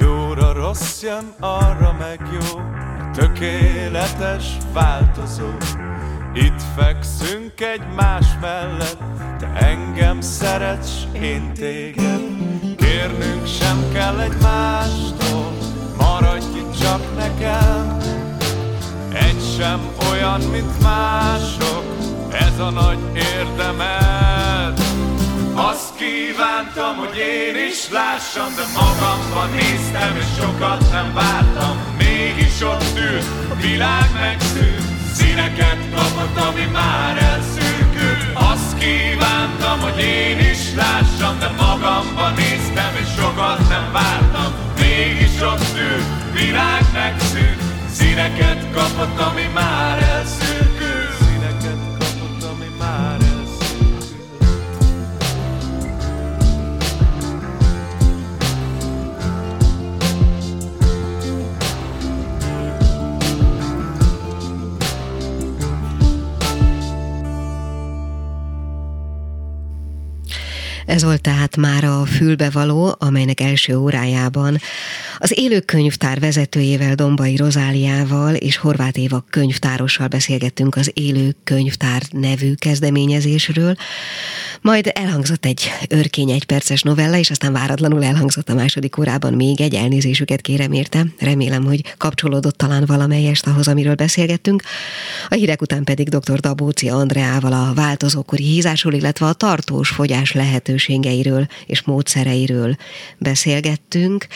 Jóra 0.00 0.52
rossz 0.52 1.02
jön, 1.02 1.34
arra 1.40 1.96
meg 1.98 2.20
jó, 2.32 2.60
tökéletes 3.12 4.44
változó. 4.72 5.48
Itt 6.38 6.62
fekszünk 6.76 7.60
egymás 7.60 8.26
mellett, 8.40 8.98
te 9.38 9.46
engem 9.46 10.20
szeretsz, 10.20 11.04
én 11.12 11.52
téged. 11.54 12.20
Kérnünk 12.76 13.46
sem 13.46 13.92
kell 13.92 14.20
egymástól, 14.20 15.52
maradj 15.96 16.58
itt 16.58 16.80
csak 16.80 17.16
nekem. 17.16 17.96
Egy 19.12 19.40
sem 19.56 19.80
olyan, 20.10 20.40
mint 20.40 20.82
mások, 20.82 21.84
ez 22.32 22.58
a 22.58 22.70
nagy 22.70 22.98
érdemed. 23.14 24.80
Azt 25.54 25.94
kívántam, 25.96 26.96
hogy 26.96 27.16
én 27.16 27.68
is 27.70 27.90
lássam, 27.90 28.54
de 28.54 28.62
magamban 28.74 29.50
néztem, 29.50 30.16
és 30.16 30.42
sokat 30.42 30.90
nem 30.90 31.14
vártam. 31.14 31.76
Mégis 31.98 32.62
ott 32.62 32.98
ül, 32.98 33.20
a 33.50 33.54
világ 33.54 34.10
megszűnt, 34.14 34.97
Színeket 35.18 35.78
kapott, 35.94 36.36
ami 36.48 36.66
már 36.72 37.16
elszűkült. 37.22 38.22
Azt 38.34 38.78
kívántam, 38.78 39.80
hogy 39.80 40.00
én 40.00 40.38
is 40.38 40.74
lássam 40.74 41.38
De 41.38 41.50
magamba 41.56 42.28
néztem, 42.36 42.92
és 43.00 43.08
sokat 43.16 43.68
nem 43.68 43.92
vártam. 43.92 44.52
Mégis 44.80 45.40
ott 45.40 45.78
ült, 45.78 46.06
világ 46.32 46.82
megszűnt. 46.92 47.62
Színeket 47.92 48.70
kapott, 48.72 49.20
ami 49.20 49.46
már 49.54 50.02
elszűkült 50.02 50.37
Ez 70.98 71.04
volt 71.04 71.20
tehát 71.20 71.56
már 71.56 71.84
a 71.84 72.04
fülbevaló, 72.04 72.96
amelynek 72.98 73.40
első 73.40 73.76
órájában 73.76 74.58
az 75.18 75.38
élőkönyvtár 75.38 76.20
vezetőjével, 76.20 76.94
Dombai 76.94 77.36
Rozáliával 77.36 78.34
és 78.34 78.56
Horváth 78.56 78.98
Éva 78.98 79.24
könyvtárossal 79.30 80.08
beszélgettünk 80.08 80.76
az 80.76 80.90
Élő 80.94 81.36
Könyvtár 81.44 82.02
nevű 82.10 82.54
kezdeményezésről. 82.54 83.74
Majd 84.60 84.90
elhangzott 84.94 85.44
egy 85.44 85.70
örkény 85.88 86.30
egyperces 86.30 86.82
novella, 86.82 87.16
és 87.16 87.30
aztán 87.30 87.52
váratlanul 87.52 88.04
elhangzott 88.04 88.48
a 88.48 88.54
második 88.54 88.98
órában 88.98 89.34
még 89.34 89.60
egy 89.60 89.74
elnézésüket 89.74 90.40
kérem 90.40 90.72
érte. 90.72 91.06
Remélem, 91.18 91.64
hogy 91.64 91.94
kapcsolódott 91.96 92.56
talán 92.56 92.84
valamelyest 92.86 93.46
ahhoz, 93.46 93.68
amiről 93.68 93.94
beszélgettünk. 93.94 94.62
A 95.28 95.34
hírek 95.34 95.60
után 95.60 95.84
pedig 95.84 96.08
dr. 96.08 96.40
Dabóci 96.40 96.88
Andreával 96.88 97.52
a 97.52 97.72
változókori 97.74 98.44
hízásról, 98.44 98.92
illetve 98.92 99.26
a 99.26 99.32
tartós 99.32 99.88
fogyás 99.88 100.32
lehetőségeiről 100.32 101.46
és 101.66 101.82
módszereiről 101.82 102.76
beszélgettünk. 103.18 104.26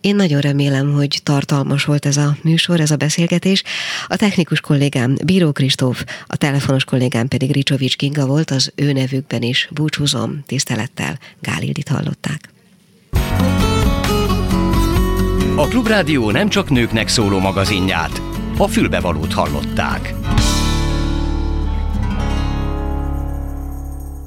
Én 0.00 0.16
nagyon 0.16 0.40
remélem, 0.40 0.92
hogy 0.92 1.20
tartalmas 1.22 1.84
volt 1.84 2.06
ez 2.06 2.16
a 2.16 2.36
műsor, 2.42 2.80
ez 2.80 2.90
a 2.90 2.96
beszélgetés. 2.96 3.62
A 4.06 4.16
technikus 4.16 4.60
kollégám 4.60 5.16
Bíró 5.24 5.52
Kristóf, 5.52 6.04
a 6.26 6.36
telefonos 6.36 6.84
kollégám 6.84 7.28
pedig 7.28 7.52
Ricsovics 7.52 7.96
Kinga 7.96 8.26
volt, 8.26 8.50
az 8.50 8.72
ő 8.74 8.92
nevükben 8.92 9.42
is 9.42 9.68
búcsúzom, 9.72 10.42
tisztelettel 10.46 11.18
Gálildit 11.40 11.88
hallották. 11.88 12.48
A 15.56 15.68
Klubrádió 15.68 16.30
nem 16.30 16.48
csak 16.48 16.70
nőknek 16.70 17.08
szóló 17.08 17.38
magazinját, 17.38 18.22
a 18.58 18.66
fülbevalót 18.66 19.32
hallották. 19.32 20.14